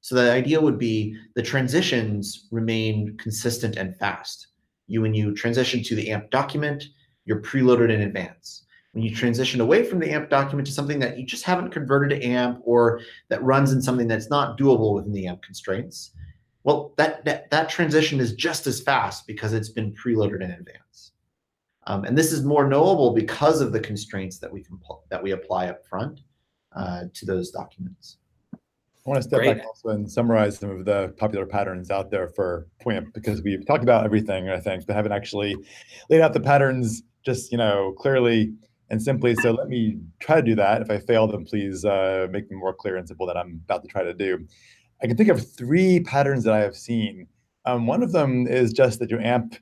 So 0.00 0.14
the 0.14 0.32
idea 0.32 0.60
would 0.60 0.78
be 0.78 1.16
the 1.34 1.42
transitions 1.42 2.48
remain 2.50 3.16
consistent 3.18 3.76
and 3.76 3.96
fast. 3.96 4.48
You, 4.88 5.02
when 5.02 5.14
you 5.14 5.34
transition 5.34 5.82
to 5.84 5.94
the 5.94 6.10
AMP 6.10 6.30
document, 6.30 6.84
you're 7.24 7.42
preloaded 7.42 7.90
in 7.90 8.00
advance. 8.00 8.64
When 8.92 9.04
you 9.04 9.14
transition 9.14 9.60
away 9.60 9.84
from 9.84 10.00
the 10.00 10.10
AMP 10.10 10.30
document 10.30 10.66
to 10.66 10.72
something 10.72 10.98
that 10.98 11.16
you 11.16 11.24
just 11.24 11.44
haven't 11.44 11.70
converted 11.70 12.20
to 12.20 12.26
AMP 12.26 12.60
or 12.64 13.00
that 13.28 13.42
runs 13.42 13.72
in 13.72 13.80
something 13.80 14.08
that's 14.08 14.30
not 14.30 14.58
doable 14.58 14.94
within 14.94 15.12
the 15.12 15.28
AMP 15.28 15.42
constraints, 15.42 16.10
well, 16.64 16.92
that, 16.96 17.24
that, 17.24 17.50
that 17.50 17.68
transition 17.68 18.18
is 18.18 18.32
just 18.32 18.66
as 18.66 18.80
fast 18.80 19.26
because 19.28 19.52
it's 19.52 19.68
been 19.68 19.94
preloaded 19.94 20.42
in 20.42 20.50
advance. 20.50 21.12
Um, 21.86 22.04
and 22.04 22.18
this 22.18 22.32
is 22.32 22.44
more 22.44 22.68
knowable 22.68 23.12
because 23.12 23.60
of 23.60 23.72
the 23.72 23.80
constraints 23.80 24.38
that 24.38 24.52
we 24.52 24.62
can 24.62 24.78
that 25.08 25.22
we 25.22 25.32
apply 25.32 25.68
up 25.68 25.86
front 25.86 26.20
uh, 26.74 27.04
to 27.14 27.26
those 27.26 27.50
documents. 27.50 28.18
I 28.54 28.58
want 29.08 29.22
to 29.22 29.28
step 29.28 29.40
Great. 29.40 29.56
back 29.56 29.66
also 29.66 29.88
and 29.90 30.10
summarize 30.10 30.58
some 30.58 30.70
of 30.70 30.84
the 30.84 31.14
popular 31.16 31.46
patterns 31.46 31.90
out 31.90 32.10
there 32.10 32.28
for 32.28 32.66
PWAMP 32.84 33.14
because 33.14 33.42
we've 33.42 33.66
talked 33.66 33.82
about 33.82 34.04
everything, 34.04 34.50
I 34.50 34.60
think, 34.60 34.86
but 34.86 34.94
haven't 34.94 35.12
actually 35.12 35.56
laid 36.10 36.20
out 36.20 36.34
the 36.34 36.40
patterns 36.40 37.02
just, 37.24 37.50
you 37.50 37.56
know, 37.56 37.94
clearly 37.96 38.52
and 38.90 39.02
simply. 39.02 39.34
So 39.36 39.52
let 39.52 39.68
me 39.68 39.98
try 40.20 40.36
to 40.36 40.42
do 40.42 40.54
that. 40.56 40.82
If 40.82 40.90
I 40.90 40.98
fail, 40.98 41.26
then 41.26 41.44
please 41.44 41.84
uh, 41.84 42.26
make 42.30 42.48
them 42.48 42.58
more 42.58 42.74
clear 42.74 42.96
and 42.96 43.06
simple 43.06 43.26
that 43.26 43.36
I'm 43.36 43.60
about 43.64 43.82
to 43.82 43.88
try 43.88 44.02
to 44.02 44.14
do. 44.14 44.46
I 45.02 45.06
can 45.06 45.16
think 45.16 45.30
of 45.30 45.50
three 45.54 46.00
patterns 46.00 46.44
that 46.44 46.52
I 46.52 46.58
have 46.58 46.76
seen. 46.76 47.26
Um, 47.64 47.86
one 47.86 48.02
of 48.02 48.12
them 48.12 48.46
is 48.46 48.72
just 48.72 48.98
that 48.98 49.10
your 49.10 49.20
AMP 49.20 49.56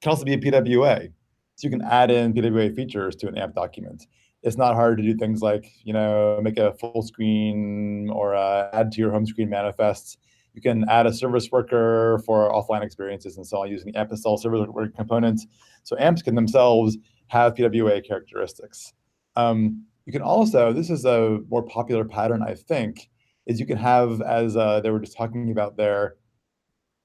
can 0.00 0.10
also 0.10 0.24
be 0.24 0.34
a 0.34 0.38
PWA. 0.38 1.12
So 1.56 1.66
you 1.66 1.70
can 1.70 1.82
add 1.82 2.10
in 2.10 2.32
PWA 2.32 2.74
features 2.74 3.16
to 3.16 3.28
an 3.28 3.36
AMP 3.36 3.54
document 3.54 4.06
it's 4.42 4.56
not 4.56 4.74
hard 4.74 4.98
to 4.98 5.04
do 5.04 5.14
things 5.16 5.42
like 5.42 5.72
you 5.82 5.92
know 5.92 6.40
make 6.42 6.58
a 6.58 6.72
full 6.74 7.02
screen 7.02 8.08
or 8.10 8.34
uh, 8.34 8.70
add 8.72 8.92
to 8.92 9.00
your 9.00 9.10
home 9.10 9.26
screen 9.26 9.50
manifests. 9.50 10.16
You 10.54 10.62
can 10.62 10.88
add 10.88 11.06
a 11.06 11.12
service 11.12 11.50
worker 11.52 12.20
for 12.24 12.50
offline 12.50 12.82
experiences 12.82 13.36
and 13.36 13.46
so 13.46 13.62
on 13.62 13.70
using 13.70 13.92
the 13.92 13.98
AmpSL 13.98 14.38
service 14.38 14.66
worker 14.68 14.92
component. 14.96 15.42
So 15.84 15.96
amps 15.98 16.22
can 16.22 16.34
themselves 16.34 16.96
have 17.28 17.54
PWA 17.54 18.06
characteristics. 18.06 18.92
Um, 19.36 19.84
you 20.06 20.12
can 20.12 20.22
also, 20.22 20.72
this 20.72 20.90
is 20.90 21.04
a 21.04 21.38
more 21.50 21.62
popular 21.62 22.04
pattern, 22.04 22.42
I 22.42 22.54
think, 22.54 23.08
is 23.46 23.60
you 23.60 23.66
can 23.66 23.78
have, 23.78 24.20
as 24.22 24.56
uh, 24.56 24.80
they 24.80 24.90
were 24.90 25.00
just 25.00 25.16
talking 25.16 25.50
about 25.50 25.76
there, 25.76 26.16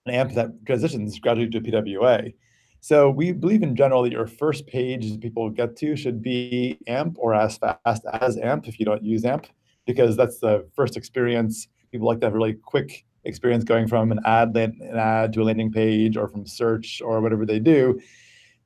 an 0.05 0.13
amp 0.13 0.33
that 0.33 0.65
transitions 0.65 1.19
gradually 1.19 1.49
to 1.49 1.61
PWA. 1.61 2.33
So 2.81 3.09
we 3.09 3.31
believe 3.31 3.63
in 3.63 3.75
general 3.75 4.03
that 4.03 4.11
your 4.11 4.27
first 4.27 4.67
page 4.67 5.19
people 5.21 5.49
get 5.49 5.77
to 5.77 5.95
should 5.95 6.21
be 6.21 6.77
AMP 6.87 7.17
or 7.17 7.33
as 7.33 7.57
fast 7.57 8.05
as 8.21 8.37
AMP 8.37 8.67
if 8.67 8.77
you 8.79 8.85
don't 8.85 9.03
use 9.03 9.23
AMP, 9.23 9.47
because 9.85 10.17
that's 10.17 10.39
the 10.39 10.67
first 10.75 10.97
experience. 10.97 11.67
People 11.91 12.07
like 12.07 12.19
to 12.19 12.25
have 12.25 12.33
a 12.33 12.37
really 12.37 12.53
quick 12.53 13.05
experience 13.23 13.63
going 13.63 13.87
from 13.87 14.11
an 14.11 14.19
ad, 14.25 14.55
an 14.57 14.81
ad 14.97 15.31
to 15.33 15.41
a 15.41 15.45
landing 15.45 15.71
page 15.71 16.17
or 16.17 16.27
from 16.27 16.45
search 16.45 17.01
or 17.01 17.21
whatever 17.21 17.45
they 17.45 17.59
do. 17.59 18.01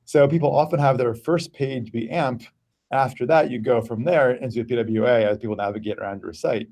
So 0.08 0.26
people 0.26 0.56
often 0.56 0.80
have 0.80 0.96
their 0.96 1.14
first 1.14 1.52
page 1.52 1.92
be 1.92 2.08
AMP. 2.08 2.42
After 2.90 3.26
that, 3.26 3.50
you 3.50 3.58
go 3.58 3.82
from 3.82 4.04
there 4.04 4.30
into 4.30 4.64
the 4.64 4.74
PWA 4.74 5.26
as 5.26 5.36
people 5.36 5.54
navigate 5.54 5.98
around 5.98 6.22
your 6.22 6.32
site. 6.32 6.66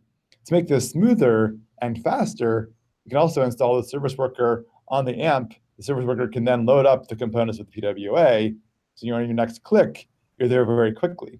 To 0.46 0.54
make 0.54 0.68
this 0.68 0.88
smoother 0.88 1.58
and 1.82 2.02
faster, 2.02 2.72
you 3.04 3.10
can 3.10 3.18
also 3.18 3.42
install 3.42 3.76
the 3.76 3.86
service 3.86 4.16
worker 4.16 4.64
on 4.88 5.04
the 5.04 5.20
AMP. 5.20 5.52
The 5.76 5.82
service 5.82 6.06
worker 6.06 6.28
can 6.28 6.46
then 6.46 6.64
load 6.64 6.86
up 6.86 7.08
the 7.08 7.14
components 7.14 7.58
with 7.58 7.70
the 7.70 7.82
PWA. 7.82 8.56
So 8.94 9.06
you're 9.06 9.16
on 9.16 9.26
your 9.26 9.34
next 9.34 9.62
click, 9.64 10.08
you're 10.38 10.48
there 10.48 10.64
very 10.64 10.94
quickly. 10.94 11.38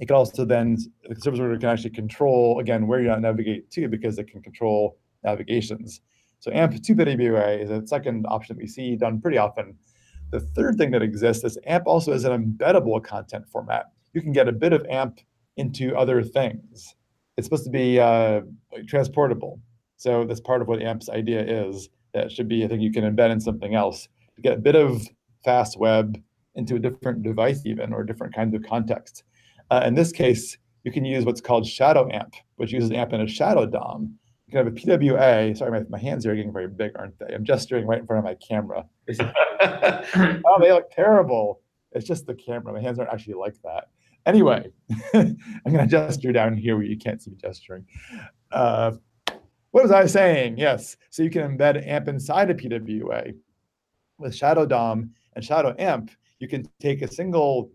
It 0.00 0.08
can 0.08 0.16
also 0.16 0.44
then, 0.44 0.76
the 1.08 1.18
service 1.18 1.40
worker 1.40 1.56
can 1.56 1.70
actually 1.70 1.88
control, 1.88 2.60
again, 2.60 2.86
where 2.86 3.00
you 3.00 3.08
navigate 3.18 3.70
to 3.70 3.88
because 3.88 4.18
it 4.18 4.30
can 4.30 4.42
control 4.42 4.98
navigations. 5.24 6.02
So 6.40 6.52
AMP 6.52 6.82
to 6.82 6.94
PWA 6.94 7.62
is 7.62 7.70
a 7.70 7.86
second 7.86 8.26
option 8.28 8.56
that 8.56 8.62
we 8.62 8.68
see 8.68 8.94
done 8.94 9.22
pretty 9.22 9.38
often. 9.38 9.78
The 10.34 10.40
third 10.40 10.78
thing 10.78 10.90
that 10.90 11.00
exists 11.00 11.44
is 11.44 11.56
AMP 11.64 11.86
also 11.86 12.12
is 12.12 12.24
an 12.24 12.32
embeddable 12.32 13.00
content 13.04 13.48
format. 13.48 13.92
You 14.14 14.20
can 14.20 14.32
get 14.32 14.48
a 14.48 14.52
bit 14.52 14.72
of 14.72 14.84
AMP 14.86 15.20
into 15.56 15.96
other 15.96 16.24
things. 16.24 16.96
It's 17.36 17.46
supposed 17.46 17.62
to 17.66 17.70
be 17.70 18.00
uh, 18.00 18.40
transportable. 18.88 19.60
So 19.96 20.24
that's 20.24 20.40
part 20.40 20.60
of 20.60 20.66
what 20.66 20.82
AMP's 20.82 21.08
idea 21.08 21.68
is. 21.68 21.88
That 22.14 22.32
should 22.32 22.48
be, 22.48 22.64
I 22.64 22.66
think 22.66 22.82
you 22.82 22.90
can 22.90 23.04
embed 23.04 23.30
in 23.30 23.38
something 23.38 23.76
else 23.76 24.08
to 24.34 24.42
get 24.42 24.54
a 24.54 24.60
bit 24.60 24.74
of 24.74 25.06
fast 25.44 25.78
web 25.78 26.20
into 26.56 26.74
a 26.74 26.80
different 26.80 27.22
device 27.22 27.64
even 27.64 27.92
or 27.92 28.02
different 28.02 28.34
kinds 28.34 28.56
of 28.56 28.64
context. 28.64 29.22
Uh, 29.70 29.84
in 29.86 29.94
this 29.94 30.10
case, 30.10 30.58
you 30.82 30.90
can 30.90 31.04
use 31.04 31.24
what's 31.24 31.40
called 31.40 31.64
shadow 31.64 32.10
AMP, 32.10 32.34
which 32.56 32.72
uses 32.72 32.90
AMP 32.90 33.12
in 33.12 33.20
a 33.20 33.28
shadow 33.28 33.66
DOM. 33.66 34.18
Can 34.54 34.66
have 34.66 34.72
a 34.72 34.98
PWA. 34.98 35.56
Sorry, 35.56 35.70
my, 35.72 35.84
my 35.88 35.98
hands 35.98 36.24
are 36.26 36.36
getting 36.36 36.52
very 36.52 36.68
big, 36.68 36.92
aren't 36.96 37.18
they? 37.18 37.34
I'm 37.34 37.44
gesturing 37.44 37.88
right 37.88 37.98
in 37.98 38.06
front 38.06 38.20
of 38.20 38.24
my 38.24 38.36
camera. 38.36 38.84
oh, 40.46 40.60
they 40.60 40.70
look 40.70 40.92
terrible. 40.92 41.60
It's 41.90 42.06
just 42.06 42.24
the 42.24 42.36
camera. 42.36 42.72
My 42.72 42.80
hands 42.80 43.00
aren't 43.00 43.12
actually 43.12 43.34
like 43.34 43.56
that. 43.64 43.88
Anyway, 44.26 44.70
I'm 45.12 45.36
going 45.66 45.78
to 45.78 45.86
gesture 45.88 46.30
down 46.30 46.56
here 46.56 46.76
where 46.76 46.84
you 46.84 46.96
can't 46.96 47.20
see 47.20 47.32
me 47.32 47.36
gesturing. 47.36 47.84
Uh, 48.52 48.92
what 49.72 49.82
was 49.82 49.90
I 49.90 50.06
saying? 50.06 50.56
Yes. 50.56 50.96
So 51.10 51.24
you 51.24 51.30
can 51.30 51.58
embed 51.58 51.84
AMP 51.84 52.06
inside 52.06 52.48
a 52.48 52.54
PWA. 52.54 53.34
With 54.18 54.36
Shadow 54.36 54.66
DOM 54.66 55.10
and 55.34 55.44
Shadow 55.44 55.74
AMP, 55.80 56.12
you 56.38 56.46
can 56.46 56.64
take 56.78 57.02
a 57.02 57.08
single, 57.08 57.72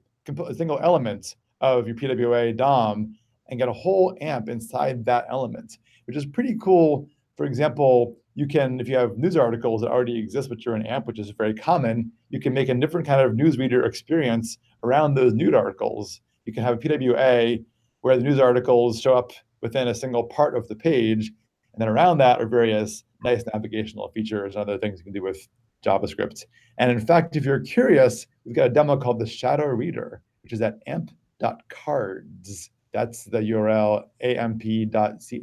a 0.48 0.54
single 0.54 0.80
element 0.82 1.36
of 1.60 1.88
your 1.88 1.98
PWA 1.98 2.56
DOM 2.56 3.18
and 3.50 3.60
get 3.60 3.68
a 3.68 3.74
whole 3.74 4.16
AMP 4.22 4.48
inside 4.48 5.04
that 5.04 5.26
element, 5.30 5.78
which 6.10 6.18
is 6.18 6.26
pretty 6.26 6.58
cool. 6.62 7.08
For 7.38 7.46
example, 7.46 8.18
you 8.36 8.48
can, 8.48 8.80
if 8.80 8.90
you 8.90 8.98
have 8.98 9.18
news 9.18 9.38
articles 9.38 9.82
that 9.82 9.92
already 9.92 10.18
exist, 10.18 10.50
but 10.50 10.66
you're 10.66 10.76
an 10.76 10.86
AMP, 10.86 11.08
which 11.08 11.20
is 11.20 11.30
very 11.38 11.54
common, 11.54 12.12
you 12.30 12.40
can 12.40 12.54
make 12.54 12.68
a 12.68 12.74
different 12.74 13.08
kind 13.08 13.22
of 13.22 13.34
newsreader 13.34 13.86
experience 13.86 14.58
around 14.84 15.14
those 15.14 15.34
news 15.34 15.54
articles 15.54 16.22
you 16.50 16.54
can 16.54 16.64
have 16.64 16.76
a 16.76 16.78
PWA 16.78 17.64
where 18.02 18.18
the 18.18 18.24
news 18.24 18.40
articles 18.40 19.00
show 19.00 19.14
up 19.14 19.32
within 19.62 19.88
a 19.88 19.94
single 19.94 20.24
part 20.24 20.58
of 20.58 20.68
the 20.68 20.76
page. 20.76 21.32
And 21.74 21.82
then 21.82 21.88
around 21.88 22.18
that 22.18 22.42
are 22.42 22.48
various 22.48 23.04
nice 23.24 23.44
navigational 23.54 24.10
features 24.10 24.56
and 24.56 24.64
other 24.64 24.80
things 24.80 24.98
you 24.98 25.04
can 25.04 25.14
do 25.14 25.22
with 25.22 25.48
JavaScript. 25.86 26.46
And 26.80 26.90
in 26.90 27.00
fact, 27.00 27.36
if 27.36 27.46
you're 27.46 27.60
curious, 27.60 28.26
we've 28.46 28.56
got 28.56 28.68
a 28.68 28.74
demo 28.74 28.98
called 28.98 29.20
the 29.20 29.28
Shadow 29.28 29.68
Reader, 29.68 30.24
which 30.42 30.54
is 30.54 30.62
at 30.62 30.80
amp.cards. 30.88 32.72
That's 32.94 33.26
the 33.26 33.40
URL 33.40 34.04
amp.cards. 34.22 35.34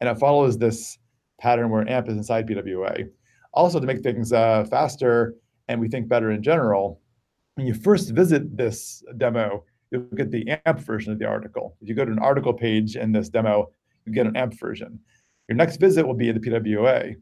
And 0.00 0.08
it 0.08 0.18
follows 0.18 0.58
this 0.58 0.98
pattern 1.40 1.70
where 1.70 1.88
AMP 1.88 2.08
is 2.08 2.16
inside 2.16 2.46
PWA. 2.48 3.08
Also, 3.54 3.78
to 3.80 3.86
make 3.86 4.02
things 4.02 4.32
uh, 4.32 4.64
faster 4.70 5.34
and 5.68 5.80
we 5.80 5.88
think 5.88 6.08
better 6.08 6.30
in 6.30 6.42
general, 6.42 7.00
when 7.54 7.66
you 7.66 7.74
first 7.74 8.10
visit 8.10 8.56
this 8.56 9.02
demo, 9.18 9.64
you'll 9.90 10.02
get 10.16 10.30
the 10.30 10.48
AMP 10.66 10.80
version 10.80 11.12
of 11.12 11.18
the 11.18 11.26
article. 11.26 11.76
If 11.80 11.88
you 11.88 11.94
go 11.94 12.04
to 12.04 12.12
an 12.12 12.18
article 12.18 12.52
page 12.52 12.96
in 12.96 13.12
this 13.12 13.28
demo, 13.28 13.70
you 14.06 14.12
get 14.12 14.26
an 14.26 14.36
AMP 14.36 14.58
version. 14.58 14.98
Your 15.48 15.56
next 15.56 15.76
visit 15.76 16.06
will 16.06 16.14
be 16.14 16.32
the 16.32 16.40
PWA. 16.40 17.14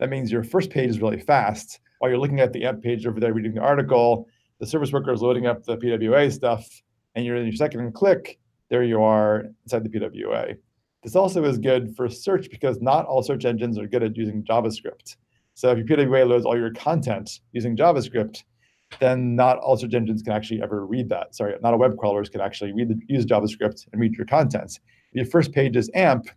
That 0.00 0.10
means 0.10 0.30
your 0.30 0.44
first 0.44 0.70
page 0.70 0.90
is 0.90 1.00
really 1.00 1.20
fast. 1.20 1.80
While 1.98 2.10
you're 2.10 2.20
looking 2.20 2.40
at 2.40 2.52
the 2.52 2.64
AMP 2.64 2.82
page 2.82 3.06
over 3.06 3.20
there 3.20 3.32
reading 3.32 3.54
the 3.54 3.60
article, 3.60 4.26
the 4.60 4.66
service 4.66 4.92
worker 4.92 5.12
is 5.12 5.22
loading 5.22 5.46
up 5.46 5.64
the 5.64 5.76
PWA 5.76 6.32
stuff, 6.32 6.68
and 7.18 7.26
you're 7.26 7.34
in 7.34 7.46
your 7.46 7.56
second 7.56 7.92
click, 7.94 8.38
there 8.70 8.84
you 8.84 9.02
are 9.02 9.46
inside 9.64 9.82
the 9.82 9.88
PWA. 9.88 10.56
This 11.02 11.16
also 11.16 11.42
is 11.44 11.58
good 11.58 11.96
for 11.96 12.08
search 12.08 12.48
because 12.48 12.80
not 12.80 13.06
all 13.06 13.24
search 13.24 13.44
engines 13.44 13.76
are 13.76 13.88
good 13.88 14.04
at 14.04 14.16
using 14.16 14.44
JavaScript. 14.44 15.16
So 15.54 15.72
if 15.72 15.78
your 15.78 15.86
PWA 15.98 16.28
loads 16.28 16.46
all 16.46 16.56
your 16.56 16.72
content 16.72 17.40
using 17.50 17.76
JavaScript, 17.76 18.44
then 19.00 19.34
not 19.34 19.58
all 19.58 19.76
search 19.76 19.94
engines 19.94 20.22
can 20.22 20.32
actually 20.32 20.62
ever 20.62 20.86
read 20.86 21.08
that. 21.08 21.34
Sorry, 21.34 21.56
not 21.60 21.72
all 21.72 21.80
web 21.80 21.98
crawlers 21.98 22.28
can 22.28 22.40
actually 22.40 22.72
read 22.72 22.88
the, 22.88 23.00
use 23.08 23.26
JavaScript 23.26 23.88
and 23.92 24.00
read 24.00 24.14
your 24.14 24.26
contents. 24.26 24.78
If 25.10 25.16
your 25.16 25.26
first 25.26 25.50
page 25.50 25.74
is 25.74 25.90
AMP, 25.94 26.28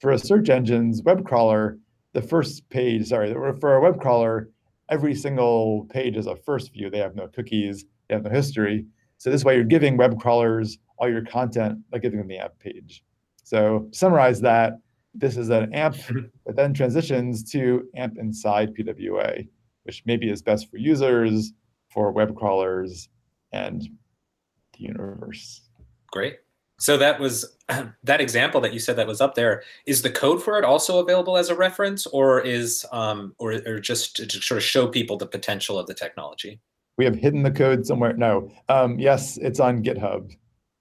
for 0.00 0.12
a 0.12 0.18
search 0.18 0.48
engine's 0.48 1.02
web 1.02 1.26
crawler, 1.26 1.78
the 2.14 2.22
first 2.22 2.66
page, 2.70 3.06
sorry, 3.08 3.34
for 3.60 3.74
a 3.74 3.82
web 3.82 4.00
crawler, 4.00 4.48
every 4.88 5.14
single 5.14 5.86
page 5.90 6.16
is 6.16 6.26
a 6.26 6.36
first 6.36 6.72
view. 6.72 6.88
They 6.88 7.00
have 7.00 7.14
no 7.14 7.28
cookies, 7.28 7.84
they 8.08 8.14
have 8.14 8.24
no 8.24 8.30
history. 8.30 8.86
So 9.22 9.30
this 9.30 9.44
way 9.44 9.54
you're 9.54 9.62
giving 9.62 9.96
web 9.96 10.18
crawlers 10.18 10.78
all 10.98 11.08
your 11.08 11.24
content 11.24 11.78
by 11.92 11.98
giving 11.98 12.18
them 12.18 12.26
the 12.26 12.38
AMP 12.38 12.58
page. 12.58 13.04
So 13.44 13.86
summarize 13.92 14.40
that, 14.40 14.80
this 15.14 15.36
is 15.36 15.48
an 15.48 15.72
AMP 15.72 15.94
that 16.46 16.56
then 16.56 16.74
transitions 16.74 17.48
to 17.52 17.86
AMP 17.94 18.18
inside 18.18 18.74
PWA, 18.74 19.46
which 19.84 20.02
maybe 20.06 20.28
is 20.28 20.42
best 20.42 20.68
for 20.68 20.76
users, 20.76 21.52
for 21.88 22.10
web 22.10 22.34
crawlers 22.34 23.08
and 23.52 23.82
the 23.82 24.80
universe. 24.80 25.68
Great. 26.10 26.38
So 26.80 26.96
that 26.96 27.20
was 27.20 27.56
that 28.02 28.20
example 28.20 28.60
that 28.62 28.72
you 28.72 28.80
said 28.80 28.96
that 28.96 29.06
was 29.06 29.20
up 29.20 29.36
there. 29.36 29.62
Is 29.86 30.02
the 30.02 30.10
code 30.10 30.42
for 30.42 30.58
it 30.58 30.64
also 30.64 30.98
available 30.98 31.36
as 31.36 31.48
a 31.48 31.54
reference, 31.54 32.08
or 32.08 32.40
is 32.40 32.84
um, 32.90 33.36
or, 33.38 33.52
or 33.64 33.78
just 33.78 34.16
to 34.16 34.42
sort 34.42 34.58
of 34.58 34.64
show 34.64 34.88
people 34.88 35.16
the 35.16 35.28
potential 35.28 35.78
of 35.78 35.86
the 35.86 35.94
technology? 35.94 36.58
We 36.98 37.04
have 37.04 37.14
hidden 37.14 37.42
the 37.42 37.50
code 37.50 37.86
somewhere. 37.86 38.12
No, 38.12 38.52
um, 38.68 38.98
yes, 38.98 39.38
it's 39.38 39.60
on 39.60 39.82
GitHub. 39.82 40.36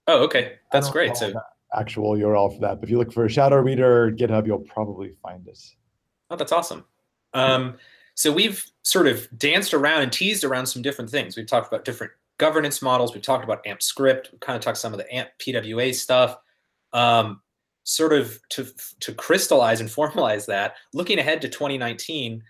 Oh, 0.07 0.23
okay, 0.23 0.53
that's 0.71 0.89
great. 0.89 1.15
So 1.15 1.33
actual 1.73 2.15
URL 2.15 2.53
for 2.53 2.59
that. 2.61 2.79
But 2.79 2.85
if 2.85 2.89
you 2.89 2.97
look 2.97 3.13
for 3.13 3.27
Shadow 3.29 3.57
Reader 3.57 4.11
GitHub, 4.11 4.45
you'll 4.45 4.59
probably 4.59 5.11
find 5.21 5.47
it. 5.47 5.59
Oh, 6.29 6.35
that's 6.35 6.51
awesome. 6.51 6.85
Um, 7.33 7.75
so 8.15 8.31
we've 8.31 8.65
sort 8.83 9.07
of 9.07 9.27
danced 9.37 9.73
around 9.73 10.01
and 10.01 10.11
teased 10.11 10.43
around 10.43 10.65
some 10.65 10.81
different 10.81 11.09
things. 11.09 11.37
We've 11.37 11.47
talked 11.47 11.67
about 11.67 11.85
different 11.85 12.11
governance 12.37 12.81
models. 12.81 13.13
We've 13.13 13.23
talked 13.23 13.43
about 13.43 13.65
AMP 13.65 13.81
script. 13.81 14.29
We've 14.31 14.41
kind 14.41 14.57
of 14.57 14.63
talked 14.63 14.77
some 14.77 14.93
of 14.93 14.99
the 14.99 15.11
AMP 15.13 15.29
PWA 15.39 15.93
stuff. 15.93 16.37
Um, 16.93 17.41
sort 17.83 18.13
of 18.13 18.39
to 18.49 18.67
to 18.99 19.13
crystallize 19.13 19.79
and 19.79 19.89
formalize 19.97 20.45
that, 20.47 20.75
looking 20.93 21.19
ahead 21.19 21.41
to 21.41 21.49
2019 21.49 22.43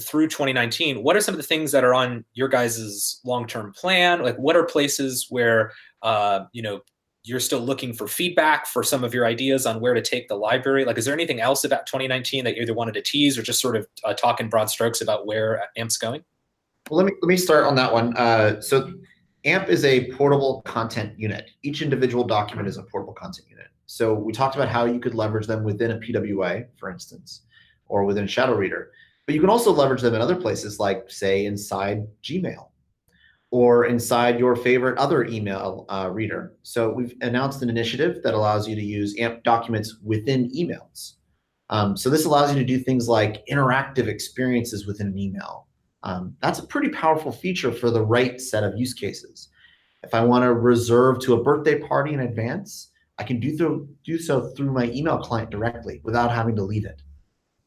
through 0.00 0.28
2019, 0.28 1.02
what 1.02 1.16
are 1.16 1.20
some 1.20 1.34
of 1.34 1.38
the 1.38 1.46
things 1.46 1.72
that 1.72 1.84
are 1.84 1.94
on 1.94 2.24
your 2.34 2.48
guys' 2.48 3.20
long-term 3.24 3.72
plan? 3.72 4.22
Like, 4.22 4.36
what 4.36 4.56
are 4.56 4.64
places 4.64 5.26
where 5.30 5.72
uh, 6.02 6.44
you 6.52 6.62
know 6.62 6.80
you're 7.24 7.40
still 7.40 7.60
looking 7.60 7.92
for 7.92 8.06
feedback 8.06 8.66
for 8.66 8.84
some 8.84 9.02
of 9.02 9.12
your 9.12 9.26
ideas 9.26 9.66
on 9.66 9.80
where 9.80 9.94
to 9.94 10.02
take 10.02 10.28
the 10.28 10.36
library? 10.36 10.84
Like, 10.84 10.98
is 10.98 11.04
there 11.04 11.14
anything 11.14 11.40
else 11.40 11.64
about 11.64 11.86
2019 11.86 12.44
that 12.44 12.56
you 12.56 12.62
either 12.62 12.74
wanted 12.74 12.94
to 12.94 13.02
tease 13.02 13.36
or 13.36 13.42
just 13.42 13.60
sort 13.60 13.76
of 13.76 13.86
uh, 14.04 14.14
talk 14.14 14.40
in 14.40 14.48
broad 14.48 14.70
strokes 14.70 15.00
about 15.00 15.26
where 15.26 15.64
AMP's 15.76 15.98
going? 15.98 16.22
Well, 16.88 16.98
let 16.98 17.06
me 17.06 17.12
let 17.22 17.28
me 17.28 17.36
start 17.36 17.64
on 17.64 17.74
that 17.76 17.92
one. 17.92 18.16
Uh, 18.16 18.60
so, 18.60 18.92
AMP 19.44 19.68
is 19.68 19.84
a 19.84 20.10
portable 20.12 20.62
content 20.62 21.18
unit. 21.18 21.50
Each 21.62 21.82
individual 21.82 22.24
document 22.24 22.68
is 22.68 22.76
a 22.76 22.82
portable 22.82 23.14
content 23.14 23.48
unit. 23.48 23.66
So 23.86 24.12
we 24.12 24.32
talked 24.32 24.56
about 24.56 24.68
how 24.68 24.84
you 24.84 24.98
could 24.98 25.14
leverage 25.14 25.46
them 25.46 25.62
within 25.62 25.92
a 25.92 25.98
PWA, 25.98 26.66
for 26.76 26.90
instance, 26.90 27.42
or 27.86 28.04
within 28.04 28.26
Shadow 28.26 28.54
Reader. 28.54 28.90
But 29.26 29.34
you 29.34 29.40
can 29.40 29.50
also 29.50 29.72
leverage 29.72 30.02
them 30.02 30.14
in 30.14 30.20
other 30.20 30.36
places, 30.36 30.78
like 30.78 31.10
say 31.10 31.46
inside 31.46 32.06
Gmail 32.22 32.68
or 33.50 33.86
inside 33.86 34.38
your 34.38 34.56
favorite 34.56 34.98
other 34.98 35.24
email 35.24 35.86
uh, 35.88 36.10
reader. 36.12 36.54
So 36.62 36.90
we've 36.90 37.14
announced 37.20 37.62
an 37.62 37.70
initiative 37.70 38.22
that 38.22 38.34
allows 38.34 38.68
you 38.68 38.74
to 38.74 38.82
use 38.82 39.18
AMP 39.18 39.44
documents 39.44 39.96
within 40.02 40.50
emails. 40.50 41.14
Um, 41.70 41.96
so 41.96 42.10
this 42.10 42.24
allows 42.24 42.52
you 42.52 42.58
to 42.58 42.64
do 42.64 42.78
things 42.78 43.08
like 43.08 43.44
interactive 43.46 44.06
experiences 44.06 44.86
within 44.86 45.08
an 45.08 45.18
email. 45.18 45.66
Um, 46.02 46.36
that's 46.40 46.58
a 46.58 46.66
pretty 46.66 46.90
powerful 46.90 47.32
feature 47.32 47.72
for 47.72 47.90
the 47.90 48.04
right 48.04 48.40
set 48.40 48.62
of 48.62 48.78
use 48.78 48.94
cases. 48.94 49.48
If 50.04 50.14
I 50.14 50.22
want 50.22 50.44
to 50.44 50.52
reserve 50.52 51.18
to 51.20 51.34
a 51.34 51.42
birthday 51.42 51.80
party 51.80 52.14
in 52.14 52.20
advance, 52.20 52.90
I 53.18 53.24
can 53.24 53.40
do, 53.40 53.88
do 54.04 54.18
so 54.18 54.50
through 54.50 54.72
my 54.72 54.84
email 54.90 55.18
client 55.18 55.50
directly 55.50 56.00
without 56.04 56.30
having 56.30 56.54
to 56.56 56.62
leave 56.62 56.84
it. 56.84 57.02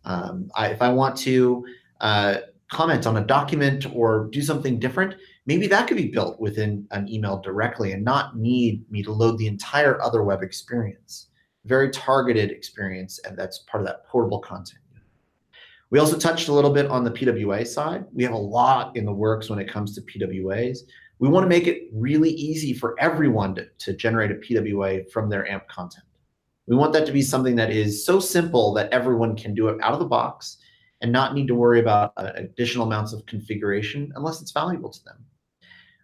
Um, 0.09 0.49
I, 0.55 0.69
if 0.69 0.81
I 0.81 0.89
want 0.89 1.15
to 1.17 1.65
uh, 2.01 2.37
comment 2.71 3.05
on 3.05 3.17
a 3.17 3.23
document 3.23 3.85
or 3.93 4.27
do 4.31 4.41
something 4.41 4.79
different, 4.79 5.15
maybe 5.45 5.67
that 5.67 5.87
could 5.87 5.97
be 5.97 6.07
built 6.07 6.39
within 6.39 6.87
an 6.89 7.07
email 7.07 7.39
directly 7.39 7.91
and 7.91 8.03
not 8.03 8.35
need 8.35 8.91
me 8.91 9.03
to 9.03 9.11
load 9.11 9.37
the 9.37 9.45
entire 9.45 10.01
other 10.01 10.23
web 10.23 10.41
experience. 10.41 11.27
Very 11.65 11.91
targeted 11.91 12.49
experience, 12.49 13.19
and 13.19 13.37
that's 13.37 13.59
part 13.59 13.81
of 13.81 13.87
that 13.87 14.07
portable 14.07 14.39
content. 14.39 14.81
We 15.91 15.99
also 15.99 16.17
touched 16.17 16.47
a 16.47 16.53
little 16.53 16.73
bit 16.73 16.87
on 16.87 17.03
the 17.03 17.11
PWA 17.11 17.65
side. 17.65 18.05
We 18.11 18.23
have 18.23 18.33
a 18.33 18.37
lot 18.37 18.95
in 18.95 19.05
the 19.05 19.13
works 19.13 19.49
when 19.49 19.59
it 19.59 19.71
comes 19.71 19.93
to 19.95 20.01
PWAs. 20.01 20.79
We 21.19 21.29
want 21.29 21.43
to 21.43 21.49
make 21.49 21.67
it 21.67 21.89
really 21.93 22.31
easy 22.31 22.73
for 22.73 22.95
everyone 22.99 23.53
to, 23.55 23.67
to 23.79 23.93
generate 23.93 24.31
a 24.31 24.35
PWA 24.35 25.09
from 25.11 25.29
their 25.29 25.47
AMP 25.47 25.67
content. 25.67 26.05
We 26.69 26.75
want 26.75 26.93
that 26.93 27.07
to 27.07 27.11
be 27.11 27.23
something 27.23 27.55
that 27.55 27.71
is 27.71 28.05
so 28.05 28.19
simple 28.19 28.73
that 28.75 28.93
everyone 28.93 29.35
can 29.35 29.55
do 29.55 29.69
it 29.69 29.81
out 29.81 29.93
of 29.93 29.99
the 29.99 30.05
box 30.05 30.57
and 31.01 31.11
not 31.11 31.33
need 31.33 31.47
to 31.47 31.55
worry 31.55 31.79
about 31.79 32.13
uh, 32.15 32.31
additional 32.35 32.85
amounts 32.85 33.11
of 33.11 33.25
configuration 33.25 34.11
unless 34.15 34.39
it's 34.39 34.51
valuable 34.51 34.91
to 34.91 35.03
them. 35.03 35.25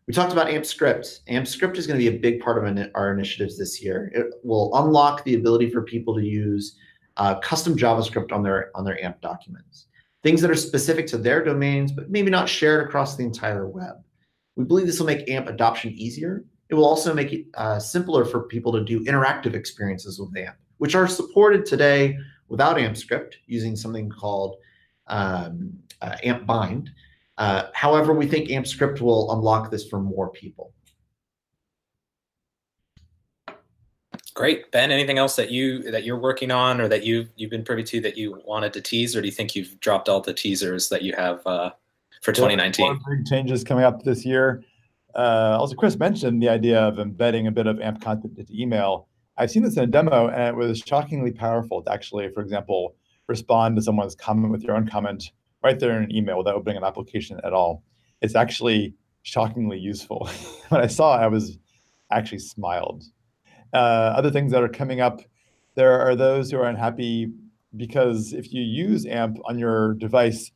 We 0.07 0.13
talked 0.13 0.33
about 0.33 0.49
AMP 0.49 0.65
script. 0.65 1.21
AMP 1.27 1.47
script 1.47 1.77
is 1.77 1.85
going 1.85 1.99
to 1.99 2.09
be 2.09 2.15
a 2.15 2.19
big 2.19 2.39
part 2.39 2.57
of 2.57 2.89
our 2.95 3.13
initiatives 3.13 3.59
this 3.59 3.81
year. 3.81 4.11
It 4.15 4.25
will 4.43 4.75
unlock 4.75 5.23
the 5.23 5.35
ability 5.35 5.69
for 5.69 5.83
people 5.83 6.15
to 6.15 6.23
use 6.23 6.77
uh, 7.17 7.39
custom 7.39 7.75
JavaScript 7.75 8.31
on 8.31 8.41
their 8.41 8.71
on 8.75 8.83
their 8.83 9.03
AMP 9.03 9.21
documents, 9.21 9.85
things 10.23 10.41
that 10.41 10.51
are 10.51 10.55
specific 10.55 11.05
to 11.07 11.17
their 11.17 11.43
domains, 11.43 11.91
but 11.91 12.09
maybe 12.09 12.31
not 12.31 12.49
shared 12.49 12.87
across 12.87 13.15
the 13.15 13.23
entire 13.23 13.67
web. 13.67 13.95
We 14.55 14.65
believe 14.65 14.87
this 14.87 14.99
will 14.99 15.07
make 15.07 15.29
AMP 15.29 15.47
adoption 15.47 15.91
easier. 15.93 16.43
It 16.69 16.75
will 16.75 16.85
also 16.85 17.13
make 17.13 17.31
it 17.31 17.45
uh, 17.53 17.79
simpler 17.79 18.25
for 18.25 18.43
people 18.43 18.71
to 18.73 18.83
do 18.83 19.03
interactive 19.05 19.53
experiences 19.53 20.19
with 20.19 20.35
AMP, 20.35 20.55
which 20.77 20.95
are 20.95 21.07
supported 21.07 21.65
today 21.65 22.17
without 22.47 22.79
AMP 22.79 22.97
script 22.97 23.37
using 23.45 23.75
something 23.75 24.09
called 24.09 24.57
um, 25.07 25.73
uh, 26.01 26.17
AMP 26.23 26.45
bind. 26.45 26.91
Uh, 27.37 27.63
however, 27.73 28.13
we 28.13 28.25
think 28.25 28.49
AMP 28.49 28.65
script 28.65 29.01
will 29.01 29.31
unlock 29.33 29.69
this 29.69 29.87
for 29.87 29.99
more 29.99 30.29
people. 30.29 30.73
Great, 34.33 34.69
Ben. 34.71 34.91
Anything 34.91 35.17
else 35.17 35.37
that 35.37 35.49
you 35.49 35.89
that 35.91 36.03
you're 36.03 36.19
working 36.19 36.51
on, 36.51 36.81
or 36.81 36.89
that 36.89 37.05
you 37.05 37.25
you've 37.37 37.49
been 37.49 37.63
privy 37.63 37.83
to 37.83 38.01
that 38.01 38.17
you 38.17 38.41
wanted 38.45 38.73
to 38.73 38.81
tease, 38.81 39.15
or 39.15 39.21
do 39.21 39.27
you 39.27 39.31
think 39.31 39.55
you've 39.55 39.79
dropped 39.79 40.09
all 40.09 40.19
the 40.19 40.33
teasers 40.33 40.89
that 40.89 41.03
you 41.03 41.13
have 41.15 41.45
uh, 41.47 41.69
for 42.21 42.33
2019? 42.33 42.99
big 43.07 43.25
changes 43.25 43.63
coming 43.63 43.85
up 43.85 44.03
this 44.03 44.25
year. 44.25 44.61
Uh, 45.15 45.57
also, 45.59 45.75
Chris 45.75 45.97
mentioned 45.97 46.41
the 46.41 46.49
idea 46.49 46.79
of 46.79 46.99
embedding 46.99 47.47
a 47.47 47.51
bit 47.51 47.67
of 47.67 47.79
AMP 47.79 48.01
content 48.01 48.37
into 48.37 48.53
email. 48.53 49.07
I've 49.37 49.49
seen 49.49 49.63
this 49.63 49.77
in 49.77 49.83
a 49.83 49.87
demo, 49.87 50.27
and 50.27 50.49
it 50.49 50.55
was 50.55 50.79
shockingly 50.79 51.31
powerful 51.31 51.81
to 51.83 51.91
actually, 51.91 52.29
for 52.33 52.41
example, 52.41 52.95
respond 53.27 53.77
to 53.77 53.81
someone's 53.81 54.15
comment 54.15 54.51
with 54.51 54.63
your 54.63 54.75
own 54.75 54.87
comment 54.87 55.31
right 55.63 55.79
there 55.79 55.97
in 55.97 56.03
an 56.03 56.15
email 56.15 56.37
without 56.37 56.55
opening 56.55 56.77
an 56.77 56.83
application 56.83 57.39
at 57.43 57.53
all. 57.53 57.83
It's 58.21 58.35
actually 58.35 58.93
shockingly 59.23 59.79
useful. 59.79 60.29
when 60.69 60.81
I 60.81 60.87
saw 60.87 61.17
it, 61.17 61.23
I 61.23 61.27
was 61.27 61.57
actually 62.11 62.39
smiled. 62.39 63.03
Uh, 63.73 64.13
other 64.17 64.31
things 64.31 64.51
that 64.51 64.63
are 64.63 64.69
coming 64.69 65.01
up, 65.01 65.21
there 65.75 65.99
are 65.99 66.15
those 66.15 66.51
who 66.51 66.57
are 66.57 66.67
unhappy 66.67 67.31
because 67.75 68.31
if 68.31 68.53
you 68.53 68.61
use 68.61 69.05
AMP 69.05 69.37
on 69.45 69.59
your 69.59 69.95
device, 69.95 70.51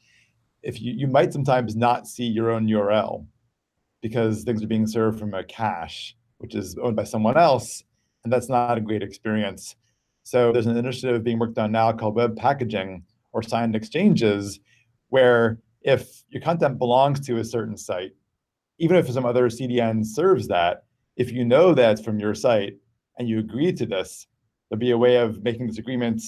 if 0.63 0.81
you, 0.81 0.93
you 0.95 1.07
might 1.07 1.33
sometimes 1.33 1.75
not 1.75 2.07
see 2.07 2.25
your 2.25 2.51
own 2.51 2.67
URL 2.67 3.25
because 4.01 4.43
things 4.43 4.63
are 4.63 4.67
being 4.67 4.87
served 4.87 5.19
from 5.19 5.33
a 5.33 5.43
cache, 5.43 6.15
which 6.37 6.55
is 6.55 6.77
owned 6.77 6.95
by 6.95 7.03
someone 7.03 7.37
else, 7.37 7.83
and 8.23 8.31
that's 8.31 8.49
not 8.49 8.77
a 8.77 8.81
great 8.81 9.03
experience. 9.03 9.75
So 10.23 10.51
there's 10.51 10.67
an 10.67 10.77
initiative 10.77 11.23
being 11.23 11.39
worked 11.39 11.57
on 11.57 11.71
now 11.71 11.91
called 11.91 12.15
web 12.15 12.35
packaging 12.35 13.03
or 13.31 13.41
signed 13.41 13.75
exchanges, 13.75 14.59
where 15.09 15.59
if 15.81 16.23
your 16.29 16.41
content 16.41 16.77
belongs 16.77 17.19
to 17.21 17.37
a 17.37 17.43
certain 17.43 17.77
site, 17.77 18.11
even 18.77 18.97
if 18.97 19.09
some 19.09 19.25
other 19.25 19.49
CDN 19.49 20.05
serves 20.05 20.47
that, 20.47 20.83
if 21.15 21.31
you 21.31 21.43
know 21.43 21.73
that's 21.73 22.01
from 22.01 22.19
your 22.19 22.33
site 22.33 22.77
and 23.17 23.27
you 23.27 23.39
agree 23.39 23.73
to 23.73 23.85
this, 23.85 24.27
there'll 24.69 24.79
be 24.79 24.91
a 24.91 24.97
way 24.97 25.17
of 25.17 25.43
making 25.43 25.67
this 25.67 25.77
agreement 25.77 26.21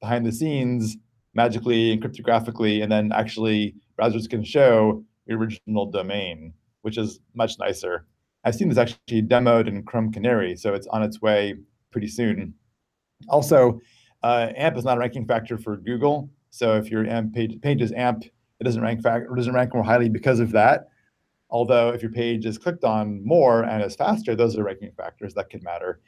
behind 0.00 0.24
the 0.24 0.32
scenes 0.32 0.96
magically 1.34 1.92
and 1.92 2.02
cryptographically, 2.02 2.82
and 2.82 2.90
then 2.90 3.12
actually 3.12 3.74
browsers 3.98 4.28
can 4.28 4.42
show 4.42 5.04
your 5.26 5.38
original 5.38 5.90
domain, 5.90 6.52
which 6.88 6.96
is 6.96 7.20
much 7.34 7.58
nicer. 7.58 8.06
I've 8.44 8.54
seen 8.54 8.70
this 8.70 8.78
actually 8.78 9.20
demoed 9.20 9.68
in 9.68 9.82
Chrome 9.82 10.10
Canary, 10.10 10.56
so 10.56 10.72
it's 10.72 10.86
on 10.86 11.02
its 11.02 11.20
way 11.20 11.54
pretty 11.90 12.08
soon. 12.08 12.54
Also, 13.28 13.78
uh, 14.22 14.52
AMP 14.56 14.78
is 14.78 14.86
not 14.86 14.96
a 14.96 15.00
ranking 15.00 15.26
factor 15.26 15.58
for 15.58 15.76
Google. 15.76 16.30
So 16.48 16.76
if 16.76 16.90
your 16.90 17.04
AMP 17.04 17.34
page, 17.34 17.60
page 17.60 17.82
is 17.82 17.92
AMP, 17.92 18.24
it 18.24 18.64
doesn't 18.64 18.80
rank 18.80 19.02
fact, 19.02 19.26
doesn't 19.36 19.52
rank 19.52 19.74
more 19.74 19.84
highly 19.84 20.08
because 20.08 20.40
of 20.40 20.50
that. 20.52 20.88
Although 21.50 21.90
if 21.90 22.00
your 22.00 22.10
page 22.10 22.46
is 22.46 22.56
clicked 22.56 22.84
on 22.84 23.22
more 23.22 23.64
and 23.64 23.84
is 23.84 23.94
faster, 23.94 24.34
those 24.34 24.56
are 24.56 24.64
ranking 24.64 24.92
factors 24.96 25.34
that 25.34 25.50
could 25.50 25.62
matter. 25.62 26.00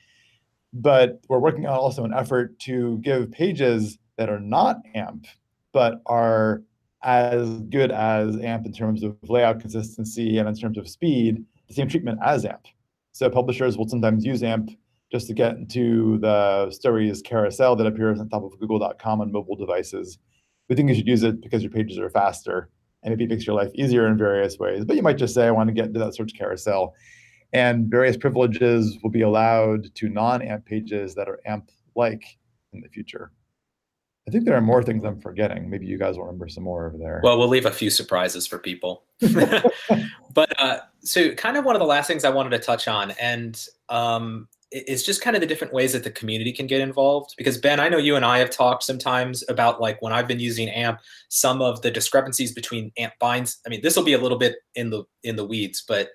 But 0.72 1.20
we're 1.28 1.40
working 1.40 1.66
on 1.66 1.76
also 1.76 2.04
an 2.04 2.14
effort 2.14 2.58
to 2.60 2.96
give 3.02 3.30
pages 3.30 3.98
that 4.16 4.30
are 4.30 4.40
not 4.40 4.78
AMP, 4.94 5.26
but 5.74 6.00
are 6.06 6.62
as 7.02 7.60
good 7.62 7.90
as 7.90 8.36
AMP 8.36 8.66
in 8.66 8.72
terms 8.72 9.02
of 9.02 9.16
layout 9.28 9.60
consistency 9.60 10.38
and 10.38 10.48
in 10.48 10.54
terms 10.54 10.78
of 10.78 10.88
speed, 10.88 11.44
the 11.68 11.74
same 11.74 11.88
treatment 11.88 12.18
as 12.22 12.44
AMP. 12.44 12.66
So 13.12 13.30
publishers 13.30 13.76
will 13.76 13.88
sometimes 13.88 14.24
use 14.24 14.42
AMP 14.42 14.70
just 15.10 15.26
to 15.26 15.34
get 15.34 15.56
into 15.56 16.18
the 16.18 16.70
stories 16.70 17.22
carousel 17.22 17.74
that 17.76 17.86
appears 17.86 18.20
on 18.20 18.28
top 18.28 18.44
of 18.44 18.58
google.com 18.60 19.20
on 19.20 19.32
mobile 19.32 19.56
devices. 19.56 20.18
We 20.68 20.76
think 20.76 20.88
you 20.88 20.94
should 20.94 21.08
use 21.08 21.22
it 21.22 21.40
because 21.40 21.62
your 21.62 21.72
pages 21.72 21.98
are 21.98 22.10
faster 22.10 22.70
and 23.02 23.10
maybe 23.10 23.24
it 23.24 23.30
makes 23.30 23.46
your 23.46 23.56
life 23.56 23.70
easier 23.74 24.06
in 24.06 24.16
various 24.16 24.58
ways. 24.58 24.84
But 24.84 24.96
you 24.96 25.02
might 25.02 25.16
just 25.16 25.34
say, 25.34 25.46
I 25.46 25.50
want 25.50 25.68
to 25.68 25.74
get 25.74 25.86
into 25.86 25.98
that 25.98 26.14
search 26.14 26.32
carousel. 26.36 26.94
And 27.52 27.90
various 27.90 28.16
privileges 28.16 28.98
will 29.02 29.10
be 29.10 29.22
allowed 29.22 29.92
to 29.96 30.08
non-AMP 30.08 30.66
pages 30.66 31.14
that 31.16 31.28
are 31.28 31.40
AMP-like 31.46 32.22
in 32.72 32.80
the 32.80 32.88
future. 32.88 33.32
I 34.30 34.32
think 34.32 34.44
there 34.44 34.54
are 34.54 34.60
more 34.60 34.80
things 34.84 35.02
I'm 35.02 35.20
forgetting. 35.20 35.68
Maybe 35.68 35.86
you 35.86 35.98
guys 35.98 36.16
will 36.16 36.22
remember 36.22 36.46
some 36.46 36.62
more 36.62 36.86
over 36.86 36.96
there. 36.96 37.20
Well, 37.24 37.36
we'll 37.36 37.48
leave 37.48 37.66
a 37.66 37.72
few 37.72 37.90
surprises 37.90 38.46
for 38.46 38.60
people. 38.60 39.02
but 40.32 40.60
uh, 40.60 40.78
so, 41.00 41.34
kind 41.34 41.56
of 41.56 41.64
one 41.64 41.74
of 41.74 41.80
the 41.80 41.86
last 41.86 42.06
things 42.06 42.24
I 42.24 42.30
wanted 42.30 42.50
to 42.50 42.60
touch 42.60 42.86
on, 42.86 43.10
and 43.20 43.60
um, 43.88 44.46
is 44.70 45.02
just 45.02 45.20
kind 45.20 45.34
of 45.34 45.40
the 45.40 45.48
different 45.48 45.74
ways 45.74 45.94
that 45.94 46.04
the 46.04 46.12
community 46.12 46.52
can 46.52 46.68
get 46.68 46.80
involved 46.80 47.34
because 47.36 47.58
ben 47.58 47.80
i 47.80 47.88
know 47.88 47.96
you 47.96 48.14
and 48.14 48.24
i 48.24 48.38
have 48.38 48.50
talked 48.50 48.84
sometimes 48.84 49.42
about 49.48 49.80
like 49.80 50.00
when 50.00 50.12
i've 50.12 50.28
been 50.28 50.38
using 50.38 50.68
amp 50.68 51.00
some 51.28 51.60
of 51.60 51.82
the 51.82 51.90
discrepancies 51.90 52.52
between 52.52 52.92
amp 52.96 53.12
binds 53.18 53.58
i 53.66 53.68
mean 53.68 53.80
this 53.82 53.96
will 53.96 54.04
be 54.04 54.12
a 54.12 54.18
little 54.18 54.38
bit 54.38 54.58
in 54.76 54.90
the 54.90 55.02
in 55.24 55.34
the 55.34 55.44
weeds 55.44 55.82
but 55.88 56.10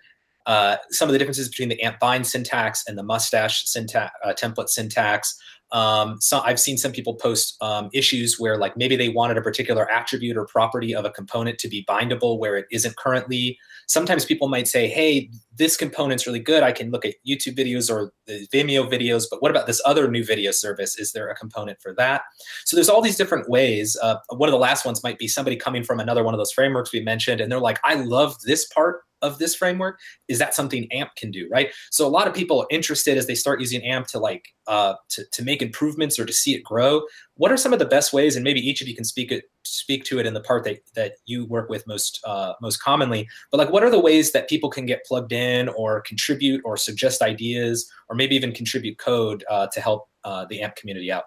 uh, 0.45 0.77
some 0.91 1.09
of 1.09 1.13
the 1.13 1.17
differences 1.17 1.49
between 1.49 1.69
the 1.69 1.81
amp 1.81 1.99
bind 1.99 2.25
syntax 2.25 2.83
and 2.87 2.97
the 2.97 3.03
mustache 3.03 3.65
syntax 3.65 4.13
uh, 4.23 4.31
template 4.31 4.69
syntax 4.69 5.37
um, 5.71 6.21
so 6.21 6.39
I've 6.39 6.59
seen 6.59 6.77
some 6.77 6.91
people 6.91 7.15
post 7.15 7.61
um, 7.61 7.89
issues 7.93 8.39
where 8.39 8.57
like 8.57 8.77
maybe 8.77 8.95
they 8.95 9.09
wanted 9.09 9.37
a 9.37 9.41
particular 9.41 9.89
attribute 9.89 10.37
or 10.37 10.45
property 10.45 10.95
of 10.95 11.05
a 11.05 11.09
component 11.09 11.59
to 11.59 11.67
be 11.67 11.83
bindable 11.85 12.37
where 12.37 12.57
it 12.57 12.65
isn't 12.71 12.95
currently. 12.97 13.57
Sometimes 13.87 14.25
people 14.25 14.47
might 14.47 14.67
say, 14.67 14.87
hey, 14.87 15.29
this 15.57 15.77
component's 15.77 16.25
really 16.25 16.39
good. 16.39 16.63
I 16.63 16.71
can 16.71 16.91
look 16.91 17.05
at 17.05 17.15
YouTube 17.27 17.57
videos 17.57 17.91
or 17.93 18.13
the 18.25 18.47
Vimeo 18.53 18.89
videos, 18.89 19.25
but 19.29 19.41
what 19.41 19.51
about 19.51 19.67
this 19.67 19.81
other 19.85 20.09
new 20.09 20.23
video 20.23 20.51
service? 20.51 20.97
Is 20.97 21.11
there 21.11 21.29
a 21.29 21.35
component 21.35 21.81
for 21.81 21.93
that? 21.95 22.21
So 22.65 22.75
there's 22.75 22.89
all 22.89 23.01
these 23.01 23.17
different 23.17 23.49
ways. 23.49 23.97
Uh, 24.01 24.17
one 24.29 24.49
of 24.49 24.53
the 24.53 24.59
last 24.59 24.85
ones 24.85 25.03
might 25.03 25.19
be 25.19 25.27
somebody 25.27 25.55
coming 25.55 25.83
from 25.83 25.99
another 25.99 26.23
one 26.23 26.33
of 26.33 26.39
those 26.39 26.51
frameworks 26.51 26.91
we 26.91 27.01
mentioned, 27.01 27.41
and 27.41 27.51
they're 27.51 27.59
like, 27.59 27.79
I 27.83 27.95
love 27.95 28.39
this 28.41 28.65
part 28.65 29.01
of 29.21 29.37
this 29.39 29.55
framework 29.55 29.99
is 30.27 30.39
that 30.39 30.53
something 30.53 30.87
amp 30.91 31.11
can 31.15 31.31
do 31.31 31.47
right? 31.51 31.69
So 31.91 32.05
a 32.05 32.09
lot 32.09 32.27
of 32.27 32.33
people 32.33 32.61
are 32.61 32.67
interested 32.69 33.17
as 33.17 33.27
they 33.27 33.35
start 33.35 33.59
using 33.59 33.83
amp 33.83 34.07
to 34.07 34.19
like 34.19 34.45
uh, 34.67 34.95
to, 35.09 35.23
to 35.31 35.43
make 35.43 35.61
improvements 35.61 36.17
or 36.17 36.25
to 36.25 36.33
see 36.33 36.55
it 36.55 36.63
grow. 36.63 37.03
What 37.35 37.51
are 37.51 37.57
some 37.57 37.73
of 37.73 37.79
the 37.79 37.85
best 37.85 38.13
ways 38.13 38.35
and 38.35 38.43
maybe 38.43 38.59
each 38.59 38.81
of 38.81 38.87
you 38.87 38.95
can 38.95 39.05
speak 39.05 39.31
it 39.31 39.45
speak 39.63 40.03
to 40.05 40.19
it 40.19 40.25
in 40.25 40.33
the 40.33 40.41
part 40.41 40.63
that, 40.63 40.79
that 40.95 41.13
you 41.25 41.45
work 41.45 41.69
with 41.69 41.85
most 41.87 42.21
uh, 42.25 42.53
most 42.61 42.77
commonly 42.77 43.27
but 43.51 43.57
like 43.57 43.71
what 43.71 43.83
are 43.83 43.89
the 43.89 43.99
ways 43.99 44.31
that 44.31 44.47
people 44.47 44.69
can 44.69 44.85
get 44.85 45.03
plugged 45.05 45.31
in 45.31 45.69
or 45.69 46.01
contribute 46.01 46.61
or 46.65 46.77
suggest 46.77 47.21
ideas 47.21 47.89
or 48.09 48.15
maybe 48.15 48.35
even 48.35 48.51
contribute 48.51 48.97
code 48.97 49.43
uh, 49.49 49.67
to 49.67 49.81
help 49.81 50.07
uh, 50.23 50.45
the 50.49 50.61
amp 50.61 50.75
community 50.75 51.11
out 51.11 51.25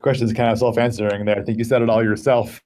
question 0.00 0.26
is 0.26 0.32
kind 0.32 0.50
of 0.50 0.58
self-answering 0.58 1.24
there. 1.24 1.38
I 1.38 1.42
think 1.42 1.58
you 1.58 1.64
said 1.64 1.82
it 1.82 1.88
all 1.88 2.02
yourself. 2.02 2.60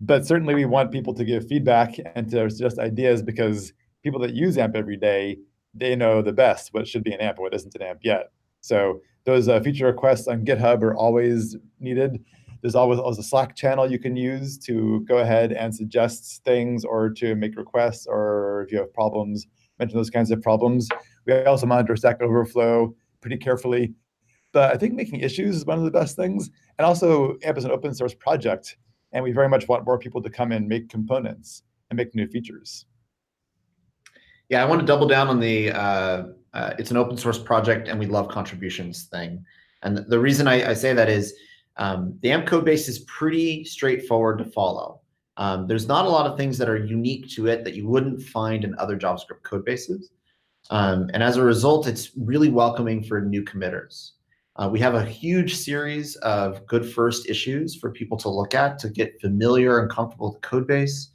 But 0.00 0.26
certainly 0.26 0.54
we 0.54 0.64
want 0.64 0.92
people 0.92 1.14
to 1.14 1.24
give 1.24 1.46
feedback 1.46 1.94
and 2.14 2.30
to 2.30 2.50
suggest 2.50 2.78
ideas 2.78 3.22
because 3.22 3.72
people 4.02 4.20
that 4.20 4.34
use 4.34 4.58
AMP 4.58 4.74
every 4.74 4.96
day, 4.96 5.38
they 5.74 5.94
know 5.94 6.20
the 6.22 6.32
best 6.32 6.72
what 6.72 6.88
should 6.88 7.04
be 7.04 7.12
an 7.12 7.20
AMP 7.20 7.36
and 7.36 7.42
what 7.42 7.54
isn't 7.54 7.74
an 7.74 7.82
AMP 7.82 8.00
yet. 8.02 8.32
So 8.60 9.00
those 9.24 9.48
uh, 9.48 9.60
feature 9.60 9.86
requests 9.86 10.26
on 10.26 10.44
GitHub 10.44 10.82
are 10.82 10.94
always 10.94 11.56
needed. 11.78 12.24
There's 12.62 12.74
always, 12.74 12.98
always 12.98 13.18
a 13.18 13.22
Slack 13.22 13.56
channel 13.56 13.90
you 13.90 13.98
can 13.98 14.16
use 14.16 14.58
to 14.58 15.00
go 15.08 15.18
ahead 15.18 15.52
and 15.52 15.74
suggest 15.74 16.42
things 16.44 16.84
or 16.84 17.08
to 17.10 17.34
make 17.34 17.56
requests 17.56 18.06
or 18.06 18.64
if 18.66 18.72
you 18.72 18.78
have 18.78 18.92
problems, 18.92 19.46
mention 19.78 19.96
those 19.96 20.10
kinds 20.10 20.30
of 20.30 20.42
problems. 20.42 20.88
We 21.26 21.44
also 21.44 21.66
monitor 21.66 21.96
Stack 21.96 22.20
Overflow 22.20 22.94
pretty 23.20 23.36
carefully 23.36 23.94
but 24.52 24.72
I 24.72 24.76
think 24.76 24.94
making 24.94 25.20
issues 25.20 25.56
is 25.56 25.64
one 25.64 25.78
of 25.78 25.84
the 25.84 25.90
best 25.90 26.16
things. 26.16 26.50
And 26.80 26.86
also, 26.86 27.36
AMP 27.42 27.58
is 27.58 27.66
an 27.66 27.72
open 27.72 27.92
source 27.92 28.14
project, 28.14 28.78
and 29.12 29.22
we 29.22 29.32
very 29.32 29.50
much 29.50 29.68
want 29.68 29.84
more 29.84 29.98
people 29.98 30.22
to 30.22 30.30
come 30.30 30.50
and 30.50 30.66
make 30.66 30.88
components 30.88 31.62
and 31.90 31.96
make 31.98 32.14
new 32.14 32.26
features. 32.26 32.86
Yeah, 34.48 34.62
I 34.62 34.64
want 34.64 34.80
to 34.80 34.86
double 34.86 35.06
down 35.06 35.28
on 35.28 35.40
the 35.40 35.72
uh, 35.72 36.22
uh, 36.54 36.72
it's 36.78 36.90
an 36.90 36.96
open 36.96 37.18
source 37.18 37.38
project 37.38 37.88
and 37.88 37.98
we 37.98 38.06
love 38.06 38.28
contributions 38.28 39.04
thing. 39.04 39.44
And 39.82 39.98
the 40.08 40.18
reason 40.18 40.48
I, 40.48 40.70
I 40.70 40.72
say 40.72 40.94
that 40.94 41.10
is 41.10 41.34
um, 41.76 42.18
the 42.22 42.32
AMP 42.32 42.46
code 42.46 42.64
base 42.64 42.88
is 42.88 43.00
pretty 43.00 43.62
straightforward 43.64 44.38
to 44.38 44.46
follow. 44.46 45.02
Um, 45.36 45.66
there's 45.66 45.86
not 45.86 46.06
a 46.06 46.08
lot 46.08 46.26
of 46.26 46.38
things 46.38 46.56
that 46.56 46.70
are 46.70 46.78
unique 46.78 47.28
to 47.32 47.46
it 47.46 47.62
that 47.64 47.74
you 47.74 47.88
wouldn't 47.88 48.22
find 48.22 48.64
in 48.64 48.74
other 48.78 48.98
JavaScript 48.98 49.42
code 49.42 49.66
bases. 49.66 50.12
Um, 50.70 51.10
and 51.12 51.22
as 51.22 51.36
a 51.36 51.42
result, 51.42 51.86
it's 51.86 52.12
really 52.16 52.48
welcoming 52.48 53.04
for 53.04 53.20
new 53.20 53.42
committers. 53.42 54.14
Uh, 54.56 54.68
we 54.68 54.80
have 54.80 54.94
a 54.94 55.04
huge 55.04 55.54
series 55.54 56.16
of 56.16 56.66
good 56.66 56.84
first 56.84 57.28
issues 57.28 57.76
for 57.76 57.90
people 57.90 58.16
to 58.18 58.28
look 58.28 58.54
at 58.54 58.78
to 58.78 58.90
get 58.90 59.20
familiar 59.20 59.80
and 59.80 59.90
comfortable 59.90 60.32
with 60.32 60.42
the 60.42 60.48
code 60.48 60.66
base. 60.66 61.10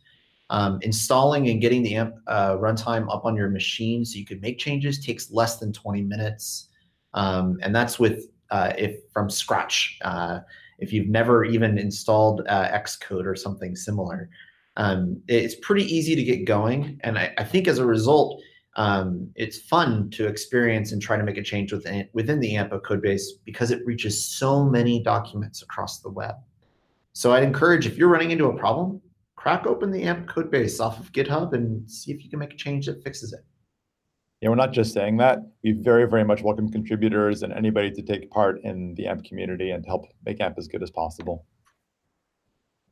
Um, 0.51 0.77
installing 0.83 1.49
and 1.49 1.59
getting 1.59 1.81
the 1.81 1.95
AMP 1.95 2.15
uh, 2.27 2.57
runtime 2.57 3.11
up 3.11 3.25
on 3.25 3.35
your 3.35 3.49
machine 3.49 4.05
so 4.05 4.19
you 4.19 4.25
can 4.25 4.39
make 4.41 4.59
changes 4.59 5.03
takes 5.03 5.31
less 5.31 5.57
than 5.57 5.73
20 5.73 6.03
minutes. 6.03 6.69
Um, 7.15 7.57
and 7.63 7.75
that's 7.75 7.97
with 7.97 8.27
uh, 8.51 8.73
if 8.77 8.97
from 9.11 9.29
scratch. 9.29 9.97
Uh, 10.03 10.39
if 10.77 10.93
you've 10.93 11.07
never 11.07 11.45
even 11.45 11.77
installed 11.77 12.41
uh, 12.47 12.67
Xcode 12.67 13.25
or 13.25 13.35
something 13.35 13.75
similar, 13.75 14.29
um, 14.77 15.19
it's 15.27 15.55
pretty 15.55 15.83
easy 15.83 16.15
to 16.15 16.23
get 16.23 16.45
going. 16.45 16.99
And 17.03 17.17
I, 17.17 17.33
I 17.37 17.43
think 17.43 17.67
as 17.67 17.79
a 17.79 17.85
result, 17.85 18.41
um, 18.75 19.29
it's 19.35 19.57
fun 19.57 20.09
to 20.11 20.27
experience 20.27 20.91
and 20.91 21.01
try 21.01 21.17
to 21.17 21.23
make 21.23 21.37
a 21.37 21.43
change 21.43 21.71
within, 21.71 22.09
within 22.13 22.39
the 22.39 22.55
AMPA 22.55 22.83
code 22.83 23.01
base 23.01 23.33
because 23.45 23.71
it 23.71 23.85
reaches 23.85 24.25
so 24.25 24.65
many 24.65 25.01
documents 25.01 25.61
across 25.61 25.99
the 25.99 26.09
web. 26.09 26.35
So 27.13 27.33
I'd 27.33 27.43
encourage 27.43 27.85
if 27.87 27.97
you're 27.97 28.09
running 28.09 28.31
into 28.31 28.47
a 28.47 28.57
problem, 28.57 29.01
crack 29.37 29.65
open 29.65 29.91
the 29.91 30.03
AMP 30.03 30.27
code 30.27 30.51
base 30.51 30.79
off 30.79 30.99
of 30.99 31.11
GitHub 31.13 31.53
and 31.53 31.89
see 31.89 32.11
if 32.11 32.23
you 32.23 32.29
can 32.29 32.39
make 32.39 32.53
a 32.53 32.57
change 32.57 32.87
that 32.87 33.01
fixes 33.03 33.31
it. 33.31 33.45
Yeah, 34.41 34.49
we're 34.49 34.55
not 34.55 34.73
just 34.73 34.93
saying 34.93 35.17
that. 35.17 35.39
We 35.63 35.71
very, 35.71 36.07
very 36.09 36.25
much 36.25 36.41
welcome 36.41 36.69
contributors 36.69 37.43
and 37.43 37.53
anybody 37.53 37.89
to 37.91 38.01
take 38.01 38.29
part 38.29 38.61
in 38.63 38.93
the 38.95 39.07
AMP 39.07 39.23
community 39.23 39.71
and 39.71 39.85
help 39.85 40.07
make 40.25 40.41
AMP 40.41 40.57
as 40.57 40.67
good 40.67 40.83
as 40.83 40.91
possible. 40.91 41.45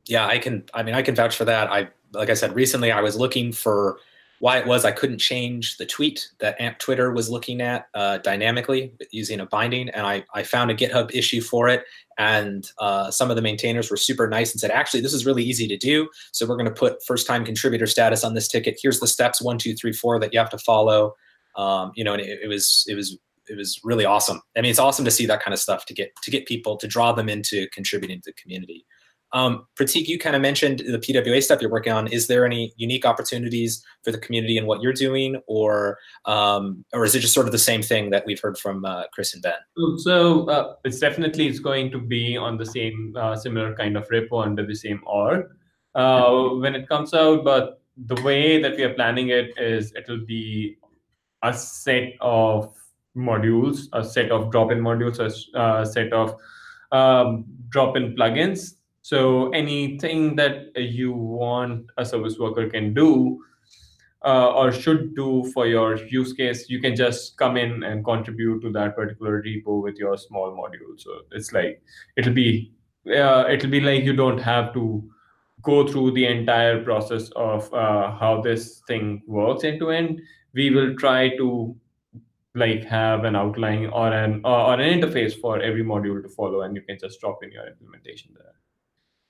Yeah, 0.06 0.26
I 0.26 0.38
can. 0.38 0.64
I 0.72 0.82
mean, 0.82 0.94
I 0.94 1.02
can 1.02 1.14
vouch 1.14 1.36
for 1.36 1.44
that. 1.44 1.70
I, 1.70 1.88
like 2.12 2.30
I 2.30 2.34
said, 2.34 2.54
recently 2.54 2.92
I 2.92 3.00
was 3.00 3.16
looking 3.16 3.52
for 3.52 3.98
why 4.44 4.58
it 4.58 4.66
was 4.66 4.84
I 4.84 4.92
couldn't 4.92 5.20
change 5.20 5.78
the 5.78 5.86
tweet 5.86 6.28
that 6.38 6.60
AMP 6.60 6.78
Twitter 6.78 7.10
was 7.10 7.30
looking 7.30 7.62
at 7.62 7.86
uh, 7.94 8.18
dynamically 8.18 8.92
using 9.10 9.40
a 9.40 9.46
binding, 9.46 9.88
and 9.88 10.06
I, 10.06 10.22
I 10.34 10.42
found 10.42 10.70
a 10.70 10.74
GitHub 10.74 11.14
issue 11.14 11.40
for 11.40 11.66
it, 11.66 11.82
and 12.18 12.70
uh, 12.78 13.10
some 13.10 13.30
of 13.30 13.36
the 13.36 13.42
maintainers 13.42 13.90
were 13.90 13.96
super 13.96 14.28
nice 14.28 14.52
and 14.52 14.60
said, 14.60 14.70
actually, 14.70 15.00
this 15.00 15.14
is 15.14 15.24
really 15.24 15.42
easy 15.42 15.66
to 15.68 15.78
do. 15.78 16.10
So 16.32 16.44
we're 16.44 16.58
going 16.58 16.68
to 16.68 16.74
put 16.74 17.02
first-time 17.06 17.46
contributor 17.46 17.86
status 17.86 18.22
on 18.22 18.34
this 18.34 18.46
ticket. 18.46 18.78
Here's 18.78 19.00
the 19.00 19.06
steps 19.06 19.40
one, 19.40 19.56
two, 19.56 19.74
three, 19.74 19.94
four 19.94 20.20
that 20.20 20.34
you 20.34 20.38
have 20.38 20.50
to 20.50 20.58
follow. 20.58 21.14
Um, 21.56 21.92
you 21.94 22.04
know, 22.04 22.12
and 22.12 22.20
it, 22.20 22.40
it 22.42 22.48
was 22.48 22.84
it 22.86 22.96
was 22.96 23.16
it 23.48 23.56
was 23.56 23.80
really 23.82 24.04
awesome. 24.04 24.42
I 24.58 24.60
mean, 24.60 24.70
it's 24.70 24.78
awesome 24.78 25.06
to 25.06 25.10
see 25.10 25.24
that 25.24 25.42
kind 25.42 25.54
of 25.54 25.58
stuff 25.58 25.86
to 25.86 25.94
get 25.94 26.14
to 26.22 26.30
get 26.30 26.44
people 26.44 26.76
to 26.76 26.86
draw 26.86 27.12
them 27.12 27.30
into 27.30 27.66
contributing 27.72 28.20
to 28.20 28.26
the 28.26 28.34
community. 28.34 28.84
Um, 29.34 29.66
Pratik, 29.74 30.06
you 30.06 30.16
kind 30.16 30.36
of 30.36 30.42
mentioned 30.42 30.78
the 30.78 30.98
PWA 30.98 31.42
stuff 31.42 31.60
you're 31.60 31.70
working 31.70 31.92
on. 31.92 32.06
Is 32.06 32.28
there 32.28 32.46
any 32.46 32.72
unique 32.76 33.04
opportunities 33.04 33.84
for 34.04 34.12
the 34.12 34.18
community 34.18 34.56
in 34.56 34.66
what 34.66 34.80
you're 34.80 34.92
doing, 34.92 35.42
or 35.48 35.98
um, 36.24 36.84
or 36.92 37.04
is 37.04 37.16
it 37.16 37.18
just 37.18 37.34
sort 37.34 37.46
of 37.46 37.52
the 37.52 37.58
same 37.58 37.82
thing 37.82 38.10
that 38.10 38.24
we've 38.26 38.40
heard 38.40 38.56
from 38.56 38.84
uh, 38.84 39.02
Chris 39.12 39.34
and 39.34 39.42
Ben? 39.42 39.54
So 39.98 40.48
uh, 40.48 40.76
it's 40.84 41.00
definitely 41.00 41.48
it's 41.48 41.58
going 41.58 41.90
to 41.90 41.98
be 41.98 42.36
on 42.36 42.56
the 42.56 42.64
same 42.64 43.12
uh, 43.18 43.34
similar 43.34 43.74
kind 43.74 43.96
of 43.96 44.08
repo 44.08 44.44
under 44.44 44.64
the 44.64 44.74
same 44.74 45.02
org 45.04 45.46
uh, 45.96 46.30
when 46.60 46.76
it 46.76 46.88
comes 46.88 47.12
out. 47.12 47.42
But 47.42 47.82
the 48.06 48.22
way 48.22 48.62
that 48.62 48.76
we 48.76 48.84
are 48.84 48.94
planning 48.94 49.30
it 49.30 49.58
is 49.58 49.92
it 49.94 50.04
will 50.08 50.24
be 50.24 50.76
a 51.42 51.52
set 51.52 52.12
of 52.20 52.72
modules, 53.16 53.88
a 53.92 54.04
set 54.04 54.30
of 54.30 54.52
drop-in 54.52 54.78
modules, 54.78 55.18
a 55.18 55.58
uh, 55.58 55.84
set 55.84 56.12
of 56.12 56.36
um, 56.92 57.44
drop-in 57.70 58.14
plugins 58.14 58.74
so 59.04 59.50
anything 59.50 60.34
that 60.36 60.74
you 60.74 61.12
want 61.12 61.90
a 61.98 62.06
service 62.06 62.38
worker 62.38 62.70
can 62.70 62.94
do 62.94 63.38
uh, 64.24 64.50
or 64.52 64.72
should 64.72 65.14
do 65.14 65.44
for 65.52 65.66
your 65.66 65.96
use 66.06 66.32
case, 66.32 66.70
you 66.70 66.80
can 66.80 66.96
just 66.96 67.36
come 67.36 67.58
in 67.58 67.82
and 67.82 68.02
contribute 68.02 68.62
to 68.62 68.72
that 68.72 68.96
particular 68.96 69.42
repo 69.42 69.82
with 69.82 69.98
your 69.98 70.16
small 70.16 70.52
module. 70.52 70.98
So 70.98 71.10
it's 71.32 71.52
like 71.52 71.82
it'll 72.16 72.32
be 72.32 72.72
uh, 73.06 73.44
it'll 73.50 73.68
be 73.68 73.82
like 73.82 74.04
you 74.04 74.16
don't 74.16 74.38
have 74.38 74.72
to 74.72 75.06
go 75.60 75.86
through 75.86 76.12
the 76.12 76.24
entire 76.24 76.82
process 76.82 77.28
of 77.36 77.70
uh, 77.74 78.10
how 78.12 78.40
this 78.40 78.80
thing 78.88 79.22
works 79.26 79.64
end 79.64 79.80
to 79.80 79.90
end. 79.90 80.22
We 80.54 80.70
will 80.70 80.96
try 80.96 81.36
to 81.36 81.76
like 82.54 82.84
have 82.84 83.24
an 83.24 83.36
outline 83.36 83.90
or 83.90 84.10
an 84.14 84.40
or 84.46 84.80
an 84.80 84.98
interface 84.98 85.38
for 85.38 85.60
every 85.60 85.84
module 85.84 86.22
to 86.22 86.28
follow, 86.30 86.62
and 86.62 86.74
you 86.74 86.80
can 86.80 86.98
just 86.98 87.20
drop 87.20 87.44
in 87.44 87.52
your 87.52 87.66
implementation 87.66 88.30
there. 88.34 88.54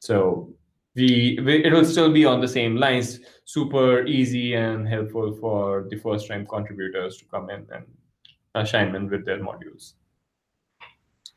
So 0.05 0.53
we, 0.95 1.39
we, 1.43 1.65
it 1.65 1.73
will 1.73 1.85
still 1.87 2.13
be 2.13 2.27
on 2.27 2.43
the 2.43 2.49
same 2.49 2.77
lines, 2.77 3.21
super 3.47 4.05
easy 4.05 4.55
and 4.55 4.87
helpful 4.87 5.35
for 5.41 5.87
the 5.89 5.97
first 5.97 6.29
time 6.29 6.47
contributors 6.47 7.17
to 7.19 7.25
come 7.25 7.49
in 7.49 7.67
and 7.73 8.69
chime 8.69 8.95
in 8.95 9.09
with 9.09 9.25
their 9.25 9.39
modules. 9.39 9.95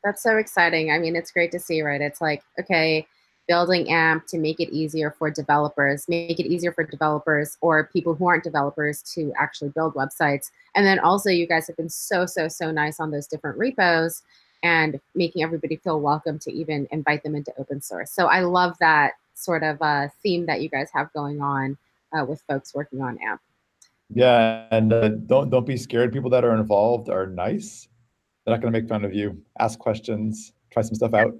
That's 0.04 0.22
so 0.22 0.36
exciting. 0.36 0.92
I 0.92 1.00
mean, 1.00 1.16
it's 1.16 1.32
great 1.32 1.52
to 1.54 1.60
see, 1.60 1.82
right? 1.82 2.02
It's 2.02 2.20
like, 2.20 2.44
okay, 2.60 3.08
building 3.48 3.90
AMP 3.90 4.28
to 4.28 4.38
make 4.38 4.60
it 4.60 4.70
easier 4.74 5.16
for 5.18 5.32
developers, 5.32 6.06
make 6.10 6.38
it 6.38 6.46
easier 6.46 6.74
for 6.74 6.84
developers 6.84 7.58
or 7.62 7.90
people 7.94 8.16
who 8.16 8.28
aren't 8.28 8.44
developers 8.44 9.02
to 9.14 9.32
actually 9.40 9.70
build 9.70 9.94
websites. 9.96 10.52
And 10.76 10.86
then 10.86 11.00
also, 11.00 11.30
you 11.30 11.48
guys 11.48 11.68
have 11.68 11.78
been 11.78 11.90
so, 11.90 12.26
so, 12.26 12.50
so 12.50 12.70
nice 12.70 13.00
on 13.00 13.12
those 13.12 13.28
different 13.28 13.58
repos 13.58 14.24
and 14.64 15.00
making 15.16 15.44
everybody 15.44 15.76
feel 15.78 16.00
welcome 16.00 16.40
to 16.40 16.52
even 16.52 16.88
invite 16.92 17.24
them 17.24 17.36
into 17.36 17.54
open 17.58 17.82
source. 17.82 18.12
So 18.12 18.28
I 18.28 18.42
love 18.42 18.76
that 18.80 19.14
sort 19.34 19.64
of 19.64 19.82
uh, 19.82 20.08
theme 20.24 20.46
that 20.48 20.62
you 20.62 20.70
guys 20.70 20.90
have 20.94 21.12
going 21.14 21.42
on 21.42 21.78
uh, 22.14 22.26
with 22.26 22.42
folks 22.48 22.74
working 22.74 23.02
on 23.02 23.18
AMP. 23.20 23.42
Yeah, 24.10 24.66
and 24.72 24.94
uh, 24.94 25.10
don't 25.10 25.50
don't 25.50 25.66
be 25.66 25.78
scared. 25.78 26.14
People 26.14 26.30
that 26.30 26.46
are 26.46 26.56
involved 26.56 27.10
are 27.10 27.28
nice. 27.28 27.88
They're 28.46 28.56
not 28.56 28.62
going 28.62 28.72
to 28.72 28.80
make 28.80 28.88
fun 28.88 29.04
of 29.04 29.14
you. 29.14 29.42
Ask 29.60 29.78
questions. 29.78 30.54
Try 30.72 30.82
some 30.82 30.96
stuff 30.96 31.14
out. 31.14 31.36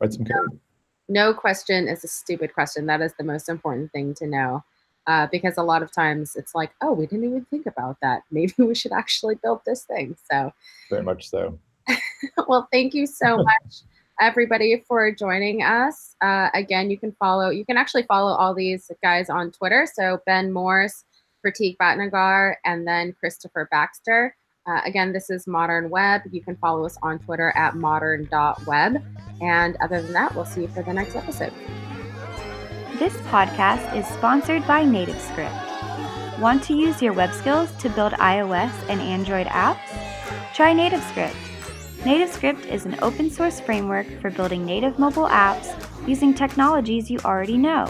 Write 0.00 0.12
some 0.12 0.24
code. 0.24 0.60
No 1.08 1.34
question 1.34 1.88
is 1.88 2.04
a 2.04 2.08
stupid 2.08 2.54
question. 2.54 2.86
That 2.86 3.00
is 3.00 3.12
the 3.18 3.24
most 3.24 3.48
important 3.48 3.90
thing 3.92 4.14
to 4.14 4.26
know. 4.26 4.64
Uh, 5.08 5.28
because 5.30 5.56
a 5.56 5.62
lot 5.62 5.82
of 5.82 5.92
times 5.92 6.34
it's 6.34 6.52
like, 6.52 6.72
oh, 6.80 6.92
we 6.92 7.06
didn't 7.06 7.24
even 7.24 7.44
think 7.44 7.66
about 7.66 7.96
that. 8.02 8.22
Maybe 8.30 8.54
we 8.58 8.74
should 8.74 8.92
actually 8.92 9.36
build 9.36 9.60
this 9.64 9.84
thing. 9.84 10.16
So 10.30 10.52
very 10.90 11.02
much 11.02 11.28
so. 11.28 11.58
well, 12.48 12.68
thank 12.72 12.94
you 12.94 13.06
so 13.06 13.36
much, 13.42 13.82
everybody, 14.20 14.82
for 14.86 15.10
joining 15.10 15.62
us. 15.62 16.14
Uh, 16.22 16.48
again, 16.54 16.90
you 16.90 16.98
can 16.98 17.12
follow, 17.18 17.50
you 17.50 17.64
can 17.64 17.76
actually 17.76 18.04
follow 18.04 18.32
all 18.32 18.54
these 18.54 18.90
guys 19.02 19.30
on 19.30 19.50
Twitter. 19.52 19.86
So 19.92 20.20
Ben 20.26 20.50
Morss, 20.52 21.04
Pratik 21.44 21.76
Bhatnagar, 21.80 22.54
and 22.64 22.86
then 22.86 23.14
Kristofer 23.22 23.66
Baxter. 23.70 24.34
Uh, 24.66 24.80
again, 24.84 25.12
this 25.12 25.30
is 25.30 25.46
Modern 25.46 25.90
Web. 25.90 26.22
You 26.32 26.42
can 26.42 26.56
follow 26.56 26.84
us 26.84 26.98
on 27.02 27.20
Twitter 27.20 27.52
at 27.56 27.76
modern.web. 27.76 29.02
And 29.40 29.76
other 29.76 30.02
than 30.02 30.12
that, 30.12 30.34
we'll 30.34 30.44
see 30.44 30.62
you 30.62 30.68
for 30.68 30.82
the 30.82 30.92
next 30.92 31.14
episode. 31.14 31.52
This 32.98 33.14
podcast 33.28 33.96
is 33.96 34.06
sponsored 34.06 34.66
by 34.66 34.84
NativeScript. 34.84 36.40
Want 36.40 36.62
to 36.64 36.74
use 36.74 37.00
your 37.00 37.12
web 37.12 37.32
skills 37.32 37.70
to 37.78 37.88
build 37.90 38.12
iOS 38.14 38.72
and 38.88 39.00
Android 39.00 39.46
apps? 39.46 39.78
Try 40.54 40.74
NativeScript. 40.74 41.45
NativeScript 42.06 42.66
is 42.66 42.86
an 42.86 42.96
open 43.02 43.28
source 43.28 43.58
framework 43.58 44.06
for 44.20 44.30
building 44.30 44.64
native 44.64 44.96
mobile 44.96 45.26
apps 45.26 45.74
using 46.06 46.32
technologies 46.32 47.10
you 47.10 47.18
already 47.24 47.56
know, 47.56 47.84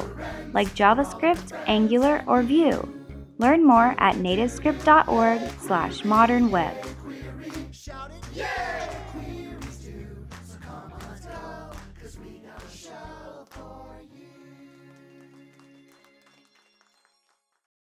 like 0.54 0.68
JavaScript, 0.68 1.52
Angular, 1.66 2.24
or 2.26 2.42
Vue. 2.42 2.80
Learn 3.36 3.62
more 3.62 3.94
at 3.98 4.14
nativescript.org 4.14 5.60
slash 5.60 6.00
modernweb. 6.00 6.74